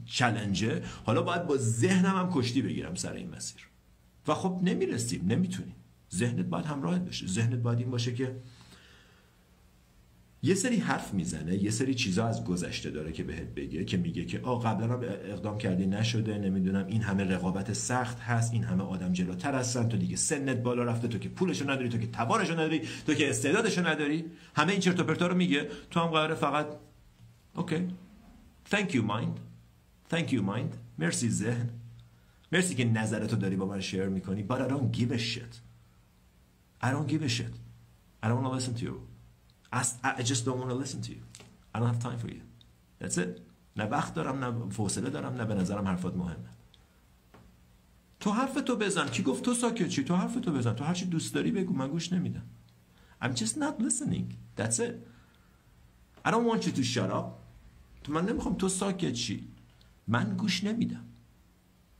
چلنجه 0.04 0.82
حالا 1.04 1.22
باید 1.22 1.46
با 1.46 1.56
ذهنم 1.56 2.16
هم 2.16 2.30
کشتی 2.32 2.62
بگیرم 2.62 2.94
سر 2.94 3.12
این 3.12 3.30
مسیر. 3.30 3.68
و 4.28 4.34
خب 4.34 4.60
نمی‌رسیم 4.62 5.26
نمی‌تونیم. 5.26 5.74
ذهنت 6.14 6.46
باید 6.46 6.64
همراهت 6.64 7.00
بشه. 7.00 7.26
ذهنت 7.26 7.58
باید 7.58 7.78
این 7.78 7.90
باشه 7.90 8.14
که 8.14 8.36
یه 10.42 10.54
سری 10.54 10.76
حرف 10.76 11.14
می‌زنه 11.14 11.62
یه 11.64 11.70
سری 11.70 11.94
چیزا 11.94 12.26
از 12.26 12.44
گذشته 12.44 12.90
داره 12.90 13.12
که 13.12 13.24
بهت 13.24 13.54
بگه 13.54 13.84
که 13.84 13.96
میگه 13.96 14.24
که 14.24 14.40
آ 14.40 14.58
قبلا 14.58 14.86
هم 14.86 15.00
اقدام 15.02 15.58
کردی 15.58 15.86
نشده 15.86 16.38
نمی‌دونم 16.38 16.86
این 16.86 17.02
همه 17.02 17.24
رقابت 17.24 17.72
سخت 17.72 18.20
هست 18.20 18.52
این 18.52 18.64
همه 18.64 18.84
آدم 18.84 19.12
جلوتر 19.12 19.54
هستن 19.54 19.88
تو 19.88 19.96
دیگه 19.96 20.16
سنت 20.16 20.56
بالا 20.56 20.84
رفته 20.84 21.08
تو 21.08 21.18
که 21.18 21.28
پولشو 21.28 21.70
نداری 21.70 21.88
تو 21.88 21.98
که 21.98 22.06
توانشو 22.06 22.52
نداری 22.52 22.82
تو 23.06 23.14
که 23.14 23.30
استعدادشو 23.30 23.86
نداری. 23.86 24.24
همه 24.56 24.72
این 24.72 24.80
چرت 24.80 25.00
و 25.00 25.04
پرتا 25.04 25.26
رو 25.26 25.34
میگه. 25.34 25.68
تو 25.90 26.00
هم 26.00 26.06
قراره 26.06 26.34
فقط 26.34 26.66
اوکی 27.54 27.88
thank 28.70 28.90
you 28.90 29.02
mind. 29.02 29.40
Thank 30.14 30.28
you 30.30 30.40
mind. 30.40 30.76
مرسی 30.98 31.30
ذهن. 31.30 31.70
مرسی 32.52 32.74
که 32.74 32.84
نظرتو 32.84 33.36
داری 33.36 33.56
با 33.56 33.66
من 33.66 33.80
شیر 33.80 34.06
می‌کنی. 34.06 34.44
But 34.48 34.56
I 34.56 34.68
don't 34.70 34.98
give 34.98 35.12
a 35.12 35.18
shit. 35.18 35.60
I 36.82 36.86
don't 36.86 37.08
give 37.08 37.22
a 37.22 37.28
shit. 37.28 37.54
I 38.22 38.28
don't 38.28 38.44
listen 38.44 38.74
to 38.74 38.84
you. 38.84 39.05
I 39.82 40.22
just 40.30 40.42
don't 40.46 40.58
want 40.60 40.70
to 40.70 40.78
listen 40.84 41.00
to 41.06 41.10
you. 41.16 41.22
I 41.74 41.78
don't 41.78 41.90
have 41.94 42.02
time 42.08 42.18
for 42.18 42.28
you. 42.28 42.42
That's 43.00 43.18
it. 43.18 43.40
نه 43.76 43.84
وقت 43.84 44.14
دارم 44.14 44.44
نه 44.44 44.70
فاصله 44.70 45.10
دارم 45.10 45.34
نه 45.34 45.44
به 45.44 45.54
نظرم 45.54 45.88
حرفات 45.88 46.16
مهمه. 46.16 46.48
تو 48.20 48.30
حرف 48.30 48.54
تو 48.54 48.76
بزن. 48.76 49.08
کی 49.08 49.22
گفت 49.22 49.44
تو 49.44 49.54
ساکت 49.54 49.88
چی 49.88 50.04
تو 50.04 50.16
حرف 50.16 50.34
تو 50.34 50.52
بزن. 50.52 50.74
تو 50.74 50.84
هر 50.84 50.94
چی 50.94 51.04
دوست 51.06 51.34
داری 51.34 51.50
بگو 51.50 51.74
من 51.74 51.88
گوش 51.88 52.12
نمیدم. 52.12 52.42
I'm 53.22 53.34
just 53.34 53.56
not 53.56 53.80
listening. 53.86 54.26
That's 54.58 54.78
it. 54.78 54.94
I 56.24 56.30
don't 56.30 56.46
want 56.52 56.62
you 56.66 56.72
to 56.72 56.84
shut 56.94 57.10
up. 57.10 57.24
تو 58.04 58.12
من 58.12 58.26
نمی‌خوام 58.26 58.54
تو 58.54 58.68
ساکت 58.68 59.12
چی 59.12 59.48
من 60.06 60.36
گوش 60.36 60.64
نمیدم. 60.64 61.04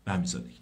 به 0.04 0.12
همین 0.12 0.26
سادگی. 0.26 0.58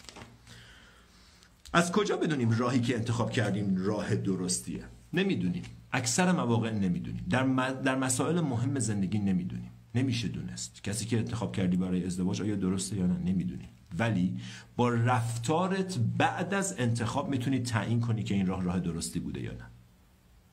از 1.72 1.92
کجا 1.92 2.16
بدونیم 2.16 2.50
راهی 2.50 2.80
که 2.80 2.96
انتخاب 2.96 3.30
کردیم 3.30 3.76
راه 3.76 4.14
درستیه؟ 4.14 4.84
نمی‌دونیم. 5.12 5.64
اکثر 5.94 6.32
مواقع 6.32 6.70
نمی‌دونیم. 6.70 7.26
در, 7.30 7.70
در 7.70 7.96
مسائل 7.96 8.40
مهم 8.40 8.78
زندگی 8.78 9.18
نمی‌دونیم. 9.18 9.70
نمیشه 9.94 10.28
دونست. 10.28 10.84
کسی 10.84 11.04
که 11.06 11.18
انتخاب 11.18 11.56
کردی 11.56 11.76
برای 11.76 12.06
ازدواج 12.06 12.42
آیا 12.42 12.56
درسته 12.56 12.96
یا 12.96 13.06
نه؟ 13.06 13.18
نمی‌دونیم. 13.18 13.68
ولی 13.98 14.36
با 14.76 14.88
رفتارت 14.88 15.98
بعد 16.18 16.54
از 16.54 16.74
انتخاب 16.78 17.28
می‌تونی 17.30 17.58
تعیین 17.58 18.00
کنی 18.00 18.22
که 18.22 18.34
این 18.34 18.46
راه 18.46 18.64
راه 18.64 18.80
درستی 18.80 19.20
بوده 19.20 19.40
یا 19.40 19.52
نه. 19.52 19.64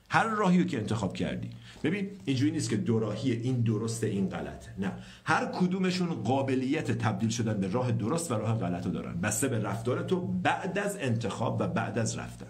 هر 0.10 0.28
راهی 0.28 0.60
رو 0.60 0.64
که 0.64 0.78
انتخاب 0.78 1.14
کردی. 1.14 1.50
ببین 1.84 2.10
اینجوری 2.26 2.52
نیست 2.52 2.70
که 2.70 2.78
دو 2.78 3.00
راهی 3.00 3.32
این 3.32 3.62
درسته 3.62 4.08
این 4.08 4.30
غلطه. 4.30 4.76
نه. 4.80 4.92
هر 5.26 5.46
کدومشون 5.46 6.08
قابلیت 6.08 6.92
تبدیل 6.92 7.30
شدن 7.30 7.60
به 7.60 7.68
راه 7.68 7.92
درست 7.92 8.32
و 8.32 8.34
راه 8.34 8.60
غلط 8.60 8.86
رو 8.86 8.92
دارن. 8.92 9.22
بسته 9.22 9.48
به 9.48 9.60
رفتار 9.60 10.04
تو 10.04 10.22
بعد 10.22 10.80
از 10.80 10.98
انتخاب 11.02 11.58
و 11.62 11.68
بعد 11.68 12.00
از 12.00 12.18
رفتن. 12.18 12.48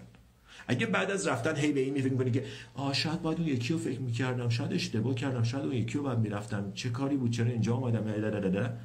اگه 0.66 0.86
بعد 0.86 1.10
از 1.10 1.26
رفتن 1.26 1.56
هی 1.56 1.72
به 1.72 1.80
این 1.80 2.02
فکر 2.02 2.14
کنی 2.14 2.30
که 2.30 2.44
آ 2.74 2.92
شاید 2.92 3.22
باید 3.22 3.38
اون 3.38 3.48
یکی 3.48 3.72
رو 3.72 3.78
فکر 3.78 4.00
می‌کردم 4.00 4.48
شاید 4.48 4.72
اشتباه 4.72 5.14
کردم 5.14 5.42
شاید 5.42 5.64
اون 5.64 5.74
یکی 5.74 5.98
رو 5.98 6.04
باید 6.04 6.18
می‌رفتم. 6.18 6.72
چه 6.74 6.90
کاری 6.90 7.16
بود؟ 7.16 7.30
چرا 7.30 7.46
اینجا 7.46 7.74
اومدم؟ 7.74 8.78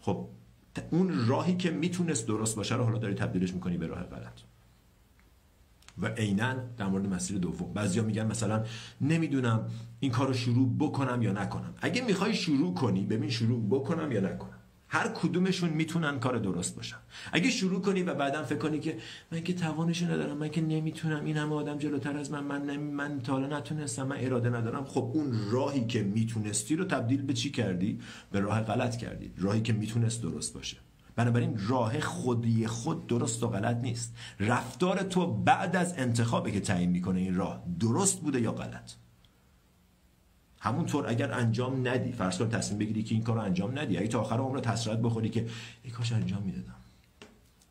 خب 0.00 0.28
اون 0.90 1.26
راهی 1.26 1.56
که 1.56 1.70
می‌تونست 1.70 2.26
درست 2.26 2.56
باشه 2.56 2.74
رو 2.74 2.84
حالا 2.84 2.98
داری 2.98 3.14
تبدیلش 3.14 3.54
می‌کنی 3.54 3.78
به 3.78 3.86
راه 3.86 4.02
غلط. 4.02 4.40
و 5.98 6.06
عینا 6.06 6.54
در 6.76 6.86
مورد 6.86 7.06
مسیر 7.06 7.38
دوم. 7.38 7.72
بعضیا 7.72 8.02
میگن 8.02 8.26
مثلا 8.26 8.64
نمی‌دونم 9.00 9.70
این 10.00 10.10
کار 10.10 10.26
رو 10.26 10.34
شروع 10.34 10.76
بکنم 10.78 11.22
یا 11.22 11.32
نکنم. 11.32 11.74
اگه 11.80 12.04
می‌خوای 12.04 12.34
شروع 12.34 12.74
کنی 12.74 13.06
ببین 13.06 13.30
شروع 13.30 13.66
بکنم 13.70 14.12
یا 14.12 14.20
نکنم. 14.20 14.58
هر 14.88 15.08
کدومشون 15.08 15.70
می‌تونن 15.70 16.20
کار 16.20 16.38
درست 16.38 16.76
باشن. 16.76 16.96
اگه 17.32 17.50
شروع 17.50 17.80
کنی 17.80 18.02
و 18.02 18.14
بعدا 18.14 18.44
فکر 18.44 18.58
کنی 18.58 18.80
که 18.80 18.96
من 19.32 19.42
که 19.42 19.54
توانش 19.54 20.02
ندارم 20.02 20.36
من 20.36 20.48
که 20.48 20.60
نمی‌تونم 20.60 21.24
این 21.24 21.36
همه 21.36 21.54
آدم 21.54 21.78
جلوتر 21.78 22.16
از 22.16 22.30
من 22.30 22.44
من 22.44 22.76
من 22.76 23.20
تا 23.20 23.32
حالا 23.32 23.58
نتونستم 23.58 24.06
من 24.06 24.16
اراده 24.18 24.50
ندارم. 24.50 24.84
خب 24.84 25.10
اون 25.14 25.50
راهی 25.50 25.86
که 25.86 26.02
می‌تونستی 26.02 26.76
رو 26.76 26.84
تبدیل 26.84 27.22
به 27.22 27.32
چی 27.32 27.50
کردی؟ 27.50 27.98
به 28.32 28.40
راه 28.40 28.60
غلط 28.60 28.96
کردی. 28.96 29.32
راهی 29.38 29.60
که 29.60 29.72
می‌تونست 29.72 30.22
درست 30.22 30.54
باشه. 30.54 30.76
بنابراین 31.16 31.60
راه 31.68 32.00
خودی 32.00 32.66
خود 32.66 33.06
درست 33.06 33.42
و 33.42 33.48
غلط 33.48 33.76
نیست. 33.76 34.14
رفتار 34.40 34.98
تو 34.98 35.26
بعد 35.26 35.76
از 35.76 35.94
انتخابه 35.98 36.50
که 36.52 36.60
تعیین 36.60 36.90
می‌کنه 36.90 37.20
این 37.20 37.34
راه 37.34 37.62
درست 37.80 38.20
بوده 38.20 38.40
یا 38.40 38.52
غلط. 38.52 38.92
همونطور 40.60 41.08
اگر 41.08 41.32
انجام 41.32 41.88
ندی 41.88 42.12
فرض 42.12 42.38
کن 42.38 42.48
تصمیم 42.48 42.78
بگیری 42.78 43.02
که 43.02 43.14
این 43.14 43.24
کار 43.24 43.36
رو 43.36 43.42
انجام 43.42 43.78
ندی 43.78 43.96
اگه 43.96 44.08
تا 44.08 44.20
آخر 44.20 44.38
عمر 44.38 44.60
تسلیت 44.60 44.98
بخوری 44.98 45.28
که 45.28 45.46
ای 45.82 45.90
کاش 45.90 46.12
انجام 46.12 46.42
می‌دادم. 46.42 46.74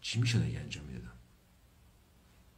چی 0.02 0.20
می‌شد 0.20 0.42
اگه 0.42 0.60
انجام 0.60 0.86
می‌دادم؟ 0.86 1.12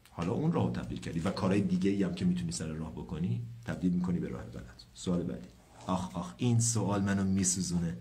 حالا 0.09 0.32
اون 0.32 0.51
راهو 0.51 0.71
تبدیل 0.71 0.99
کردی 0.99 1.19
و 1.19 1.32
کارهای 1.32 1.61
دیگه 1.61 1.89
ای 1.89 2.03
هم 2.03 2.15
که 2.15 2.25
می‌تونی 2.25 2.51
سر 2.51 2.67
راه 2.67 2.91
بکنی 2.91 3.41
تبدیل 3.65 3.91
می‌کنی 3.91 4.19
به 4.19 4.28
راه 4.28 4.43
غلط 4.43 4.63
سوال 4.93 5.23
بعدی. 5.23 5.47
آخ 5.88 6.15
آخ 6.15 6.34
این 6.38 6.59
سوال 6.59 7.01
منو 7.01 7.23
میسوزونه. 7.23 7.97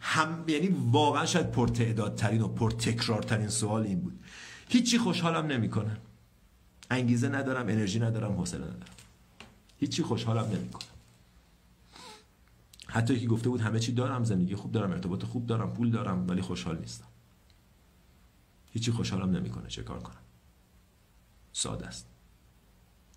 هم 0.00 0.44
یعنی 0.48 0.76
واقعا 0.90 1.26
شاید 1.26 1.50
پرتعدادترین 1.50 2.40
و 2.40 2.48
پرتکرارترین 2.48 3.48
سوال 3.48 3.82
این 3.82 4.00
بود. 4.00 4.20
هیچی 4.68 4.98
خوشحالم 4.98 5.46
نمی‌کنه. 5.46 5.96
انگیزه 6.90 7.28
ندارم 7.28 7.68
انرژی 7.68 8.00
ندارم 8.00 8.32
حوصله 8.32 8.60
ندارم. 8.60 8.86
هیچی 9.78 10.02
خوشحالم 10.02 10.44
نمی‌کنه. 10.44 10.91
حتی 12.92 13.14
یکی 13.14 13.26
گفته 13.26 13.48
بود 13.48 13.60
همه 13.60 13.80
چی 13.80 13.92
دارم 13.92 14.24
زندگی 14.24 14.54
خوب 14.54 14.72
دارم 14.72 14.90
ارتباط 14.90 15.24
خوب 15.24 15.46
دارم 15.46 15.72
پول 15.72 15.90
دارم 15.90 16.28
ولی 16.28 16.40
خوشحال 16.42 16.78
نیستم. 16.78 17.06
هیچی 18.72 18.92
خوشحالم 18.92 19.30
نمی‌کنه 19.30 19.68
چه 19.68 19.82
کار 19.82 20.00
کنم. 20.00 20.22
ساده 21.52 21.86
است. 21.86 22.08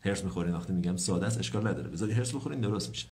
هرس 0.02 0.24
می‌خورین 0.24 0.56
وقتی 0.56 0.74
میگم 0.74 0.98
ساده 0.98 1.26
است 1.26 1.38
اشکال 1.38 1.68
نداره. 1.68 1.90
بذاری 1.90 2.12
هرس 2.14 2.36
بخورین 2.36 2.62
درست 2.62 2.90
میشه. 2.90 3.08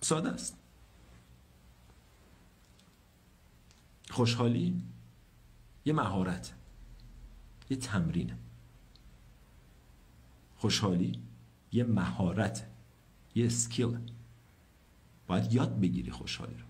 ساده 0.00 0.28
است. 0.28 0.56
خوشحالی 4.10 4.82
یه 5.84 5.92
مهارت 5.92 6.52
یه 7.70 7.76
تمرینه. 7.76 8.38
خوشحالی 10.56 11.22
یه 11.72 11.84
مهارت 11.84 12.66
یه 13.34 13.46
اسکیل 13.46 13.98
باید 15.28 15.52
یاد 15.52 15.80
بگیری 15.80 16.10
خوشحالی 16.10 16.54
رو. 16.54 16.64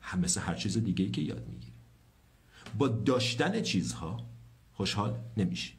هم 0.00 0.20
مثل 0.20 0.40
هر 0.40 0.54
چیز 0.54 0.78
دیگه 0.78 1.04
ای 1.04 1.10
که 1.10 1.22
یاد 1.22 1.48
می‌گیری. 1.48 1.72
با 2.78 2.88
داشتن 2.88 3.62
چیزها 3.62 4.26
خوشحال 4.72 5.18
نمیشی. 5.36 5.72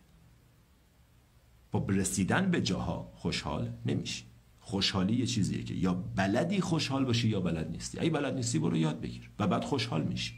با 1.71 1.85
رسیدن 1.89 2.51
به 2.51 2.61
جاها 2.61 3.11
خوشحال 3.15 3.73
نمیشی. 3.85 4.23
خوشحالی 4.59 5.15
یه 5.15 5.25
چیزیه 5.25 5.63
که 5.63 5.73
یا 5.73 5.93
بلدی 5.93 6.61
خوشحال 6.61 7.05
باشی 7.05 7.27
یا 7.27 7.39
بلد 7.39 7.71
نیستی. 7.71 7.99
اگه 7.99 8.09
بلد 8.09 8.35
نیستی 8.35 8.59
برو 8.59 8.77
یاد 8.77 9.01
بگیر 9.01 9.29
و 9.39 9.47
بعد 9.47 9.63
خوشحال 9.63 10.03
میشی. 10.03 10.33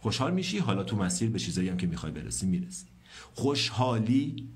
خوشحال 0.00 0.34
میشی 0.34 0.58
حالا 0.58 0.84
تو 0.84 0.96
مسیر 0.96 1.30
به 1.30 1.38
چیزایی 1.38 1.68
هم 1.68 1.76
که 1.76 1.86
می‌خوای 1.86 2.12
برسی 2.12 2.46
می‌رسی. 2.46 2.86
خوشحالی 3.34 4.48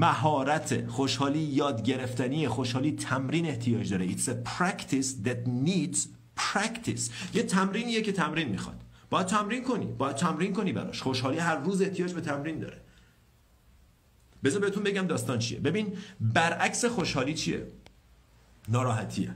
مهارت 0.00 0.90
خوشحالی 0.90 1.38
یاد 1.38 1.82
گرفتنی 1.82 2.48
خوشحالی 2.48 2.92
تمرین 2.92 3.46
احتیاج 3.46 3.90
داره. 3.90 4.08
It's 4.08 4.28
a 4.28 4.48
practice 4.58 5.26
that 5.26 5.66
needs 5.66 5.98
practice. 6.40 7.34
یه 7.34 7.42
تمرینیه 7.42 8.02
که 8.02 8.12
تمرین 8.12 8.48
می‌خواد. 8.48 8.80
باید 9.10 9.26
تمرین 9.26 9.64
کنی 9.64 9.86
باید 9.86 10.16
تمرین 10.16 10.52
کنی 10.52 10.72
براش. 10.72 11.02
خوشحالی 11.02 11.38
هر 11.38 11.56
روز 11.56 11.82
احتیاج 11.82 12.12
به 12.12 12.20
تمرین 12.20 12.58
داره. 12.58 12.80
بذار 14.44 14.60
بهتون 14.60 14.82
بگم 14.82 15.06
داستان 15.06 15.38
چیه. 15.38 15.60
ببین 15.60 15.96
برعکس 16.20 16.84
خوشحالی 16.84 17.34
چیه؟ 17.34 17.66
ناراحتیه. 18.68 19.34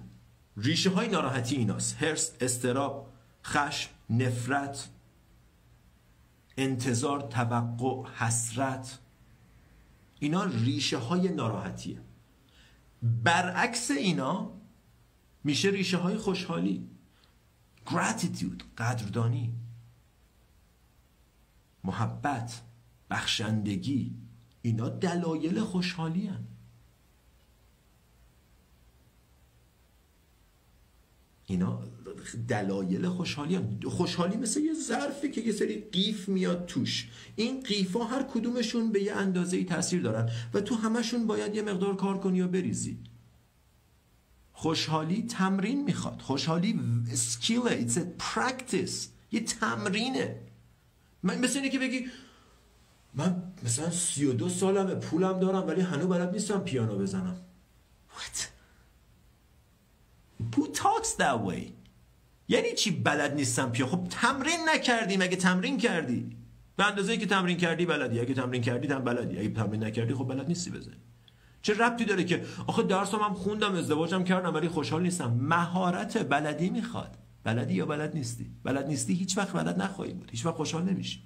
ریشه 0.56 0.90
های 0.90 1.08
ناراحتی 1.08 1.56
ایناست. 1.56 2.02
هرس 2.02 2.32
استراب 2.40 3.08
خشم 3.44 3.90
نفرت 4.10 4.88
انتظار 6.56 7.20
توقع 7.20 8.08
حسرت. 8.18 8.98
اینا 10.20 10.44
ریشه 10.44 10.98
های 10.98 11.28
ناراحتیه. 11.28 12.00
برعکس 13.02 13.90
اینا 13.90 14.60
میشه 15.44 15.68
ریشه 15.68 15.96
های 15.96 16.16
خوشحالی. 16.16 16.88
Gratitude 17.86 18.62
قدردانی. 18.78 19.54
محبت 21.84 22.62
بخشندگی. 23.10 24.14
اینا 24.62 24.88
دلایل 24.88 25.60
خوشحالی 25.60 26.26
هن. 26.26 26.46
اینا 31.50 31.82
دلایل 32.48 33.08
خوشحالی 33.08 33.54
هم. 33.54 33.80
خوشحالی 33.88 34.36
مثل 34.36 34.60
یه 34.60 34.74
ظرفی 34.74 35.30
که 35.30 35.40
یه 35.40 35.52
سری 35.52 35.80
قیف 35.92 36.28
میاد 36.28 36.66
توش. 36.66 37.08
این 37.36 37.60
قیف 37.60 37.96
ها 37.96 38.04
هر 38.04 38.22
کدومشون 38.22 38.92
به 38.92 39.02
یه 39.02 39.14
اندازه 39.14 39.56
ای 39.56 39.64
تاثیر 39.64 40.02
دارن 40.02 40.30
و 40.54 40.60
تو 40.60 40.74
همشون 40.74 41.26
باید 41.26 41.54
یه 41.54 41.62
مقدار 41.62 41.96
کار 41.96 42.18
کنی 42.18 42.40
و 42.40 42.48
بریزی. 42.48 42.98
خوشحالی 44.52 45.22
تمرین 45.22 45.84
می‌خواد. 45.84 46.20
خوشحالی 46.20 46.80
سکیله 47.14 47.86
it's 47.86 47.94
a 47.94 48.22
practice. 48.22 49.08
یه 49.32 49.40
تمرینه. 49.40 50.36
مثل 51.22 51.58
اینه 51.58 51.70
که 51.70 51.78
بگی 51.78 52.06
من 53.14 53.42
مثلا 53.64 53.90
سی 53.90 54.24
و 54.24 54.32
دو 54.32 54.48
سالمه 54.48 54.94
پولم 54.94 55.40
دارم 55.40 55.66
ولی 55.66 55.80
هنو 55.80 56.06
بلد 56.06 56.32
نیستم 56.32 56.60
پیانو 56.60 56.98
بزنم. 56.98 57.36
What? 58.16 58.49
Who 60.52 60.60
talks 60.60 61.08
that 61.18 61.48
way? 61.48 61.72
یعنی 62.48 62.72
چی 62.72 62.90
بلد 62.90 63.34
نیستم 63.34 63.70
پیا 63.70 63.86
خب 63.86 64.06
تمرین 64.10 64.60
نکردی 64.74 65.16
مگه 65.16 65.36
تمرین 65.36 65.78
کردی 65.78 66.36
به 66.76 66.86
اندازه 66.86 67.16
که 67.16 67.26
تمرین 67.26 67.56
کردی 67.56 67.86
بلدی. 67.86 68.20
اگه 68.20 68.34
تمرین 68.34 68.62
کردی 68.62 68.88
هم 68.88 69.04
بلدی. 69.04 69.38
اگه 69.38 69.48
تمرین 69.48 69.84
نکردی 69.84 70.14
خب 70.14 70.24
بلد 70.24 70.48
نیستی 70.48 70.70
بزنی. 70.70 70.96
چه 71.62 71.74
ربطی 71.74 72.04
داره 72.04 72.24
که؟ 72.24 72.44
آخه 72.66 72.82
درسم 72.82 73.18
هم 73.18 73.34
خوندم 73.34 73.74
ازدواجم 73.74 74.24
کردم 74.24 74.54
ولی 74.54 74.68
خوشحال 74.68 75.02
نیستم. 75.02 75.32
مهارت 75.32 76.28
بلدی 76.28 76.70
می‌خواد. 76.70 77.16
بلدی 77.44 77.74
یا 77.74 77.86
بلد 77.86 78.14
نیستی؟ 78.14 78.50
بلد 78.64 78.86
نیستی 78.86 79.14
هیچ 79.14 79.38
وقت 79.38 79.52
بلد 79.52 79.82
نخواهی 79.82 80.12
بود. 80.12 80.30
هیچ 80.30 80.46
وقت 80.46 80.54
خوشحال 80.54 80.82
نمیشی. 80.82 81.22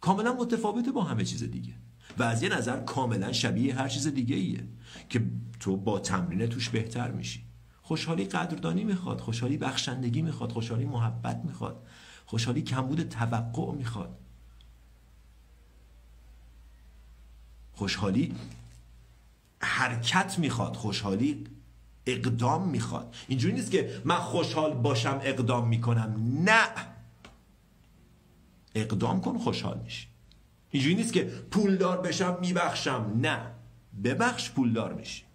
کاملا 0.00 0.32
متفاوته 0.32 0.92
با 0.92 1.04
همه 1.04 1.24
چیز 1.24 1.50
دیگه. 1.50 1.72
و 2.18 2.22
از 2.22 2.42
یه 2.42 2.48
نظر 2.48 2.80
کاملا 2.80 3.32
شبیه 3.32 3.74
هر 3.74 3.88
چیز 3.88 4.06
دیگه 4.06 4.36
ایه 4.36 4.64
که 5.08 5.22
تو 5.60 5.76
با 5.76 5.98
تمرین 5.98 6.46
توش 6.46 6.68
بهتر 6.68 7.10
میشی. 7.10 7.49
خوشحالی 7.90 8.24
قدردانی 8.24 8.84
می‌خواد 8.84 9.20
خوشحالی 9.20 9.56
بخشندگی 9.56 10.22
می‌خواد 10.22 10.52
خوشحالی 10.52 10.84
محبت 10.84 11.44
می‌خواد 11.44 11.86
خوشحالی 12.26 12.62
کمبود 12.62 13.08
توقع 13.08 13.72
می‌خواد. 13.72 14.18
خوشحالی 17.72 18.34
حرکت 19.60 20.38
می‌خواد 20.38 20.76
خوشحالی 20.76 21.44
اقدام 22.06 22.68
می‌خواد. 22.68 23.14
اینجوری 23.28 23.54
نیست 23.54 23.70
که 23.70 24.02
من 24.04 24.16
خوشحال 24.18 24.74
باشم 24.74 25.20
اقدام 25.22 25.68
می‌کنم. 25.68 26.42
نه. 26.44 26.68
اقدام 28.74 29.20
کن 29.20 29.38
خوشحال 29.38 29.80
میشی. 29.84 30.08
اینجوری 30.70 30.94
نیست 30.94 31.12
که 31.12 31.24
پولدار 31.24 32.00
بشم 32.00 32.38
میبخشم. 32.40 33.12
نه. 33.20 33.40
ببخش 34.04 34.50
پولدار 34.50 34.92
میشی. 34.92 35.29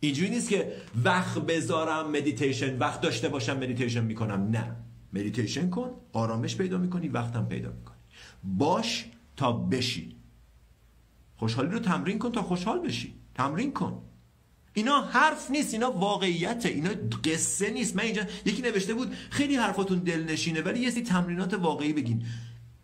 اینجوری 0.00 0.30
نیست 0.30 0.48
که 0.48 0.72
وقت 1.04 1.38
بذارم 1.38 2.10
مدیتیشن 2.10 2.78
وقت 2.78 3.00
داشته 3.00 3.28
باشم 3.28 3.56
مدیتیشن 3.56 4.04
می‌کنم. 4.04 4.48
نه. 4.50 4.76
مدیتیشن 5.12 5.70
کن 5.70 5.90
آرامش 6.12 6.56
پیدا 6.56 6.78
می‌کنی 6.78 7.08
وقتم 7.08 7.44
پیدا 7.44 7.68
می‌کنی. 7.68 7.96
باش 8.44 9.06
تا 9.36 9.52
بشی. 9.52 10.16
خوشحالی 11.36 11.68
رو 11.68 11.78
تمرین 11.78 12.18
کن 12.18 12.32
تا 12.32 12.42
خوشحال 12.42 12.78
بشی. 12.78 13.14
تمرین 13.34 13.72
کن. 13.72 14.02
اینا 14.72 15.00
حرف 15.00 15.50
نیست 15.50 15.74
اینا 15.74 15.90
واقعیته. 15.90 16.68
اینا 16.68 16.90
قصه 17.24 17.70
نیست. 17.70 17.96
من 17.96 18.02
اینجا 18.02 18.22
یکی 18.44 18.62
نوشته 18.62 18.94
بود 18.94 19.14
خیلی 19.30 19.56
حرفاتون 19.56 19.98
دلنشینه 19.98 20.62
ولی 20.62 20.80
یه 20.80 20.90
سری 20.90 21.02
تمرینات 21.02 21.54
واقعی 21.54 21.92
بگین. 21.92 22.26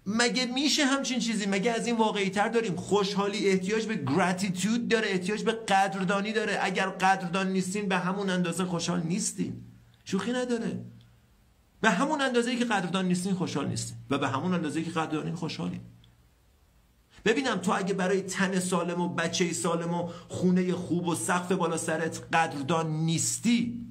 مگه 0.06 0.46
میشه 0.46 0.84
همچین 0.84 1.18
چیزی؟ 1.18 1.46
مگه 1.46 1.70
از 1.72 1.86
این 1.86 1.96
واقعی 1.96 2.30
تر 2.30 2.48
داریم؟ 2.48 2.76
خوشحالی 2.76 3.48
احتیاج 3.48 3.86
به 3.86 3.96
گراتیتود 3.96 4.88
داره 4.88 5.08
احتیاج 5.08 5.42
به 5.42 5.52
قدردانی 5.52 6.32
داره. 6.32 6.58
اگر 6.62 6.86
قدردان 6.86 7.52
نیستین 7.52 7.88
به 7.88 7.98
همون 7.98 8.30
اندازه 8.30 8.64
خوشحال 8.64 9.02
نیستین. 9.02 9.64
شوخی 10.04 10.32
نداره. 10.32 10.84
به 11.80 11.90
همون 11.90 12.20
اندازه 12.20 12.56
که 12.56 12.64
قدردان 12.64 13.08
نیستین 13.08 13.34
خوشحال 13.34 13.68
نیستین. 13.68 13.96
و 14.10 14.18
به 14.18 14.28
همون 14.28 14.54
اندازه 14.54 14.82
که 14.82 14.90
قدردانین 14.90 15.34
خوشحالین. 15.34 15.80
ببینم 17.24 17.56
تو 17.56 17.72
اگه 17.72 17.94
برای 17.94 18.22
تن 18.22 18.60
سالم 18.60 19.00
و 19.00 19.08
بچه 19.08 19.52
سالم 19.52 19.94
و 19.94 20.08
خونه 20.28 20.72
خوب 20.72 21.06
و 21.06 21.14
سقف 21.14 21.52
بالا 21.52 21.76
سرت 21.76 22.22
قدردان 22.32 22.90
نیستی 22.90 23.86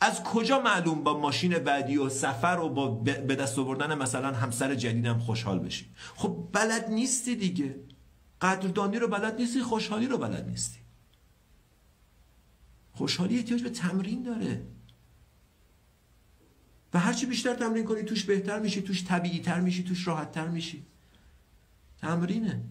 از 0.00 0.22
کجا 0.22 0.60
معلوم 0.60 1.04
با 1.04 1.18
ماشین 1.20 1.58
بعدی 1.58 1.96
و 1.96 2.08
سفر 2.08 2.58
و 2.62 2.68
با 2.68 2.88
به 3.04 3.36
دست 3.36 3.58
آوردن 3.58 3.98
مثلا 3.98 4.32
همسر 4.32 4.74
جدیدم 4.74 5.18
خوشحال 5.18 5.58
بشی؟ 5.58 5.90
خب 6.14 6.48
بلد 6.52 6.90
نیستی 6.90 7.36
دیگه. 7.36 7.76
قدردانی 8.40 8.98
رو 8.98 9.08
بلد 9.08 9.40
نیستی 9.40 9.62
خوشحالی 9.62 10.06
رو 10.06 10.18
بلد 10.18 10.48
نیستی. 10.48 10.78
خوشحالی 12.92 13.36
احتیاج 13.36 13.62
به 13.62 13.70
تمرین 13.70 14.22
داره. 14.22 14.66
و 16.94 16.98
هرچی 16.98 17.26
بیشتر 17.26 17.54
تمرین 17.54 17.84
کنی 17.84 18.02
توش 18.02 18.24
بهتر 18.24 18.58
میشی 18.58 18.82
توش 18.82 19.04
طبیعی 19.04 19.40
تر 19.40 19.60
میشی 19.60 19.84
توش 19.84 20.06
راحت 20.06 20.32
تر 20.32 20.48
میشی. 20.48 20.86
تمرینه. 21.98 22.62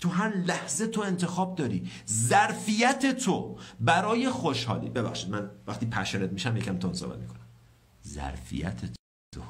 تو 0.00 0.08
هر 0.08 0.36
لحظه 0.36 0.86
تو 0.86 1.00
انتخاب 1.00 1.54
داری. 1.54 1.90
ظرفیت 2.08 3.18
تو 3.18 3.58
برای 3.80 4.30
خوشحالی. 4.30 4.88
ببخشید 4.88 5.30
من 5.30 5.50
وقتی 5.66 5.86
پشرت 5.86 6.32
میشم 6.32 6.56
یکم 6.56 6.78
تون 6.78 6.94
صحبت 6.94 7.18
می‌کنم. 7.18 7.46
ظرفیت 8.06 8.80
تو 9.32 9.42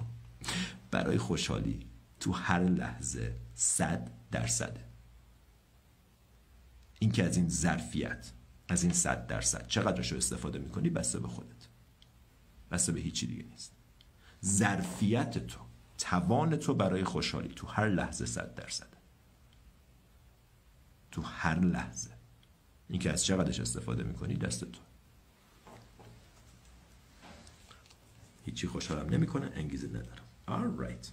برای 0.91 1.19
خوشحالی 1.19 1.87
تو 2.21 2.33
هر 2.33 2.61
لحظه 2.61 3.37
صد 3.55 4.11
درصده. 4.31 4.85
این 6.99 7.13
که 7.13 7.25
از 7.25 7.37
این 7.37 7.49
ظرفیت 7.49 8.33
از 8.69 8.83
این 8.83 8.93
صد 8.93 9.27
درصد 9.27 9.67
چقدرش 9.67 10.13
رو 10.13 10.19
استفاده 10.19 10.59
می‌کنی؟ 10.59 10.91
بسته 10.91 11.21
به 11.21 11.29
خودت. 11.29 11.69
بسته 12.71 12.93
به 12.93 13.01
هیچی 13.01 13.27
دیگه 13.27 13.43
نیست. 13.43 13.73
ظرفیت 14.45 15.47
تو 15.47 15.61
توان 15.99 16.57
تو 16.57 16.75
برای 16.75 17.05
خوشحالی 17.05 17.49
تو 17.49 17.67
هر 17.67 17.89
لحظه 17.89 18.27
صد 18.27 18.55
درصد 18.55 18.96
تو 21.17 21.23
هر 21.23 21.61
لحظه. 21.61 22.11
این 22.89 22.99
که 22.99 23.13
از 23.13 23.25
چقدرش 23.25 23.61
استفاده 23.61 24.03
می‌کنی 24.03 24.35
دست 24.35 24.65
تو. 24.65 24.81
هیچی 28.47 28.67
خوشحالم 28.69 29.09
نمی‌کنه 29.09 29.51
انگیزه 29.55 29.89
ندارم. 29.89 30.25
Alright 30.49 31.07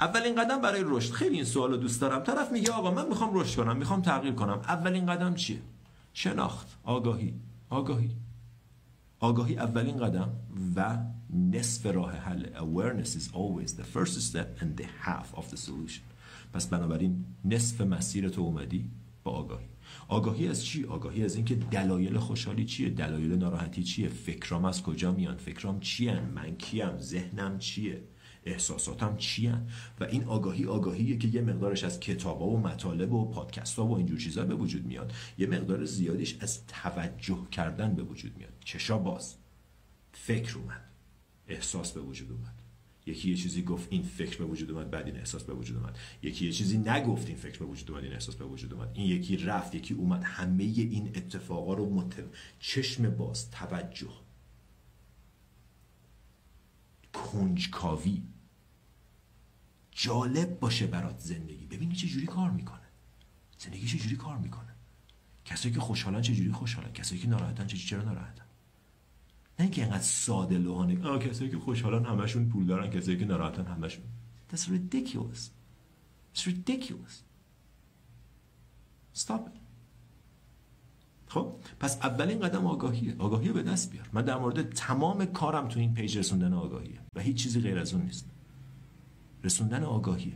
اولین 0.00 0.34
قدم 0.34 0.60
برای 0.60 0.82
رشد. 0.84 1.12
خیلی 1.12 1.34
این 1.34 1.44
سوالو 1.44 1.76
دوست 1.76 2.00
دارم. 2.00 2.22
طرف 2.22 2.52
میگه 2.52 2.72
آقا 2.72 2.90
من 2.90 3.08
می‌خوام 3.08 3.34
رشد 3.34 3.56
کنم 3.56 3.76
می‌خوام 3.76 4.02
تغییر 4.02 4.34
کنم. 4.34 4.58
اولین 4.58 5.06
قدم 5.06 5.34
چیه؟ 5.34 5.62
شناخت. 6.12 6.66
آگاهی. 6.84 7.34
آگاهی. 7.70 8.16
آگاهی 9.20 9.56
اولین 9.56 9.98
قدم 9.98 10.30
و 10.76 10.98
نصف 11.30 11.86
راه 11.86 12.12
حل. 12.12 12.46
Awareness 12.46 13.08
is 13.08 13.34
always 13.34 13.70
the 13.72 13.84
first 13.96 14.20
step 14.30 14.62
and 14.62 14.80
the 14.80 14.86
half 15.06 15.38
of 15.38 15.44
the 15.50 15.56
solution. 15.56 16.02
پس 16.52 16.66
بنابراین 16.66 17.24
نصف 17.44 17.80
مسیر 17.80 18.28
تو 18.28 18.40
اومدی. 18.40 18.90
با 19.24 19.30
آگاهی. 19.30 19.66
آگاهی 20.08 20.48
از 20.48 20.64
چی؟ 20.64 20.84
آگاهی 20.84 21.24
از 21.24 21.34
اینکه 21.34 21.54
دلایل 21.54 22.18
خوشحالی 22.18 22.64
چیه؟ 22.64 22.90
دلایل 22.90 23.32
ناراحتی 23.32 23.82
چیه؟ 23.82 24.08
فکرام 24.08 24.64
از 24.64 24.82
کجا 24.82 25.12
میان؟ 25.12 25.36
فکرام 25.36 25.80
چیه 25.80 26.20
من 26.20 26.56
کیم؟ 26.56 26.98
ذهنم 26.98 27.58
چیه؟ 27.58 28.02
احساساتم 28.44 29.16
چیه 29.16 29.54
و 30.00 30.04
این 30.04 30.24
آگاهی 30.24 30.66
آگاهیه 30.66 31.18
که 31.18 31.28
یه 31.28 31.40
مقدارش 31.40 31.84
از 31.84 32.00
کتابا 32.00 32.46
و 32.46 32.60
مطالب 32.60 33.12
و 33.12 33.30
پادکست 33.30 33.76
ها 33.76 33.86
و 33.86 33.96
اینجور 33.96 34.18
چیزا 34.18 34.44
به 34.44 34.54
وجود 34.54 34.86
میاد. 34.86 35.12
یه 35.38 35.46
مقدار 35.46 35.84
زیادیش 35.84 36.36
از 36.40 36.66
توجه 36.66 37.46
کردن 37.52 37.94
به 37.94 38.02
وجود 38.02 38.36
میاد. 38.36 38.52
چشا 38.64 38.98
باز؟ 38.98 39.36
فکر 40.12 40.58
اومد. 40.58 40.84
احساس 41.48 41.92
به 41.92 42.00
وجود 42.00 42.32
اومد. 42.32 42.59
یکی 43.06 43.30
یه 43.30 43.36
چیزی 43.36 43.62
گفت 43.62 43.88
این 43.90 44.02
فکر 44.02 44.38
به 44.38 44.44
وجود 44.44 44.70
اومد 44.70 44.90
بعد 44.90 45.06
این 45.06 45.16
احساس 45.16 45.42
به 45.42 45.54
وجود 45.54 45.76
اومد. 45.76 45.98
یکی 46.22 46.46
یه 46.46 46.52
چیزی 46.52 46.78
نگفت 46.78 47.26
این 47.28 47.36
فکر 47.36 47.58
به 47.58 47.64
وجود 47.64 47.90
اومد 47.90 48.04
این 48.04 48.12
احساس 48.12 48.34
به 48.34 48.44
وجود 48.44 48.74
اومد. 48.74 48.90
این 48.94 49.06
یکی 49.06 49.36
رفت 49.36 49.74
یکی 49.74 49.94
اومد. 49.94 50.22
همه 50.24 50.64
این 50.64 51.08
اتفاقا 51.14 51.74
رو 51.74 51.90
مت... 51.94 52.24
چشم 52.60 53.10
باز 53.10 53.50
توجه. 53.50 54.10
کنجکاوی. 57.12 58.22
جالب 59.90 60.60
باشه 60.60 60.86
برات 60.86 61.18
زندگی. 61.18 61.66
ببینی 61.66 61.94
چه 61.94 62.06
جوری 62.06 62.26
کار 62.26 62.50
می‌کنه. 62.50 62.80
زندگی 63.58 63.86
چه 63.86 63.98
جوری 63.98 64.16
کار 64.16 64.38
می‌کنه. 64.38 64.74
کسایی 65.44 65.74
که 65.74 65.80
خوشحالن 65.80 66.22
چه 66.22 66.34
جوری 66.34 66.52
خوشحالن؟ 66.52 66.92
کسایی 66.92 67.20
که 67.20 67.28
ناراحتن 67.28 67.66
چه 67.66 67.76
چرا 67.76 68.02
ناراحتن؟ 68.02 68.44
نه 69.60 69.64
اینکه 69.64 69.82
اینقدر 69.82 70.02
ساده 70.02 70.58
لوحانه 70.58 71.08
آه 71.08 71.18
کسایی 71.18 71.50
که 71.50 71.58
خوشحالن 71.58 72.04
همشون 72.04 72.48
پول 72.48 72.66
دارن 72.66 72.90
کسایی 72.90 73.18
که 73.18 73.24
ناراحتن 73.24 73.64
همشون 73.64 74.04
That's 74.52 74.68
ridiculous. 74.68 75.50
It's 76.34 76.46
ridiculous. 76.46 77.14
Stop 79.14 79.46
it. 79.46 79.60
خب 81.26 81.54
پس 81.80 81.98
اولین 82.02 82.40
قدم 82.40 82.66
آگاهیه. 82.66 83.14
آگاهی 83.18 83.52
به 83.52 83.62
دست 83.62 83.90
بیار. 83.90 84.08
من 84.12 84.22
در 84.22 84.38
مورد 84.38 84.70
تمام 84.70 85.24
کارم 85.24 85.68
تو 85.68 85.80
این 85.80 85.94
پیج 85.94 86.18
رسوندن 86.18 86.52
آگاهیه. 86.52 87.00
و 87.14 87.20
هیچ 87.20 87.42
چیزی 87.42 87.60
غیر 87.60 87.78
از 87.78 87.94
اون 87.94 88.02
نیست. 88.02 88.30
رسوندن 89.44 89.84
آگاهیه. 89.84 90.34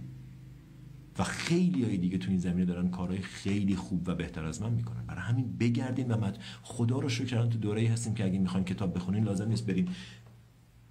و 1.18 1.24
خیلی 1.24 1.84
های 1.84 1.96
دیگه 1.96 2.18
تو 2.18 2.30
این 2.30 2.38
زمینه 2.38 2.64
دارن 2.64 2.88
کارهای 2.88 3.22
خیلی 3.22 3.76
خوب 3.76 4.08
و 4.08 4.14
بهتر 4.14 4.44
از 4.44 4.62
من 4.62 4.72
می‌کنن. 4.72 5.06
برای 5.06 5.20
همین 5.20 5.56
بگردیم 5.56 6.10
و 6.10 6.16
مد 6.16 6.38
خدا 6.62 6.98
رو 6.98 7.08
شکر 7.08 7.46
تو 7.46 7.58
دوره 7.58 7.88
هستیم 7.88 8.14
که 8.14 8.24
اگه 8.24 8.38
می‌خواین 8.38 8.64
کتاب 8.64 8.94
بخونین 8.94 9.24
لازم 9.24 9.48
نیست 9.48 9.66
بریم 9.66 9.88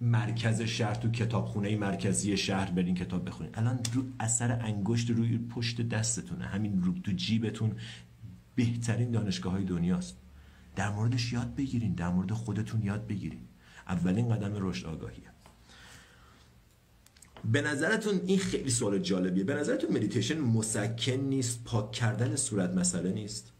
مرکز 0.00 0.62
شهر 0.62 0.94
تو 0.94 1.10
کتابخونه 1.10 1.76
مرکزی 1.76 2.36
شهر 2.36 2.70
برین 2.70 2.94
کتاب 2.94 3.28
بخونین. 3.28 3.52
الان 3.54 3.78
رو 3.92 4.04
اثر 4.20 4.52
انگشت 4.62 5.10
روی 5.10 5.38
پشت 5.38 5.88
دستتونه. 5.88 6.44
همین 6.44 6.82
رو 6.82 6.92
تو 6.92 7.12
جیبتون 7.12 7.72
بهترین 8.54 9.10
دانشگاه 9.10 9.52
های 9.52 9.64
دنیاست. 9.64 10.16
در 10.76 10.90
موردش 10.90 11.32
یاد 11.32 11.54
بگیرین 11.54 11.94
در 11.94 12.08
مورد 12.08 12.32
خودتون 12.32 12.82
یاد 12.82 13.06
بگیرین. 13.06 13.40
اولین 13.88 14.28
قدم 14.28 14.52
رشد 14.54 14.86
آگاهیه. 14.86 15.33
به 17.52 17.60
نظرتون 17.60 18.20
این 18.26 18.38
خیلی 18.38 18.70
سوال 18.70 18.98
جالبیه. 18.98 19.44
به 19.44 19.54
نظرتون 19.54 19.90
مدیتیشن 19.90 20.40
مسکن 20.40 21.12
نیست 21.12 21.64
پاک 21.64 21.92
کردن 21.92 22.36
صورت 22.36 22.70
مسئله 22.70 23.12
نیست؟ 23.12 23.52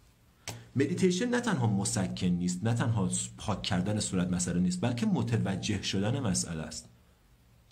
مدیتیشن 0.77 1.29
نه 1.29 1.41
تنها 1.41 1.67
مسکن 1.67 2.27
نیست 2.27 2.65
نه 2.65 2.75
تنها 2.75 3.11
پاک 3.39 3.63
کردن 3.63 4.01
صورت 4.01 4.29
مسئله 4.29 4.61
نیست 4.61 4.81
بلکه 4.81 5.07
متوجه 5.07 5.83
شدن 5.83 6.21
مسئله 6.21 6.63
است. 6.63 6.89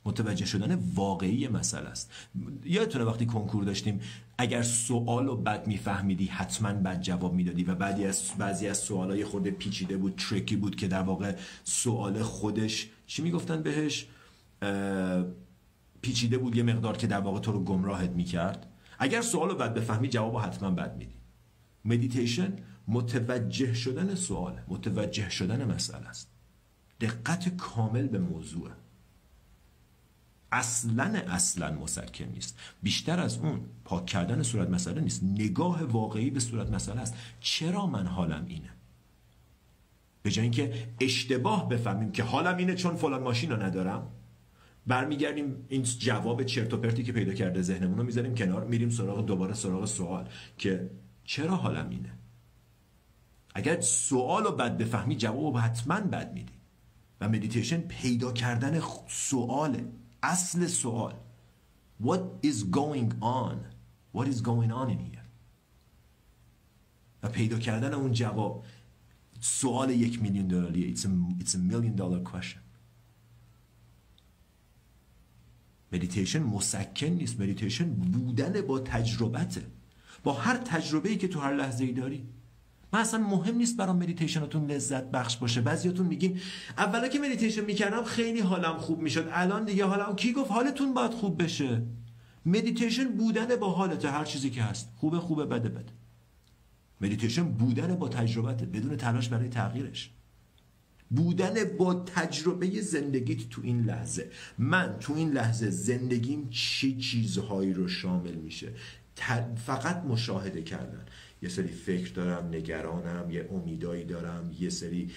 متوجه 0.04 0.46
شدن 0.46 0.78
واقعی 0.94 1.48
مسئله 1.48 1.88
است. 1.88 2.10
یادتونه 2.64 3.04
وقتی 3.04 3.26
کنکور 3.26 3.64
داشتیم 3.64 4.00
اگر 4.38 4.62
سوال 4.62 5.26
رو 5.26 5.36
بد 5.36 5.66
میفهمیدی 5.66 6.26
حتما 6.26 6.72
بد 6.72 7.00
جواب 7.00 7.34
می‌دادی 7.34 7.64
و 7.64 7.74
بعدی 7.74 8.04
از 8.04 8.22
بعضی 8.38 8.68
از 8.68 8.78
سوالای 8.78 9.24
خود 9.24 9.48
پیچیده 9.48 9.96
بود 9.96 10.14
tricky 10.16 10.56
بود 10.56 10.76
که 10.76 10.88
در 10.88 11.02
واقع 11.02 11.34
سوال 11.64 12.22
خودش 12.22 12.88
چی 13.06 13.22
می‌گفتن 13.22 13.62
بهش؟ 13.62 14.06
پیچیده 16.02 16.38
بود 16.38 16.56
یه 16.56 16.62
مقدار 16.62 16.96
که 16.96 17.06
در 17.06 17.20
واقع 17.20 17.40
تو 17.40 17.52
رو 17.52 17.64
گمراهت 17.64 18.10
می‌کرد. 18.10 18.66
اگر 18.98 19.20
سوال 19.20 19.48
رو 19.48 19.54
بد 19.54 19.74
بفهمی 19.74 20.08
جواب 20.08 20.36
حتما 20.36 20.70
بد 20.70 20.96
میدی. 20.96 21.14
مدیتیشن 21.84 22.56
متوجه 22.88 23.74
شدن 23.74 24.14
سوال 24.14 24.60
متوجه 24.68 25.30
شدن 25.30 25.74
مسئله 25.74 26.08
است. 26.08 26.30
دقت 27.00 27.56
کامل 27.56 28.06
به 28.06 28.18
موضوع. 28.18 28.70
اصلا 30.52 31.22
اصلا 31.28 31.74
مسکن 31.74 32.24
نیست. 32.24 32.58
بیشتر 32.82 33.20
از 33.20 33.38
اون 33.38 33.60
پاک 33.84 34.06
کردن 34.06 34.42
صورت 34.42 34.70
مسئله 34.70 35.00
نیست. 35.00 35.24
نگاه 35.24 35.82
واقعی 35.82 36.30
به 36.30 36.40
صورت 36.40 36.70
مسئله 36.70 37.00
است. 37.00 37.14
چرا 37.40 37.86
من 37.86 38.06
حالم 38.06 38.44
اینه؟ 38.46 38.70
به 40.22 40.30
جای 40.30 40.42
اینکه 40.42 40.88
اشتباه 41.00 41.68
بفهمیم 41.68 42.12
که 42.12 42.22
حالم 42.22 42.56
اینه 42.56 42.74
چون 42.74 42.96
فلان 42.96 43.22
ماشین 43.22 43.50
رو 43.50 43.62
ندارم. 43.62 44.10
برمیگردیم 44.86 45.64
این 45.68 45.82
جواب 45.82 46.42
چرت 46.42 46.74
و 46.74 46.76
پرتی 46.76 47.02
که 47.02 47.12
پیدا 47.12 47.32
کرده 47.32 47.62
ذهنمون 47.62 47.98
رو 47.98 48.04
می‌ذاریم 48.04 48.34
کنار 48.34 48.64
میریم 48.64 48.90
سراغ 48.90 49.26
دوباره 49.26 49.54
سراغ 49.54 49.84
سوال 49.84 50.28
که 50.58 50.90
چرا 51.24 51.56
حالم 51.56 51.88
اینه؟ 51.88 52.12
اگر 53.54 53.80
سوال 53.80 54.44
رو 54.44 54.52
بد 54.52 54.78
بفهمی 54.78 55.16
جواب 55.16 55.58
حتما 55.58 56.00
بد 56.00 56.32
میدی. 56.32 56.52
و 57.22 57.28
مدیتیشن 57.28 57.80
پیدا 57.80 58.32
کردن 58.32 58.80
سواله 59.08 59.84
اصل 60.22 60.66
سوال. 60.66 61.14
What 62.02 62.20
is 62.42 62.64
going 62.64 63.12
on? 63.20 63.56
What 64.12 64.26
is 64.26 64.40
going 64.40 64.72
on 64.72 64.90
in 64.90 64.98
here? 64.98 65.22
و 67.22 67.28
پیدا 67.28 67.58
کردن 67.58 67.94
اون 67.94 68.12
جواب 68.12 68.64
سوال 69.40 69.90
یک 69.90 70.22
میلیون 70.22 70.46
دلاریه. 70.46 70.94
It's 70.94 71.00
a, 71.00 71.08
it's 71.42 71.54
a 71.54 71.58
million 71.58 71.96
dollar 71.96 72.20
question. 72.32 72.61
مدیتیشن 75.92 76.42
مسکن 76.42 77.06
نیست. 77.06 77.40
مدیتیشن 77.40 77.90
بودن 77.90 78.60
با 78.60 78.78
تجربته. 78.78 79.62
با 80.24 80.32
هر 80.32 80.56
تجربه 80.56 81.08
ای 81.08 81.16
که 81.16 81.28
تو 81.28 81.40
هر 81.40 81.54
لحظه 81.54 81.84
ای 81.84 81.92
داری. 81.92 82.26
من 82.92 83.00
اصلا 83.00 83.20
مهم 83.20 83.56
نیست 83.56 83.76
برام 83.76 83.96
مدیتیشنتون 83.96 84.70
لذت 84.70 85.10
بخش 85.10 85.36
باشه. 85.36 85.60
بعضیاتون 85.60 86.06
میگین 86.06 86.40
اولا 86.78 87.08
که 87.08 87.18
مدیتیشن 87.18 87.64
می‌کردم 87.64 88.04
خیلی 88.04 88.40
حالم 88.40 88.78
خوب 88.78 89.00
می‌شد. 89.00 89.28
الان 89.32 89.64
دیگه 89.64 89.84
حالم 89.84 90.16
کی 90.16 90.32
گفت؟ 90.32 90.50
حالتون 90.50 90.94
باید 90.94 91.10
خوب 91.10 91.42
بشه. 91.42 91.82
مدیتیشن 92.46 93.04
بودن 93.04 93.56
با 93.56 93.70
حالت 93.70 94.04
هر 94.04 94.24
چیزی 94.24 94.50
که 94.50 94.62
هست. 94.62 94.92
خوبه 94.96 95.20
خوبه 95.20 95.46
بده 95.46 95.68
بده. 95.68 95.92
مدیتیشن 97.00 97.42
بودن 97.42 97.94
با 97.94 98.08
تجربته. 98.08 98.66
بدون 98.66 98.96
تلاش 98.96 99.28
برای 99.28 99.48
تغییرش. 99.48 100.10
بودن 101.16 101.64
با 101.64 101.94
تجربه 101.94 102.80
زندگیت 102.80 103.48
تو 103.48 103.60
این 103.64 103.84
لحظه. 103.84 104.30
من 104.58 104.96
تو 105.00 105.14
این 105.14 105.32
لحظه 105.32 105.70
زندگیم 105.70 106.48
چه 106.50 106.92
چیزهایی 106.92 107.72
رو 107.72 107.88
شامل 107.88 108.34
میشه؟ 108.34 108.72
فقط 109.66 110.04
مشاهده 110.04 110.62
کردن. 110.62 111.04
یه 111.42 111.48
سری 111.48 111.68
فکر 111.68 112.12
دارم 112.12 112.48
نگرانم 112.48 113.30
یه 113.30 113.48
امیدایی 113.52 114.04
دارم 114.04 114.50
یه 114.60 114.70
سری 114.70 115.10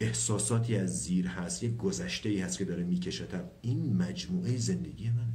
احساساتی 0.00 0.76
از 0.76 1.02
زیر 1.02 1.26
هست 1.26 1.62
یه 1.62 1.70
گذشته 1.70 2.28
ای 2.28 2.40
هست 2.40 2.58
که 2.58 2.64
داره 2.64 2.84
میکشتم 2.84 3.44
این 3.62 3.96
مجموعه 3.96 4.56
زندگی 4.56 5.10
منه. 5.10 5.32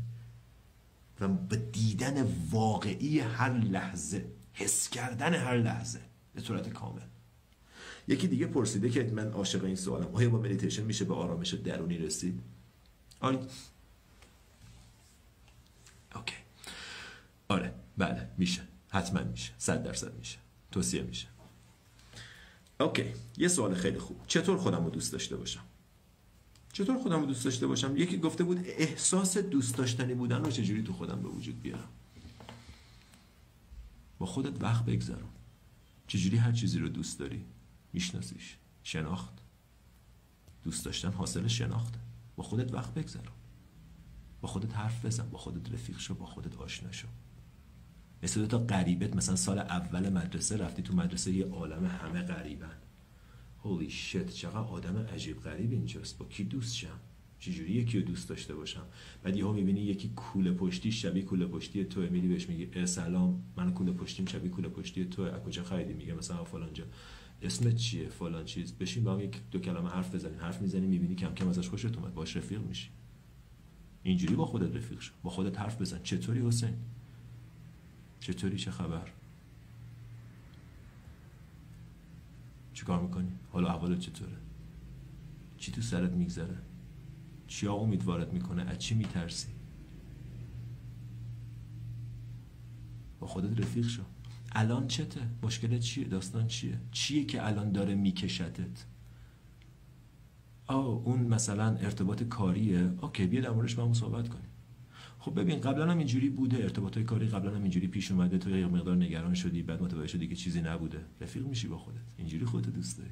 و 1.20 1.28
به 1.28 1.56
دیدن 1.56 2.28
واقعی 2.52 3.20
هر 3.20 3.54
لحظه 3.58 4.26
حس 4.54 4.90
کردن 4.90 5.34
هر 5.34 5.58
لحظه 5.58 6.00
به 6.34 6.42
صورت 6.42 6.70
کامل. 6.70 7.02
یکی 8.08 8.28
دیگه 8.28 8.48
پرسیده 8.48 8.90
که 8.90 9.04
من 9.04 9.32
عاشق 9.32 9.64
این 9.64 9.76
سوالم. 9.76 10.16
آیا 10.16 10.30
با 10.30 10.40
مدیتیشن 10.40 10.84
میشه 10.84 11.06
به 11.06 11.14
آرامش 11.14 11.54
درونی 11.54 11.98
رسید؟ 11.98 12.42
آره 13.20 13.40
اوکی. 16.16 16.36
آره 17.48 17.74
بله 17.98 18.30
میشه. 18.38 18.62
حتما 18.90 19.24
میشه. 19.24 19.54
صد 19.58 19.84
درصد 19.84 20.18
میشه. 20.18 20.38
توصیه 20.72 21.02
میشه. 21.02 21.28
اوکی. 22.80 23.14
یه 23.38 23.48
سوال 23.48 23.74
خیلی 23.74 24.00
خوب. 24.00 24.22
چطور 24.28 24.58
خودم 24.58 24.84
رو 24.84 24.90
دوست 24.90 25.12
داشته 25.12 25.36
باشم؟ 25.38 25.64
چطور 26.74 26.98
خودم 26.98 27.20
رو 27.20 27.26
دوست 27.26 27.46
داشته 27.46 27.68
باشم؟ 27.68 27.98
یکی 27.98 28.18
گفته 28.18 28.44
بود 28.44 28.60
احساس 28.66 29.38
دوست 29.38 29.78
داشتنی 29.78 30.14
بودن 30.14 30.44
رو 30.44 30.52
چجوری 30.52 30.84
تو 30.84 30.94
خودم 30.94 31.22
به 31.22 31.28
وجود 31.28 31.62
بیارم؟ 31.62 31.90
با 34.20 34.26
خودت 34.26 34.64
وقت 34.64 34.86
بگذرون. 34.86 35.30
چجوری 36.08 36.38
هر 36.38 36.52
چیزی 36.52 36.80
رو 36.80 36.90
دوست 36.90 37.20
داری؟ 37.20 37.46
میشناسیش. 37.96 38.58
شناخت. 38.84 39.34
دوست 40.64 40.86
داشتن 40.86 41.12
حاصل 41.12 41.48
شناخته. 41.48 42.00
با 42.36 42.44
خودت 42.44 42.74
وقت 42.74 42.94
بگذرون 42.94 43.36
با 44.42 44.48
خودت 44.48 44.76
حرف 44.76 45.06
بزن. 45.06 45.30
با 45.30 45.38
خودت 45.38 45.74
رفیق 45.74 46.00
شو. 46.00 46.14
با 46.16 46.26
خودت 46.26 46.56
آشنا 46.56 46.92
شو. 46.92 47.08
مثل 48.24 48.46
تا 48.46 48.58
غریبت 48.58 49.16
مثلا 49.16 49.36
سال 49.36 49.60
اول 49.60 50.10
مدرسه 50.10 50.58
رفتی 50.58 50.82
تو 50.82 50.96
مدرسه 50.96 51.32
یه 51.32 51.46
عالم 51.46 51.86
همه 51.86 52.22
غریبن. 52.22 52.78
هولی 53.64 53.90
شت 53.90 54.30
چقدر 54.30 54.58
آدم 54.58 54.98
عجیب 54.98 55.42
غریب 55.42 55.72
اینجاست. 55.72 56.18
با 56.18 56.26
کی 56.26 56.44
دوست 56.44 56.76
شم؟ 56.76 57.00
چجوری 57.40 57.72
یکی 57.72 58.00
رو 58.00 58.06
دوست 58.06 58.30
داشته 58.30 58.56
باشم؟ 58.56 58.86
بعد 59.24 59.36
یهو 59.36 59.54
می‌بینی 59.54 59.82
یکی 59.82 60.10
کوله 60.16 60.52
پشتی 60.52 60.92
شبیه 60.92 61.24
کوله 61.24 61.46
پشتی 61.46 61.86
تو. 61.86 62.02
میری 62.02 62.28
بهش 62.28 62.50
میگی 62.50 62.86
سلام. 62.86 63.44
من 63.58 63.74
کوله 63.74 63.92
پشتیم 63.92 64.26
شبیه 64.26 64.52
کوله 64.52 64.70
پشتی 64.70 65.06
تو. 65.06 65.22
از 65.22 65.42
کجا 65.44 65.64
خریدی؟ 65.64 65.94
میگه 65.94 66.14
مثلا 66.14 66.44
فلان 66.44 66.74
جا. 66.74 66.84
اسمت 67.46 67.76
چیه 67.76 68.10
فلان 68.10 68.46
چیز؟ 68.46 68.74
بشین 68.74 69.04
با 69.04 69.14
هم 69.14 69.20
یک 69.20 69.42
دو 69.52 69.60
کلمه 69.60 69.90
حرف 69.90 70.16
بزنین. 70.16 70.40
حرف 70.40 70.62
می‌زنی 70.62 70.88
می‌بینی 70.88 71.16
کم 71.16 71.34
کم 71.34 71.48
ازش 71.48 71.70
خوشت 71.70 71.98
اومد. 71.98 72.14
باش 72.14 72.38
رفیق 72.38 72.62
میشی. 72.62 72.90
اینجوری 74.04 74.36
با 74.36 74.46
خودت 74.46 74.76
رفیق 74.76 75.00
شو. 75.00 75.14
با 75.24 75.30
خودت 75.30 75.60
حرف 75.60 75.82
بزن. 75.82 76.04
چطوری 76.04 76.48
حسین؟ 76.48 76.74
چطوری؟ 78.20 78.58
چه 78.58 78.72
خبر؟ 78.72 79.12
چیکار 82.74 83.02
می‌کنی؟ 83.02 83.32
حالا 83.52 83.68
احوالت 83.68 84.00
چطوره؟ 84.00 84.38
چی 85.58 85.72
تو 85.72 85.82
سرت 85.82 86.12
میگذره؟ 86.12 86.58
چیا 87.48 87.74
امیدوارت 87.74 88.34
می‌کنه؟ 88.34 88.62
از 88.62 88.80
چی 88.80 88.96
میترسی؟ 88.96 89.48
با 93.20 93.28
خودت 93.28 93.60
رفیق 93.60 93.88
شو. 93.88 94.04
الان 94.56 94.88
چته؟ 94.88 95.22
مشکلت 95.44 95.80
چیه؟ 95.80 96.08
داستان 96.08 96.48
چیه؟ 96.48 96.80
چیه 96.92 97.26
که 97.26 97.48
الان 97.48 97.72
داره 97.72 97.96
میکشتت؟ 97.96 98.86
آه 100.68 100.86
اون 100.86 101.20
مثلا 101.20 101.76
ارتباط 101.76 102.24
کاریه. 102.24 102.94
اوکی 103.02 103.28
بیا 103.28 103.42
در 103.42 103.50
موردش 103.50 103.76
با 103.76 103.94
صحبت 103.94 104.30
کنیم. 104.30 104.50
خب 105.20 105.40
ببین 105.40 105.62
قبلا 105.62 105.92
هم 105.92 105.98
اینجوری 105.98 106.30
بوده. 106.30 106.58
ارتباط 106.58 107.00
کاری 107.00 107.28
قبلا 107.28 107.56
هم 107.56 107.62
اینجوری 107.62 107.88
پیش 107.88 108.12
اومده. 108.12 108.38
تو 108.38 108.50
یه 108.50 108.68
مقدار 108.68 108.96
نگران 108.96 109.34
شدی 109.34 109.64
بعد 109.64 109.84
متوجه 109.84 110.08
شدی 110.08 110.28
که 110.28 110.36
چیزی 110.36 110.62
نبوده. 110.62 111.06
رفیق 111.22 111.46
میشی 111.46 111.68
با 111.68 111.78
خودت. 111.78 111.98
اینجوری 112.18 112.46
خودت 112.46 112.70
دوست 112.70 112.98
داری. 112.98 113.10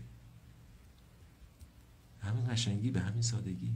همین 2.19 2.47
قشنگی 2.49 2.91
به 2.91 2.99
همین 2.99 3.21
سادگی. 3.21 3.71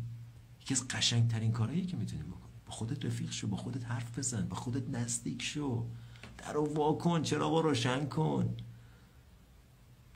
یکی 0.62 0.74
از 0.74 0.88
قشنگترین 0.88 1.52
کارهایی 1.52 1.86
که 1.86 1.98
می‌تونی 1.98 2.24
بکنی 2.24 2.52
با 2.66 2.72
خودت 2.72 3.06
رفیق 3.06 3.32
شو 3.32 3.48
با 3.48 3.58
خودت 3.58 3.86
حرف 3.86 4.20
بزن 4.20 4.48
با 4.48 4.56
خودت 4.56 4.90
نزدیک 4.90 5.42
شو. 5.42 5.88
در 6.48 6.58
وا 6.58 6.94
کن 6.94 7.22
چراغ 7.22 7.58
روشن 7.58 8.06
کن. 8.06 8.56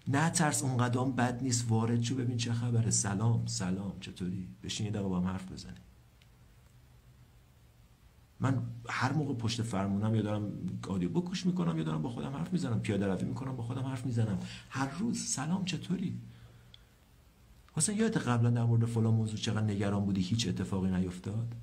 نه 0.07 0.29
ترس 0.29 0.63
اون 0.63 0.77
قدم 0.77 1.11
بد 1.11 1.43
نیست. 1.43 1.65
وارد 1.69 2.01
شو 2.01 2.15
ببین 2.15 2.38
چه 2.38 2.53
خبره. 2.53 2.89
سلام 2.89 3.45
سلام. 3.45 3.99
چطوری؟ 3.99 4.47
بشین 4.63 4.86
یه 4.86 5.01
با 5.01 5.19
هم 5.19 5.27
حرف 5.27 5.51
بزنیم. 5.51 5.82
من 8.39 8.63
هر 8.89 9.13
موقع 9.13 9.34
پشت 9.34 9.61
فرمونم 9.61 10.15
یا 10.15 10.21
دارم 10.21 10.51
آدیو 10.88 11.09
بک 11.09 11.23
گوش 11.23 11.45
می‌کنم 11.45 11.77
یا 11.77 11.84
دارم 11.84 12.01
با 12.01 12.09
خودم 12.09 12.36
حرف 12.36 12.53
می‌زنم. 12.53 12.79
پیاده 12.79 13.07
روی 13.07 13.23
می‌کنم 13.23 13.55
با 13.55 13.63
خودم 13.63 13.84
حرف 13.84 14.05
می‌زنم. 14.05 14.39
هر 14.69 14.89
روز. 14.89 15.19
سلام 15.19 15.65
چطوری؟ 15.65 16.19
حسین 17.73 17.97
یادت 17.97 18.17
قبلا 18.17 18.49
در 18.49 18.63
مورد 18.63 18.86
فلان 18.86 19.13
موضوع 19.13 19.39
چقدر 19.39 19.61
نگران 19.61 20.05
بودی؟ 20.05 20.21
هیچ 20.21 20.47
اتفاقی 20.47 20.91
نیفتاد؟ 20.91 21.55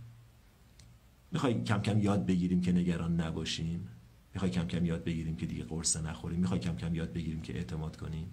می‌خوای 1.33 1.65
کم 1.65 1.83
کم 1.83 1.99
یاد 1.99 2.27
بگیریم 2.27 2.61
که 2.61 2.73
نگران 2.73 3.21
نباشیم؟ 3.21 3.89
می‌خوای 4.39 4.51
کم 4.51 4.67
کم 4.67 4.87
یاد 4.87 5.05
بگیریم 5.05 5.37
که 5.37 5.47
دیگه 5.47 5.65
قرصه 5.65 6.01
نخوریم. 6.01 6.41
می‌خوای 6.41 6.61
کم 6.61 6.77
کم 6.77 6.95
یاد 6.95 7.13
بگیریم 7.13 7.41
که 7.41 7.57
اعتماد 7.57 7.97
کنیم. 7.97 8.31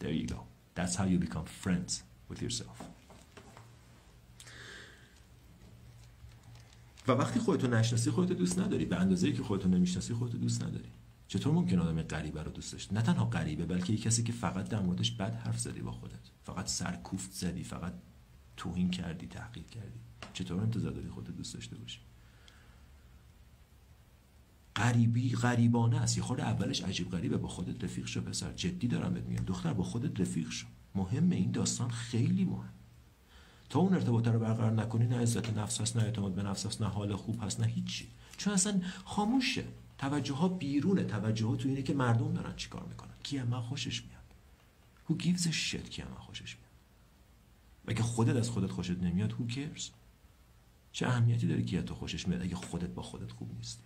There 0.00 0.04
you 0.04 0.32
go. 0.32 0.38
That's 0.76 0.94
how 0.94 1.02
you 1.02 1.26
become 1.26 1.46
friends 1.64 1.92
with 2.30 2.42
yourself. 2.42 2.84
و 7.08 7.12
وقتی 7.12 7.40
خودتو 7.40 7.66
نشناسی 7.66 8.10
خودتو 8.10 8.34
دوست 8.34 8.58
نداری. 8.58 8.84
به 8.84 8.96
اندازه 8.96 9.32
که 9.32 9.42
خودتو 9.42 9.68
نمی‌شناسی 9.68 10.14
خودتو 10.14 10.38
دوست 10.38 10.62
نداری. 10.62 10.88
چطور 11.28 11.52
ممکن 11.52 11.78
آدم 11.78 12.02
غریبه 12.02 12.42
رو 12.42 12.50
دوست 12.50 12.72
داشت؟ 12.72 12.92
نه 12.92 13.02
تنها 13.02 13.24
غریبه 13.24 13.66
بلکه 13.66 13.92
یه 13.92 13.98
کسی 13.98 14.22
که 14.22 14.32
فقط 14.32 14.68
در 14.68 14.80
موردش 14.80 15.10
بد 15.10 15.34
حرف 15.34 15.58
زدی 15.58 15.80
با 15.80 15.92
خودت. 15.92 16.30
فقط 16.44 16.66
سرکوفت 16.66 17.32
زدی 17.32 17.64
فقط 17.64 17.92
توهین 18.56 18.90
کردی 18.90 19.26
تحقیر 19.26 19.64
کردی. 19.64 20.00
چطور 20.32 20.60
انتظار 20.60 20.92
داری 20.92 21.08
خودت 21.08 21.30
دوست 21.30 21.54
داشته 21.54 21.76
باشی؟ 21.76 22.00
غریبی 24.76 25.30
غریبانه 25.30 26.00
است. 26.00 26.16
یه 26.16 26.22
خورده 26.22 26.42
اولش 26.42 26.82
عجیب 26.82 27.10
غریبه. 27.10 27.36
با 27.36 27.48
خودت 27.48 27.84
رفیق 27.84 28.06
شو 28.06 28.20
پسر. 28.20 28.52
جدی 28.52 28.88
دارم 28.88 29.14
بهت 29.14 29.24
میگم. 29.24 29.44
دختر 29.44 29.72
با 29.72 29.84
خودت 29.84 30.20
رفیق 30.20 30.50
شو. 30.50 30.66
مهم 30.94 31.30
این 31.30 31.50
داستان 31.50 31.90
خیلی 31.90 32.44
مهم. 32.44 32.68
تا 33.68 33.78
اون 33.78 33.94
ارتباط 33.94 34.28
رو 34.28 34.38
برقرار 34.38 34.72
نکنی 34.72 35.06
نه 35.06 35.18
عزت 35.18 35.58
نفس 35.58 35.80
هست 35.80 35.96
نه 35.96 36.02
اعتماد 36.02 36.34
به 36.34 36.42
نفس 36.42 36.66
هست 36.66 36.82
نه 36.82 36.88
حال 36.88 37.16
خوب 37.16 37.44
هست 37.44 37.60
نه 37.60 37.66
هیچی. 37.66 38.08
چون 38.36 38.52
اصلا 38.52 38.80
خاموشه. 39.04 39.64
توجه 39.98 40.34
ها 40.34 40.48
بیرونه. 40.48 41.04
توجه 41.04 41.46
ها 41.46 41.56
تو 41.56 41.68
اینه 41.68 41.82
که 41.82 41.94
مردم 41.94 42.32
دارن 42.32 42.56
چیکار 42.56 42.84
می‌کنن. 42.88 43.10
کی 43.22 43.42
من 43.42 43.60
خوشش 43.60 44.02
میاد. 44.04 44.22
Who 45.08 45.24
gives 45.24 45.42
a 45.42 45.52
shit 45.52 45.88
کی 45.88 46.02
من 46.02 46.18
خوشش 46.18 46.56
میاد. 46.56 46.72
اگه 47.86 48.02
خودت 48.02 48.36
از 48.36 48.50
خودت 48.50 48.70
خوشت 48.70 48.90
نمیاد 48.90 49.30
who 49.30 49.52
cares 49.52 49.82
چه 50.92 51.06
اهمیتی 51.06 51.46
داره 51.46 51.62
کی 51.62 51.82
تو 51.82 51.94
خوشش 51.94 52.28
میاد 52.28 52.42
اگه 52.42 52.54
خودت 52.54 52.88
با 52.88 53.02
خودت 53.02 53.32
خوب 53.32 53.54
نیستی؟ 53.56 53.82